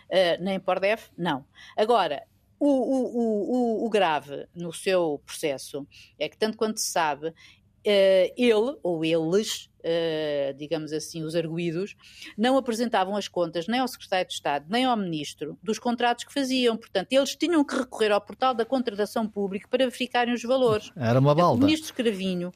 Uh, 0.09 0.41
na 0.41 0.55
Empordef, 0.55 1.09
não. 1.19 1.45
Agora, 1.77 2.23
o, 2.57 2.69
o, 2.69 3.83
o, 3.83 3.87
o, 3.87 3.91
grave 3.91 4.47
no 4.55 4.73
seu 4.73 5.21
processo 5.27 5.85
é 6.21 6.29
que, 6.29 6.39
tanto 6.39 6.57
quanto 6.57 6.79
se 6.79 6.87
sabe, 6.87 7.35
Uh, 7.81 8.29
ele, 8.37 8.77
ou 8.83 9.03
eles, 9.03 9.70
uh, 9.81 10.55
digamos 10.55 10.93
assim, 10.93 11.23
os 11.23 11.35
arguídos, 11.35 11.97
não 12.37 12.57
apresentavam 12.57 13.17
as 13.17 13.29
contas 13.29 13.67
nem 13.67 13.81
ao 13.81 13.89
secretário 13.89 14.27
de 14.27 14.35
Estado, 14.35 14.67
nem 14.69 14.85
ao 14.85 14.97
ministro 14.97 15.59
dos 15.63 15.79
contratos 15.79 16.25
que 16.25 16.33
faziam. 16.33 16.77
Portanto, 16.77 17.13
eles 17.13 17.35
tinham 17.35 17.65
que 17.65 17.75
recorrer 17.75 18.13
ao 18.13 18.21
portal 18.21 18.55
da 18.55 18.65
contratação 18.65 19.27
pública 19.27 19.69
para 19.69 19.85
verificarem 19.85 20.35
os 20.35 20.43
valores. 20.43 20.91
Era 20.97 21.19
uma 21.19 21.35
balda. 21.35 21.63
O 21.63 21.67
ministro 21.67 21.87
Escravinho 21.87 22.53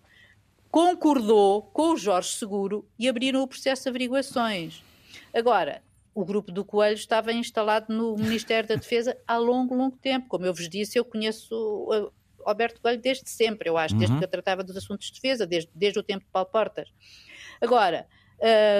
concordou 0.70 1.62
com 1.62 1.92
o 1.92 1.96
Jorge 1.96 2.30
Seguro 2.30 2.86
e 2.98 3.08
abriram 3.08 3.42
o 3.42 3.48
processo 3.48 3.84
de 3.84 3.88
averiguações. 3.90 4.82
Agora, 5.32 5.82
o 6.14 6.24
grupo 6.24 6.52
do 6.52 6.64
Coelho 6.64 6.94
estava 6.94 7.32
instalado 7.32 7.92
no 7.92 8.16
Ministério 8.16 8.68
da 8.68 8.76
Defesa 8.76 9.16
há 9.26 9.36
longo, 9.36 9.74
longo 9.74 9.96
tempo. 9.96 10.28
Como 10.28 10.46
eu 10.46 10.54
vos 10.54 10.68
disse, 10.68 10.98
eu 10.98 11.04
conheço 11.04 12.12
Alberto 12.46 12.80
Coelho 12.80 13.00
desde 13.00 13.28
sempre, 13.28 13.68
eu 13.68 13.76
acho, 13.76 13.94
uhum. 13.94 14.00
desde 14.00 14.18
que 14.18 14.24
eu 14.24 14.28
tratava 14.28 14.62
dos 14.62 14.76
assuntos 14.76 15.08
de 15.08 15.14
defesa, 15.14 15.46
desde, 15.46 15.70
desde 15.74 15.98
o 15.98 16.02
tempo 16.02 16.24
de 16.24 16.30
Paulo 16.30 16.48
Portas. 16.50 16.88
Agora, 17.60 18.06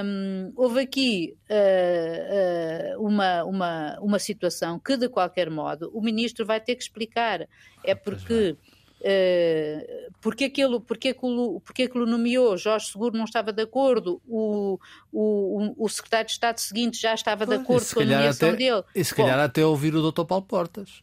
um, 0.05 0.53
houve 0.57 0.81
aqui 0.81 1.37
uh, 1.48 2.98
uh, 2.98 3.07
uma, 3.07 3.44
uma, 3.44 3.98
uma 4.00 4.18
situação 4.18 4.79
que, 4.79 4.96
de 4.96 5.09
qualquer 5.09 5.48
modo, 5.48 5.90
o 5.94 6.03
ministro 6.03 6.44
vai 6.44 6.61
ter 6.61 6.74
que 6.74 6.83
explicar. 6.83 7.48
É 7.83 7.94
porque. 7.94 8.57
Uh, 9.00 10.11
porque, 10.18 10.44
aquilo, 10.44 10.81
porque, 10.81 11.09
aquilo, 11.11 11.61
porque 11.61 11.83
aquilo 11.83 12.07
nomeou, 12.07 12.57
Jorge 12.57 12.87
Seguro 12.87 13.14
não 13.14 13.27
estava 13.27 13.53
de 13.53 13.62
acordo, 13.62 14.18
o, 14.27 14.79
o, 15.12 15.74
o 15.77 15.88
secretário 15.90 16.24
de 16.24 16.33
Estado 16.33 16.59
seguinte 16.59 17.03
já 17.03 17.12
estava 17.12 17.44
de 17.44 17.55
acordo 17.55 17.87
com 17.92 18.00
a 18.00 18.05
nomeação 18.05 18.48
até, 18.48 18.57
dele. 18.57 18.83
E 18.94 19.05
se 19.05 19.14
calhar 19.14 19.37
Bom, 19.37 19.44
até 19.44 19.66
ouvir 19.66 19.94
o 19.94 20.11
Dr. 20.11 20.24
Paulo 20.24 20.46
Portas. 20.46 21.03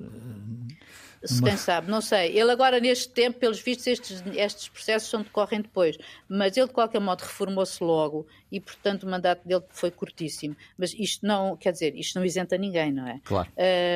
Se 1.23 1.41
quem 1.41 1.55
sabe, 1.55 1.89
não 1.89 2.01
sei. 2.01 2.37
Ele 2.37 2.51
agora, 2.51 2.79
neste 2.79 3.09
tempo, 3.09 3.39
pelos 3.39 3.59
vistos, 3.59 3.87
estes, 3.87 4.23
estes 4.33 4.67
processos 4.69 5.09
são 5.09 5.21
decorrem 5.21 5.61
depois. 5.61 5.97
Mas 6.27 6.57
ele, 6.57 6.67
de 6.67 6.73
qualquer 6.73 6.99
modo, 6.99 7.21
reformou-se 7.21 7.83
logo 7.83 8.25
e, 8.51 8.59
portanto, 8.59 9.03
o 9.03 9.09
mandato 9.09 9.47
dele 9.47 9.63
foi 9.69 9.91
curtíssimo. 9.91 10.55
Mas 10.77 10.93
isto 10.93 11.25
não, 11.25 11.55
quer 11.55 11.71
dizer, 11.71 11.95
isto 11.95 12.17
não 12.17 12.25
isenta 12.25 12.57
ninguém, 12.57 12.91
não 12.91 13.07
é? 13.07 13.19
Claro. 13.23 13.49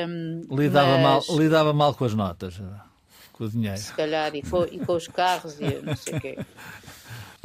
Um, 0.08 0.42
lidava, 0.56 0.98
mas... 0.98 1.28
mal, 1.28 1.38
lidava 1.38 1.74
mal 1.74 1.96
com 1.96 2.06
as 2.06 2.14
notas, 2.14 2.62
com 3.34 3.46
o 3.46 3.50
dinheiro. 3.50 3.78
Se 3.78 3.94
calhar, 3.94 4.36
e 4.36 4.44
com, 4.44 4.64
e 4.64 4.80
com 4.80 4.94
os 4.94 5.08
carros 5.08 5.60
e 5.60 5.82
não 5.82 5.96
sei 5.96 6.18
o 6.18 6.22
quê. 6.22 6.38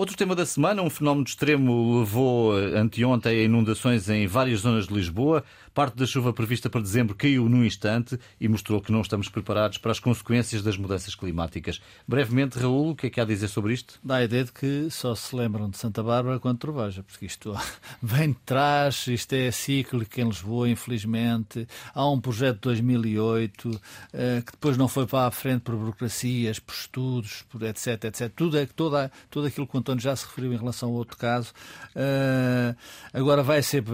Outro 0.01 0.17
tema 0.17 0.35
da 0.35 0.47
semana, 0.47 0.81
um 0.81 0.89
fenómeno 0.89 1.27
extremo 1.27 2.01
levou 2.01 2.53
anteontem 2.53 3.39
a 3.39 3.43
inundações 3.45 4.09
em 4.09 4.27
várias 4.27 4.61
zonas 4.61 4.87
de 4.87 4.95
Lisboa. 4.95 5.45
Parte 5.75 5.97
da 5.97 6.07
chuva 6.07 6.33
prevista 6.33 6.69
para 6.69 6.81
dezembro 6.81 7.15
caiu 7.15 7.49
num 7.49 7.65
instante 7.65 8.19
e 8.41 8.49
mostrou 8.49 8.81
que 8.81 8.91
não 8.91 9.01
estamos 9.01 9.29
preparados 9.29 9.79
para 9.79 9.93
as 9.93 10.01
consequências 10.01 10.63
das 10.63 10.77
mudanças 10.77 11.15
climáticas. 11.15 11.81
Brevemente, 12.07 12.59
Raul, 12.59 12.91
o 12.91 12.97
que 12.97 13.07
é 13.07 13.11
que 13.11 13.21
há 13.21 13.23
a 13.23 13.27
dizer 13.27 13.49
sobre 13.49 13.73
isto? 13.73 13.99
Dá 14.03 14.17
a 14.17 14.25
ideia 14.25 14.45
de 14.45 14.53
que 14.53 14.89
só 14.91 15.15
se 15.15 15.35
lembram 15.35 15.71
de 15.71 15.79
Santa 15.79 16.03
Bárbara 16.03 16.41
quando 16.41 16.59
troveja, 16.59 17.03
porque 17.03 17.27
isto 17.27 17.55
vem 18.03 18.31
de 18.31 18.39
trás, 18.45 19.07
isto 19.07 19.33
é 19.33 19.51
cíclico 19.51 20.21
em 20.21 20.25
Lisboa, 20.25 20.69
infelizmente. 20.69 21.69
Há 21.95 22.09
um 22.09 22.21
projeto 22.21 22.57
de 22.57 22.61
2008 22.63 23.81
eh, 24.13 24.43
que 24.45 24.53
depois 24.53 24.77
não 24.77 24.89
foi 24.89 25.07
para 25.07 25.29
a 25.29 25.31
frente 25.31 25.63
por 25.63 25.77
burocracias, 25.77 26.59
por 26.59 26.75
estudos, 26.75 27.45
por 27.49 27.63
etc, 27.63 28.05
etc. 28.05 28.33
Tudo, 28.35 28.59
é, 28.59 28.67
toda, 28.67 29.11
tudo 29.31 29.47
aquilo 29.47 29.67
que 29.67 29.77
o 29.77 29.79
António 29.79 30.03
já 30.03 30.15
se 30.17 30.27
referiu 30.27 30.53
em 30.53 30.57
relação 30.57 30.89
ao 30.89 30.95
outro 30.97 31.17
caso. 31.17 31.53
Eh, 31.95 32.75
agora 33.13 33.43
vai 33.43 33.63
ser, 33.63 33.85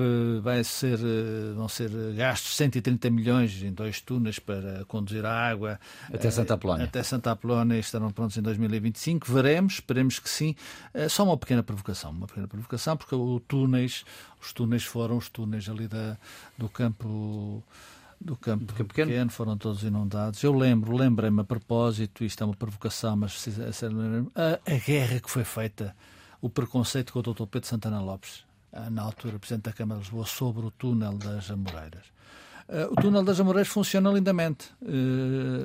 vai 0.42 0.64
ser 0.64 0.98
eh, 0.98 1.65
vão 1.66 1.68
ser 1.68 1.90
gastos 2.14 2.56
130 2.56 3.10
milhões 3.10 3.62
em 3.62 3.72
dois 3.72 4.00
túneis 4.00 4.38
para 4.38 4.84
conduzir 4.86 5.24
a 5.24 5.32
água 5.32 5.78
até 6.12 6.30
Santa 6.30 6.54
Apolónia. 6.54 6.84
Até 6.84 7.02
Santa 7.02 7.32
Apolónia 7.32 7.78
estarão 7.78 8.10
prontos 8.10 8.36
em 8.36 8.42
2025. 8.42 9.30
Veremos, 9.30 9.74
esperemos 9.74 10.18
que 10.18 10.30
sim. 10.30 10.54
Eh, 10.94 11.08
só 11.08 11.24
uma 11.24 11.36
pequena 11.36 11.62
provocação, 11.62 12.12
uma 12.12 12.26
pequena 12.26 12.46
provocação, 12.46 12.96
porque 12.96 13.14
o 13.14 13.40
túneis, 13.40 14.04
os 14.40 14.52
túneis 14.52 14.84
foram 14.84 15.16
os 15.16 15.28
túneis 15.28 15.68
ali 15.68 15.88
da, 15.88 16.16
do 16.56 16.68
campo 16.68 17.62
do 18.18 18.34
campo, 18.36 18.64
do 18.64 18.72
campo 18.72 18.88
pequeno. 18.88 19.10
pequeno. 19.10 19.30
foram 19.30 19.58
todos 19.58 19.82
inundados. 19.82 20.42
Eu 20.42 20.56
lembro, 20.56 20.96
lembrei-me 20.96 21.40
a 21.40 21.44
propósito, 21.44 22.24
isto 22.24 22.42
é 22.42 22.46
uma 22.46 22.56
provocação, 22.56 23.16
mas 23.16 23.44
a, 24.34 24.72
a 24.72 24.78
guerra 24.78 25.20
que 25.20 25.30
foi 25.30 25.44
feita, 25.44 25.94
o 26.40 26.48
preconceito 26.48 27.12
contra 27.12 27.30
o 27.30 27.34
Dr. 27.34 27.46
Pedro 27.46 27.68
Santana 27.68 28.00
Lopes 28.00 28.45
na 28.90 29.02
altura 29.02 29.38
Presidente 29.38 29.64
da 29.64 29.72
Câmara 29.72 30.00
de 30.00 30.06
Lisboa, 30.06 30.26
sobre 30.26 30.66
o 30.66 30.70
túnel 30.70 31.14
das 31.18 31.50
Amoreiras. 31.50 32.04
Uh, 32.68 32.92
o 32.92 32.96
túnel 32.96 33.22
das 33.22 33.38
Amoreiras 33.38 33.68
funciona 33.68 34.10
lindamente, 34.10 34.72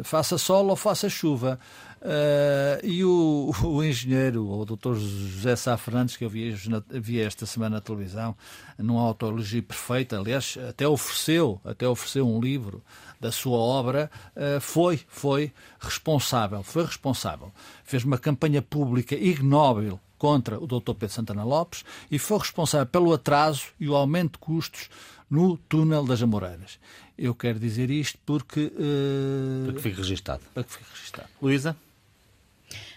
faça 0.03 0.37
sol 0.37 0.67
ou 0.67 0.75
faça 0.75 1.09
chuva. 1.09 1.59
Uh, 2.01 2.83
e 2.83 3.05
o, 3.05 3.51
o, 3.63 3.83
engenheiro, 3.83 4.47
o 4.49 4.65
doutor 4.65 4.95
José 4.95 5.55
Sá 5.55 5.77
Fernandes, 5.77 6.17
que 6.17 6.25
eu 6.25 6.29
vi, 6.29 6.51
vi, 6.99 7.19
esta 7.19 7.45
semana 7.45 7.75
na 7.75 7.81
televisão, 7.81 8.35
numa 8.75 9.01
autologia 9.01 9.61
perfeita, 9.61 10.17
aliás, 10.17 10.57
até 10.67 10.87
ofereceu, 10.87 11.61
até 11.63 11.87
ofereceu 11.87 12.27
um 12.27 12.41
livro 12.41 12.83
da 13.19 13.31
sua 13.31 13.57
obra, 13.59 14.09
uh, 14.35 14.59
foi, 14.59 14.99
foi 15.07 15.53
responsável, 15.79 16.63
foi 16.63 16.85
responsável. 16.85 17.51
Fez 17.83 18.03
uma 18.03 18.17
campanha 18.17 18.63
pública 18.63 19.15
ignóbil 19.15 19.99
contra 20.21 20.59
o 20.59 20.67
doutor 20.67 20.93
Pedro 20.93 21.15
Santana 21.15 21.43
Lopes 21.43 21.83
e 22.11 22.19
foi 22.19 22.37
responsável 22.37 22.85
pelo 22.85 23.11
atraso 23.11 23.69
e 23.79 23.89
o 23.89 23.95
aumento 23.95 24.33
de 24.33 24.37
custos 24.37 24.87
no 25.27 25.57
túnel 25.57 26.05
das 26.05 26.21
Amoreiras. 26.21 26.77
Eu 27.17 27.33
quero 27.33 27.57
dizer 27.57 27.89
isto 27.89 28.19
porque... 28.23 28.71
Uh... 28.75 29.63
Para 29.65 29.73
que 29.73 29.81
fique 29.81 29.97
registado. 29.97 30.43
Para 30.53 30.63
que 30.63 30.73
fique 30.73 30.85
registado. 30.93 31.27
Luísa? 31.41 31.75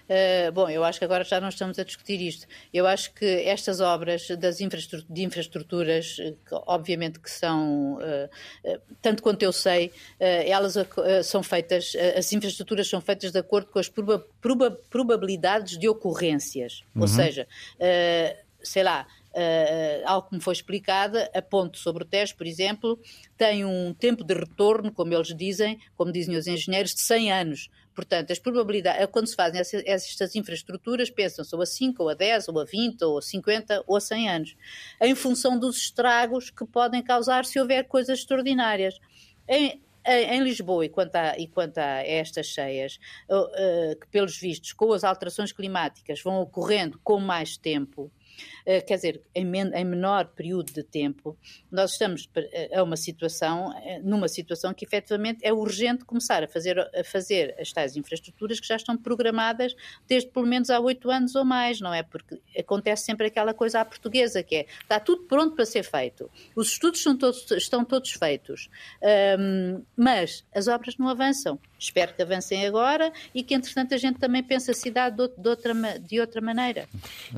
Uh, 0.05 0.53
bom, 0.53 0.69
eu 0.69 0.85
acho 0.85 0.99
que 0.99 1.05
agora 1.05 1.25
já 1.25 1.41
não 1.41 1.49
estamos 1.49 1.79
a 1.79 1.85
discutir 1.85 2.21
isto. 2.21 2.47
Eu 2.73 2.87
acho 2.87 3.13
que 3.15 3.25
estas 3.25 3.81
obras 3.81 4.29
das 4.39 4.61
infraestruturas, 4.61 5.07
de 5.09 5.23
infraestruturas, 5.23 6.17
que, 6.17 6.55
obviamente 6.67 7.19
que 7.19 7.31
são, 7.31 7.95
uh, 7.95 8.81
tanto 9.01 9.23
quanto 9.23 9.43
eu 9.43 9.53
sei, 9.53 9.93
elas 10.19 10.75
são 11.25 11.43
feitas, 11.43 11.93
as 12.17 12.33
infraestruturas 12.33 12.89
são 12.89 13.01
feitas 13.01 13.33
de 13.33 13.39
acordo 13.39 13.71
com 13.71 13.79
as 13.79 13.89
proba, 13.89 14.25
proba, 14.41 14.71
probabilidades 14.91 15.79
de 15.79 15.89
ocorrências. 15.89 16.83
Uhum. 16.95 17.03
Ou 17.03 17.09
seja, 17.09 17.47
sei 18.63 18.83
lá, 18.83 19.07
Uh, 19.35 20.07
algo 20.07 20.29
que 20.29 20.37
me 20.37 20.41
foi 20.41 20.53
explicado, 20.53 21.19
a 21.35 21.43
ponte 21.43 21.77
sobre 21.81 22.05
o 22.05 22.07
Tejo, 22.07 22.37
por 22.37 22.47
exemplo, 22.47 22.97
tem 23.37 23.65
um 23.65 23.93
tempo 23.93 24.23
de 24.23 24.33
retorno, 24.33 24.93
como 24.93 25.13
eles 25.13 25.35
dizem, 25.35 25.81
como 25.97 26.13
dizem 26.13 26.37
os 26.37 26.47
engenheiros, 26.47 26.95
de 26.95 27.01
100 27.01 27.33
anos. 27.33 27.69
Portanto, 27.95 28.33
as 28.33 28.39
probabilidades, 28.39 29.01
é 29.01 29.07
quando 29.07 29.27
se 29.27 29.37
fazem 29.37 29.61
estas 29.87 30.35
infraestruturas, 30.35 31.11
pensam-se 31.11 31.55
ou 31.55 31.63
a 31.63 31.67
5, 31.67 32.03
ou 32.03 32.09
a 32.09 32.15
10, 32.15 32.49
ou 32.49 32.61
a 32.61 32.65
20, 32.65 33.03
ou 33.03 33.19
a 33.19 33.23
50, 33.23 33.85
ou 33.87 33.97
a 33.97 34.01
100 34.01 34.29
anos, 34.29 34.57
em 35.01 35.15
função 35.15 35.59
dos 35.59 35.77
estragos 35.77 36.51
que 36.51 36.67
podem 36.67 37.03
causar 37.03 37.45
se 37.45 37.61
houver 37.61 37.85
coisas 37.85 38.19
extraordinárias. 38.19 38.99
Em, 39.49 39.81
em 40.07 40.43
Lisboa, 40.43 40.85
e 40.85 40.89
quanto 40.89 41.17
a, 41.17 41.39
e 41.39 41.47
quanto 41.47 41.79
a 41.79 42.03
estas 42.03 42.47
cheias, 42.47 42.99
uh, 43.31 43.99
que 43.99 44.07
pelos 44.09 44.39
vistos, 44.39 44.73
com 44.73 44.93
as 44.93 45.03
alterações 45.03 45.51
climáticas, 45.51 46.23
vão 46.23 46.41
ocorrendo 46.41 47.01
com 47.03 47.19
mais 47.19 47.57
tempo, 47.57 48.13
eh, 48.13 48.54
quer 48.65 48.97
dizer, 48.97 49.23
em, 49.35 49.45
men 49.45 49.71
em 49.75 49.85
menor 49.85 50.27
período 50.29 50.73
de 50.73 50.83
tempo, 50.83 51.37
nós 51.71 51.93
estamos 51.93 52.29
a 52.73 52.83
uma 52.83 52.97
situação, 52.97 53.73
eh, 53.85 54.01
numa 54.03 54.29
situação 54.29 54.73
que 54.73 54.85
efetivamente 54.85 55.41
é 55.43 55.53
urgente 55.53 56.05
começar 56.05 56.43
a 56.43 56.49
fazer, 56.49 56.79
a 56.79 57.05
fazer 57.05 57.55
as 57.59 57.73
tais 57.73 57.97
infraestruturas 57.97 58.61
que 58.61 58.67
já 58.67 58.77
estão 58.77 58.97
programadas 58.97 59.75
desde 60.09 60.31
pelo 60.31 60.47
menos 60.47 60.71
há 60.71 60.81
oito 60.81 61.11
anos 61.11 61.35
ou 61.35 61.45
mais, 61.45 61.81
não 61.81 61.93
é? 61.93 62.03
Porque 62.03 62.41
acontece 62.59 63.05
sempre 63.05 63.27
aquela 63.27 63.53
coisa 63.53 63.81
à 63.81 63.85
portuguesa, 63.85 64.43
que 64.43 64.57
é, 64.57 64.67
está 64.81 64.99
tudo 64.99 65.25
pronto 65.25 65.55
para 65.55 65.67
ser 65.67 65.83
feito, 65.83 66.31
os 66.57 66.69
estudos 66.73 67.03
todos, 67.19 67.51
estão 67.53 67.85
todos 67.85 68.11
feitos, 68.13 68.69
um, 69.39 69.83
mas 69.97 70.45
as 70.55 70.69
obras 70.69 70.97
não 70.97 71.09
avançam. 71.09 71.59
Espero 71.79 72.15
que 72.15 72.23
avancem 72.23 72.67
agora 72.67 73.13
e 73.35 73.43
que, 73.43 73.55
entretanto, 73.55 73.95
a 73.95 73.99
gente 73.99 74.19
também 74.19 74.43
pense 74.43 74.71
a 74.71 74.75
cidade 74.75 75.17
de 75.17 75.49
outra, 75.49 75.75
de 75.99 76.19
outra 76.19 76.41
maneira. 76.41 76.89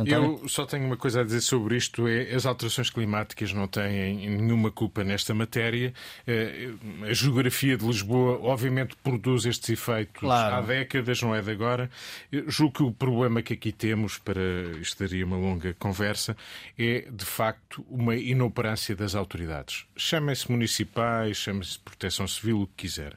Eu 0.04 0.48
só 0.48 0.64
tenho 0.64 0.84
uma 0.84 0.96
coisa 0.96 1.15
a 1.16 1.22
dizer 1.22 1.40
sobre 1.40 1.76
isto: 1.76 2.06
é 2.06 2.34
as 2.34 2.46
alterações 2.46 2.90
climáticas 2.90 3.52
não 3.52 3.66
têm 3.66 4.28
nenhuma 4.28 4.70
culpa 4.70 5.02
nesta 5.02 5.34
matéria. 5.34 5.92
Eh, 6.26 6.70
a 7.08 7.12
geografia 7.12 7.76
de 7.76 7.86
Lisboa, 7.86 8.38
obviamente, 8.42 8.96
produz 9.02 9.44
estes 9.46 9.70
efeitos 9.70 10.20
claro. 10.20 10.56
há 10.56 10.60
décadas, 10.60 11.22
não 11.22 11.34
é 11.34 11.40
de 11.40 11.50
agora. 11.50 11.90
Eu 12.30 12.50
julgo 12.50 12.74
que 12.74 12.82
o 12.82 12.92
problema 12.92 13.42
que 13.42 13.54
aqui 13.54 13.72
temos, 13.72 14.18
para 14.18 14.40
isto 14.80 15.02
daria 15.02 15.24
uma 15.24 15.36
longa 15.36 15.74
conversa, 15.74 16.36
é 16.78 17.08
de 17.10 17.24
facto 17.24 17.84
uma 17.88 18.16
inoperância 18.16 18.94
das 18.94 19.14
autoridades. 19.14 19.86
Chamem-se 19.96 20.50
municipais, 20.50 21.36
chamem-se 21.36 21.78
proteção 21.78 22.26
civil, 22.26 22.62
o 22.62 22.66
que 22.66 22.86
quiser. 22.86 23.16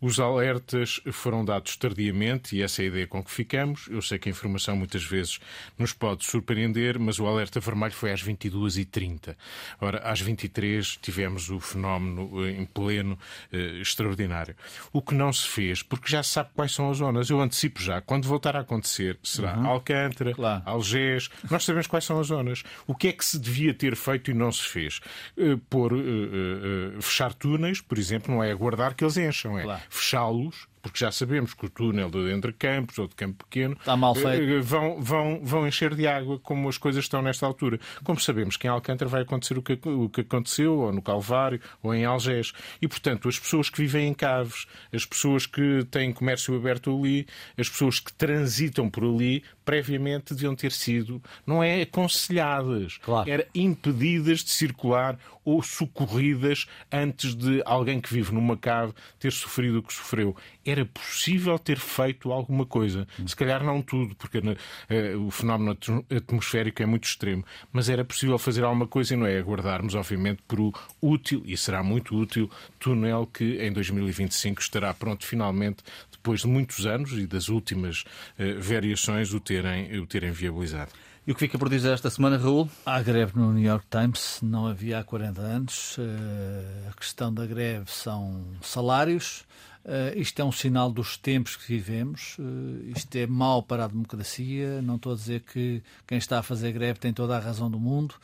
Os 0.00 0.18
alertas 0.18 1.00
foram 1.12 1.44
dados 1.44 1.76
tardiamente 1.76 2.56
e 2.56 2.62
essa 2.62 2.82
é 2.82 2.84
a 2.84 2.88
ideia 2.88 3.06
com 3.06 3.22
que 3.22 3.30
ficamos. 3.30 3.86
Eu 3.88 4.00
sei 4.00 4.18
que 4.18 4.28
a 4.28 4.32
informação 4.32 4.76
muitas 4.76 5.04
vezes 5.04 5.38
nos 5.78 5.92
pode 5.92 6.24
surpreender, 6.24 6.98
mas 6.98 7.18
o 7.18 7.26
alerta 7.30 7.60
vermelho 7.60 7.92
foi 7.92 8.12
às 8.12 8.22
22h30. 8.22 9.36
Ora, 9.80 9.98
às 9.98 10.20
23 10.20 10.98
tivemos 11.00 11.50
o 11.50 11.60
fenómeno 11.60 12.44
eh, 12.44 12.52
em 12.52 12.64
pleno 12.64 13.18
eh, 13.52 13.80
extraordinário. 13.80 14.54
O 14.92 15.02
que 15.02 15.14
não 15.14 15.32
se 15.32 15.46
fez, 15.48 15.82
porque 15.82 16.10
já 16.10 16.22
se 16.22 16.30
sabe 16.30 16.50
quais 16.54 16.72
são 16.72 16.90
as 16.90 16.98
zonas. 16.98 17.28
Eu 17.30 17.40
antecipo 17.40 17.80
já, 17.80 18.00
quando 18.00 18.26
voltar 18.26 18.56
a 18.56 18.60
acontecer, 18.60 19.18
será 19.22 19.56
uhum. 19.56 19.66
Alcântara, 19.66 20.32
claro. 20.32 20.62
Algés, 20.64 21.30
nós 21.50 21.64
sabemos 21.64 21.86
quais 21.86 22.04
são 22.04 22.18
as 22.18 22.28
zonas. 22.28 22.62
O 22.86 22.94
que 22.94 23.08
é 23.08 23.12
que 23.12 23.24
se 23.24 23.38
devia 23.38 23.74
ter 23.74 23.96
feito 23.96 24.30
e 24.30 24.34
não 24.34 24.50
se 24.50 24.62
fez? 24.62 25.00
Uh, 25.36 25.58
por 25.70 25.92
uh, 25.92 25.96
uh, 25.96 27.02
fechar 27.02 27.34
túneis, 27.34 27.80
por 27.80 27.98
exemplo, 27.98 28.34
não 28.34 28.42
é 28.42 28.50
aguardar 28.50 28.94
que 28.94 29.04
eles 29.04 29.16
encham, 29.16 29.58
é 29.58 29.62
claro 29.62 29.80
fechá-los 29.88 30.69
porque 30.82 30.98
já 30.98 31.10
sabemos 31.10 31.54
que 31.54 31.66
o 31.66 31.70
túnel 31.70 32.10
de 32.10 32.32
Entre 32.32 32.52
Campos 32.52 32.98
ou 32.98 33.06
de 33.06 33.14
Campo 33.14 33.44
Pequeno 33.44 33.74
Está 33.78 33.96
mal 33.96 34.14
feito. 34.14 34.42
Eh, 34.42 34.60
vão, 34.60 35.00
vão, 35.00 35.40
vão 35.42 35.66
encher 35.66 35.94
de 35.94 36.06
água 36.06 36.38
como 36.38 36.68
as 36.68 36.78
coisas 36.78 37.04
estão 37.04 37.22
nesta 37.22 37.46
altura. 37.46 37.78
Como 38.04 38.18
sabemos 38.20 38.56
que 38.56 38.66
em 38.66 38.70
Alcântara 38.70 39.08
vai 39.08 39.22
acontecer 39.22 39.58
o 39.58 39.62
que, 39.62 39.78
o 39.84 40.08
que 40.08 40.22
aconteceu, 40.22 40.78
ou 40.78 40.92
no 40.92 41.02
Calvário, 41.02 41.60
ou 41.82 41.94
em 41.94 42.04
Algés. 42.04 42.52
E, 42.80 42.88
portanto, 42.88 43.28
as 43.28 43.38
pessoas 43.38 43.68
que 43.68 43.78
vivem 43.80 44.08
em 44.08 44.14
Caves, 44.14 44.66
as 44.92 45.04
pessoas 45.04 45.46
que 45.46 45.84
têm 45.90 46.12
comércio 46.12 46.54
aberto 46.56 46.96
ali, 46.96 47.26
as 47.56 47.68
pessoas 47.68 48.00
que 48.00 48.12
transitam 48.12 48.88
por 48.88 49.04
ali, 49.04 49.42
previamente 49.70 50.34
deviam 50.34 50.56
ter 50.56 50.72
sido, 50.72 51.22
não 51.46 51.62
é 51.62 51.82
aconselhadas, 51.82 52.96
claro. 52.96 53.30
era 53.30 53.46
impedidas 53.54 54.40
de 54.40 54.50
circular 54.50 55.16
ou 55.44 55.62
socorridas 55.62 56.66
antes 56.90 57.36
de 57.36 57.62
alguém 57.64 58.00
que 58.00 58.12
vive 58.12 58.34
numa 58.34 58.56
cave 58.56 58.92
ter 59.20 59.30
sofrido 59.30 59.78
o 59.78 59.82
que 59.82 59.92
sofreu 59.92 60.36
era 60.64 60.84
possível 60.84 61.58
ter 61.58 61.78
feito 61.78 62.32
alguma 62.32 62.66
coisa. 62.66 63.06
Se 63.26 63.34
calhar 63.34 63.64
não 63.64 63.80
tudo, 63.80 64.14
porque 64.14 64.38
uh, 64.38 65.26
o 65.26 65.30
fenómeno 65.30 65.76
atmosférico 66.14 66.82
é 66.82 66.86
muito 66.86 67.04
extremo, 67.04 67.44
mas 67.72 67.88
era 67.88 68.04
possível 68.04 68.38
fazer 68.38 68.64
alguma 68.64 68.86
coisa 68.86 69.14
e 69.14 69.16
não 69.16 69.26
é 69.26 69.38
aguardarmos, 69.38 69.94
obviamente, 69.94 70.42
por 70.46 70.60
o 70.60 70.72
útil, 71.00 71.42
e 71.46 71.56
será 71.56 71.82
muito 71.82 72.16
útil, 72.16 72.50
túnel 72.78 73.26
que 73.26 73.56
em 73.62 73.72
2025 73.72 74.60
estará 74.60 74.92
pronto 74.92 75.26
finalmente, 75.26 75.82
depois 76.12 76.40
de 76.40 76.46
muitos 76.46 76.86
anos 76.86 77.12
e 77.12 77.26
das 77.26 77.48
últimas 77.48 78.02
uh, 78.38 78.60
variações 78.60 79.32
o 79.32 79.40
terem, 79.62 79.98
o 79.98 80.06
terem 80.06 80.32
viabilizado. 80.32 80.90
E 81.26 81.32
o 81.32 81.34
que 81.34 81.40
fica 81.40 81.58
por 81.58 81.68
dizer 81.68 81.92
esta 81.92 82.08
semana, 82.08 82.38
Raul? 82.38 82.68
Há 82.84 83.02
greve 83.02 83.38
no 83.38 83.52
New 83.52 83.62
York 83.62 83.86
Times, 83.90 84.40
não 84.42 84.66
havia 84.66 84.98
há 84.98 85.04
40 85.04 85.40
anos. 85.40 85.96
Eh, 85.98 86.88
a 86.88 86.94
questão 86.94 87.32
da 87.32 87.46
greve 87.46 87.90
são 87.90 88.44
salários. 88.62 89.44
Uh, 89.82 90.12
isto 90.14 90.38
é 90.40 90.44
um 90.44 90.52
sinal 90.52 90.92
dos 90.92 91.16
tempos 91.16 91.56
que 91.56 91.66
vivemos, 91.66 92.36
uh, 92.38 92.90
isto 92.94 93.16
é 93.16 93.26
mau 93.26 93.62
para 93.62 93.86
a 93.86 93.88
democracia. 93.88 94.82
Não 94.82 94.96
estou 94.96 95.12
a 95.12 95.16
dizer 95.16 95.40
que 95.40 95.82
quem 96.06 96.18
está 96.18 96.38
a 96.38 96.42
fazer 96.42 96.72
greve 96.72 96.98
tem 96.98 97.14
toda 97.14 97.34
a 97.34 97.40
razão 97.40 97.70
do 97.70 97.80
mundo, 97.80 98.14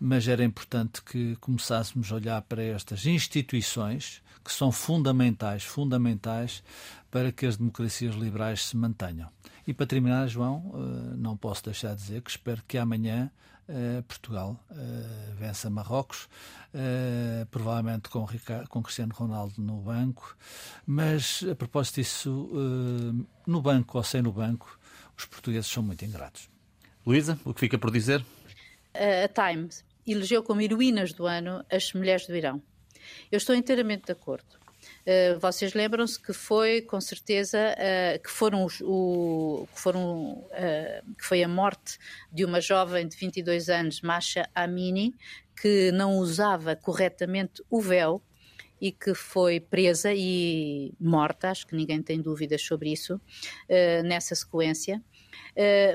mas 0.00 0.26
era 0.26 0.42
importante 0.42 1.02
que 1.02 1.36
começássemos 1.36 2.10
a 2.10 2.14
olhar 2.14 2.40
para 2.40 2.62
estas 2.62 3.04
instituições 3.04 4.22
que 4.44 4.52
são 4.52 4.72
fundamentais, 4.72 5.64
fundamentais 5.64 6.62
para 7.10 7.30
que 7.30 7.46
as 7.46 7.56
democracias 7.56 8.14
liberais 8.14 8.66
se 8.66 8.76
mantenham. 8.76 9.28
E 9.66 9.72
para 9.72 9.86
terminar, 9.86 10.26
João, 10.26 10.58
uh, 10.74 11.16
não 11.16 11.36
posso 11.36 11.64
deixar 11.64 11.94
de 11.94 12.02
dizer 12.02 12.22
que 12.22 12.30
espero 12.30 12.62
que 12.66 12.78
amanhã 12.78 13.30
Uh, 13.68 14.02
Portugal 14.02 14.60
uh, 14.72 15.34
vença 15.36 15.70
Marrocos, 15.70 16.28
provavelmente 17.48 18.08
com, 18.08 18.24
Ricardo, 18.24 18.68
com 18.68 18.82
Cristiano 18.82 19.14
Ronaldo 19.14 19.62
no 19.62 19.80
banco, 19.80 20.36
mas 20.84 21.44
a 21.48 21.54
propósito 21.54 21.94
disso, 21.94 22.50
no 23.46 23.62
banco 23.62 23.98
ou 23.98 24.04
sem 24.04 24.20
no 24.20 24.32
banco, 24.32 24.78
os 25.16 25.26
portugueses 25.26 25.70
são 25.70 25.82
muito 25.82 26.04
ingratos. 26.04 26.50
Luísa, 27.06 27.38
o 27.44 27.54
que 27.54 27.60
fica 27.60 27.78
por 27.78 27.92
dizer? 27.92 28.22
A 28.94 29.28
Times 29.28 29.84
elegeu 30.04 30.42
como 30.42 30.60
heroínas 30.60 31.12
do 31.12 31.26
ano 31.26 31.64
as 31.70 31.92
mulheres 31.92 32.26
do 32.26 32.36
Irão. 32.36 32.60
Eu 33.30 33.36
estou 33.36 33.54
inteiramente 33.54 34.06
de 34.06 34.12
acordo. 34.12 34.62
Uh, 35.02 35.38
vocês 35.40 35.74
lembram-se 35.74 36.20
que 36.20 36.32
foi, 36.32 36.80
com 36.82 37.00
certeza, 37.00 37.58
uh, 37.58 38.22
que 38.22 38.30
foram, 38.30 38.64
os, 38.64 38.80
o, 38.80 39.66
que, 39.72 39.80
foram 39.80 40.32
uh, 40.32 41.14
que 41.18 41.24
foi 41.24 41.42
a 41.42 41.48
morte 41.48 41.98
de 42.32 42.44
uma 42.44 42.60
jovem 42.60 43.06
de 43.06 43.16
22 43.16 43.68
anos, 43.68 44.00
Masha 44.00 44.48
Amini, 44.54 45.14
que 45.60 45.90
não 45.92 46.18
usava 46.18 46.76
corretamente 46.76 47.62
o 47.70 47.80
véu 47.80 48.22
e 48.80 48.90
que 48.90 49.14
foi 49.14 49.60
presa 49.60 50.12
e 50.12 50.92
morta, 51.00 51.50
acho 51.50 51.66
que 51.66 51.76
ninguém 51.76 52.02
tem 52.02 52.20
dúvidas 52.20 52.62
sobre 52.62 52.90
isso, 52.90 53.20
nessa 54.04 54.34
sequência. 54.34 55.00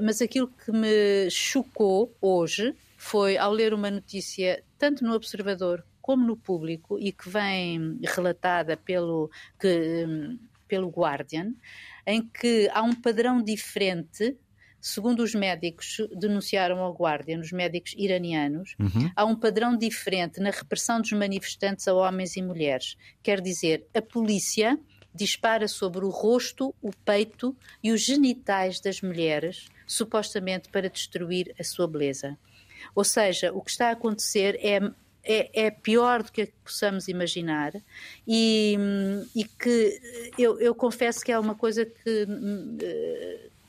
mas 0.02 0.22
aquilo 0.22 0.48
que 0.48 0.72
me 0.72 1.30
chocou 1.30 2.16
hoje 2.22 2.74
foi 2.96 3.36
ao 3.36 3.52
ler 3.52 3.74
uma 3.74 3.92
notícia, 3.92 4.64
tanto 4.78 5.04
no 5.04 5.14
Observador 5.14 5.84
como 6.08 6.26
no 6.26 6.38
público 6.38 6.98
e 6.98 7.12
que 7.12 7.28
vem 7.30 8.00
relatada 8.02 8.78
pelo, 8.78 9.30
que, 9.60 10.06
pelo 10.66 10.88
Guardian, 10.88 11.54
em 12.06 12.26
que 12.26 12.70
há 12.72 12.82
um 12.82 12.96
padrão 12.96 13.44
diferente 13.44 14.38
segundo 14.80 15.22
os 15.22 15.36
médicos 15.36 15.98
denunciaram 16.16 16.80
ao 16.80 16.94
Guardian, 16.94 17.42
os 17.42 17.52
médicos 17.52 17.94
iranianos, 17.98 18.74
uhum. 18.80 19.12
há 19.14 19.26
um 19.26 19.36
padrão 19.36 19.76
diferente 19.76 20.40
na 20.40 20.50
repressão 20.50 21.02
dos 21.02 21.12
manifestantes 21.12 21.90
a 21.90 21.94
homens 21.94 22.38
e 22.38 22.42
mulheres. 22.42 22.96
Quer 23.22 23.42
dizer, 23.42 23.86
a 23.94 24.02
polícia 24.02 24.80
dispara 25.14 25.68
sobre 25.68 26.06
o 26.06 26.10
rosto, 26.10 26.74
o 26.82 26.92
peito 27.04 27.54
e 27.84 27.92
os 27.92 28.00
genitais 28.00 28.80
das 28.80 29.02
mulheres, 29.02 29.68
supostamente 29.86 30.70
para 30.70 30.90
destruir 30.90 31.54
a 31.60 31.66
sua 31.66 31.86
beleza. 31.86 32.38
Ou 32.96 33.04
seja, 33.04 33.52
o 33.52 33.62
que 33.62 33.72
está 33.72 33.90
a 33.90 33.92
acontecer 33.92 34.58
é 34.64 34.80
é, 35.28 35.66
é, 35.66 35.72
pior 35.72 36.24
do 36.24 36.32
que 36.32 36.52
possamos 36.64 37.08
imaginar 37.08 37.74
e, 38.28 38.78
e 39.36 39.44
que 39.44 40.00
eu, 40.38 40.60
eu, 40.60 40.74
confesso 40.74 41.24
que 41.24 41.32
é 41.32 41.38
uma 41.38 41.56
coisa 41.56 41.86
que. 41.86 42.26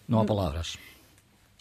Não 0.07 0.21
há 0.21 0.25
palavras. 0.25 0.79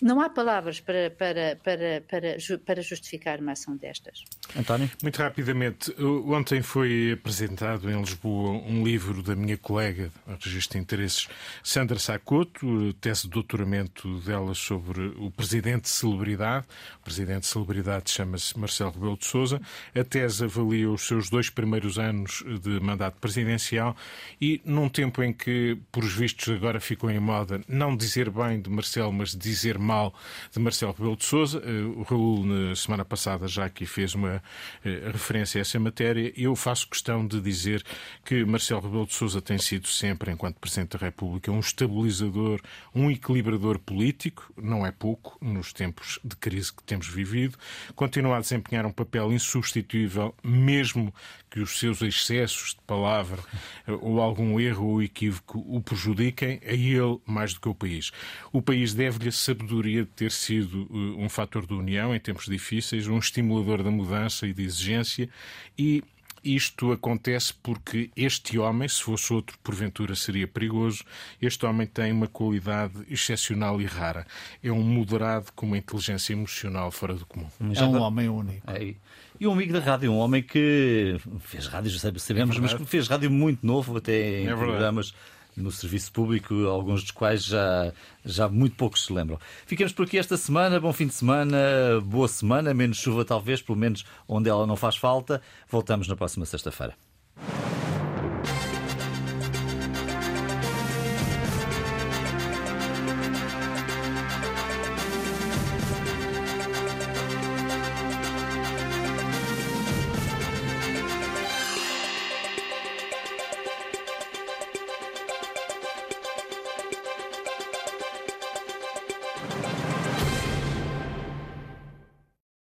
Não 0.02 0.22
há 0.22 0.30
palavras 0.30 0.80
para, 0.80 1.10
para, 1.10 1.58
para, 1.64 2.04
para, 2.08 2.38
para 2.64 2.82
justificar 2.82 3.40
uma 3.40 3.54
ação 3.54 3.76
destas. 3.76 4.24
António? 4.56 4.90
Muito 5.02 5.18
rapidamente. 5.18 5.92
Ontem 6.00 6.62
foi 6.62 7.14
apresentado 7.14 7.90
em 7.90 8.00
Lisboa 8.00 8.52
um 8.52 8.84
livro 8.84 9.24
da 9.24 9.36
minha 9.36 9.58
colega, 9.58 10.12
a 10.28 10.34
Registro 10.34 10.78
de 10.78 10.84
Interesses, 10.84 11.28
Sandra 11.64 11.98
Sacoto, 11.98 12.94
tese 13.02 13.24
de 13.24 13.30
doutoramento 13.30 14.20
dela 14.20 14.54
sobre 14.54 15.08
o 15.18 15.32
presidente 15.32 15.90
celebridade. 15.90 16.68
O 17.02 17.04
presidente 17.04 17.48
celebridade 17.48 18.12
chama-se 18.12 18.58
Marcelo 18.58 18.92
Rebelo 18.92 19.18
de 19.18 19.26
Sousa. 19.26 19.60
A 19.96 20.04
tese 20.04 20.44
avalia 20.44 20.92
os 20.92 21.08
seus 21.08 21.28
dois 21.28 21.50
primeiros 21.50 21.98
anos 21.98 22.44
de 22.62 22.80
mandato 22.80 23.20
presidencial 23.20 23.96
e 24.40 24.62
num 24.64 24.90
tempo 24.90 25.24
em 25.24 25.34
que, 25.34 25.78
por 25.92 26.04
os 26.04 26.14
vistos, 26.14 26.54
agora 26.54 26.80
ficou 26.80 27.10
em 27.10 27.20
moda 27.20 27.62
não 27.68 27.96
dizer 27.96 28.30
bem 28.30 28.62
de 28.62 28.70
Marcelo, 28.70 29.12
mas 29.12 29.36
dizer 29.36 29.80
mal 29.88 30.14
de 30.52 30.60
Marcelo 30.60 30.92
Rebelo 30.92 31.16
de 31.16 31.24
Sousa. 31.24 31.64
Eh, 31.64 31.82
o 31.82 32.04
Raul, 32.04 32.46
na 32.46 32.76
semana 32.76 33.06
passada, 33.06 33.48
já 33.48 33.66
aqui 33.66 33.86
fez 33.86 34.14
uma 34.14 34.44
eh, 34.84 35.10
referência 35.12 35.60
a 35.60 35.62
essa 35.62 35.80
matéria. 35.80 36.34
Eu 36.36 36.56
faço 36.58 36.90
questão 36.90 37.26
de 37.26 37.40
dizer 37.40 37.82
que 38.26 38.44
Marcelo 38.44 38.82
Rebelo 38.82 39.08
de 39.08 39.14
Sousa 39.14 39.42
tem 39.42 39.58
sido 39.58 39.88
sempre, 39.88 40.30
enquanto 40.30 40.60
Presidente 40.60 40.98
da 40.98 41.06
República, 41.06 41.52
um 41.52 41.62
estabilizador, 41.62 42.60
um 42.94 43.10
equilibrador 43.10 43.80
político, 43.80 44.52
não 44.62 44.86
é 44.86 44.92
pouco, 44.92 45.38
nos 45.42 45.72
tempos 45.72 46.20
de 46.22 46.36
crise 46.36 46.74
que 46.74 46.84
temos 46.84 47.08
vivido. 47.08 47.58
Continua 47.96 48.38
a 48.38 48.42
desempenhar 48.42 48.86
um 48.86 48.92
papel 48.92 49.32
insubstituível, 49.32 50.36
mesmo 50.44 51.14
que 51.50 51.62
os 51.62 51.80
seus 51.80 52.02
excessos 52.02 52.72
de 52.72 52.82
palavra 52.86 53.42
eh, 53.88 53.94
ou 54.02 54.20
algum 54.20 54.60
erro 54.60 54.86
ou 54.86 55.02
equívoco 55.02 55.64
o 55.66 55.80
prejudiquem, 55.82 56.60
a 56.66 56.74
ele 56.74 57.22
mais 57.26 57.54
do 57.54 57.62
que 57.62 57.70
ao 57.70 57.76
país. 57.76 58.12
O 58.52 58.62
país 58.62 58.94
deve-lhe 58.94 59.32
sabedoria 59.32 59.77
de 59.84 60.12
ter 60.12 60.32
sido 60.32 60.88
eh, 60.90 61.24
um 61.24 61.30
fator 61.30 61.66
de 61.66 61.74
união 61.74 62.16
em 62.16 62.20
tempos 62.20 62.46
difíceis, 62.46 63.08
um 63.08 63.18
estimulador 63.18 63.84
da 63.84 63.92
mudança 63.92 64.48
e 64.48 64.54
de 64.54 64.64
exigência 64.64 65.30
e 65.78 66.04
isto 66.44 66.92
acontece 66.92 67.54
porque 67.62 68.10
este 68.16 68.58
homem, 68.58 68.88
se 68.88 69.04
fosse 69.04 69.34
outro, 69.34 69.58
porventura 69.62 70.16
seria 70.16 70.48
perigoso. 70.48 71.04
Este 71.42 71.66
homem 71.66 71.86
tem 71.86 72.12
uma 72.12 72.28
qualidade 72.28 72.94
excepcional 73.10 73.82
e 73.82 73.86
rara. 73.86 74.26
É 74.64 74.72
um 74.72 74.82
moderado 74.82 75.48
com 75.54 75.66
uma 75.66 75.78
inteligência 75.78 76.34
emocional 76.34 76.90
fora 76.92 77.16
do 77.16 77.26
comum. 77.26 77.48
É 77.76 77.84
um 77.84 78.02
homem 78.02 78.30
único. 78.30 78.70
É. 78.70 78.96
E 79.40 79.46
um 79.46 79.52
amigo 79.52 79.74
da 79.74 79.80
rádio, 79.80 80.12
um 80.12 80.18
homem 80.18 80.42
que 80.42 81.18
fez 81.42 81.68
rádio, 81.68 81.92
já 81.92 82.00
sabemos, 82.00 82.56
é 82.58 82.60
mas 82.60 82.74
que 82.74 82.86
fez 82.86 83.08
rádio 83.08 83.30
muito 83.30 83.66
novo, 83.66 83.98
até 83.98 84.42
em 84.42 84.48
é 84.48 84.56
programas 84.56 85.14
no 85.58 85.72
serviço 85.72 86.12
público, 86.12 86.54
alguns 86.68 87.02
dos 87.02 87.12
quais 87.12 87.44
já, 87.44 87.92
já 88.24 88.48
muito 88.48 88.76
poucos 88.76 89.06
se 89.06 89.14
lembram. 89.14 89.40
Ficamos 89.66 89.92
por 89.92 90.06
aqui 90.06 90.18
esta 90.18 90.38
semana. 90.38 90.80
Bom 90.80 90.94
fim 90.94 91.08
de 91.08 91.14
semana, 91.14 91.58
boa 92.04 92.28
semana, 92.28 92.74
menos 92.74 92.98
chuva 92.98 93.26
talvez, 93.26 93.62
pelo 93.62 93.78
menos 93.78 94.06
onde 94.28 94.50
ela 94.50 94.68
não 94.68 94.76
faz 94.76 94.96
falta. 94.96 95.42
Voltamos 95.70 96.08
na 96.08 96.16
próxima 96.16 96.46
sexta-feira. 96.46 97.07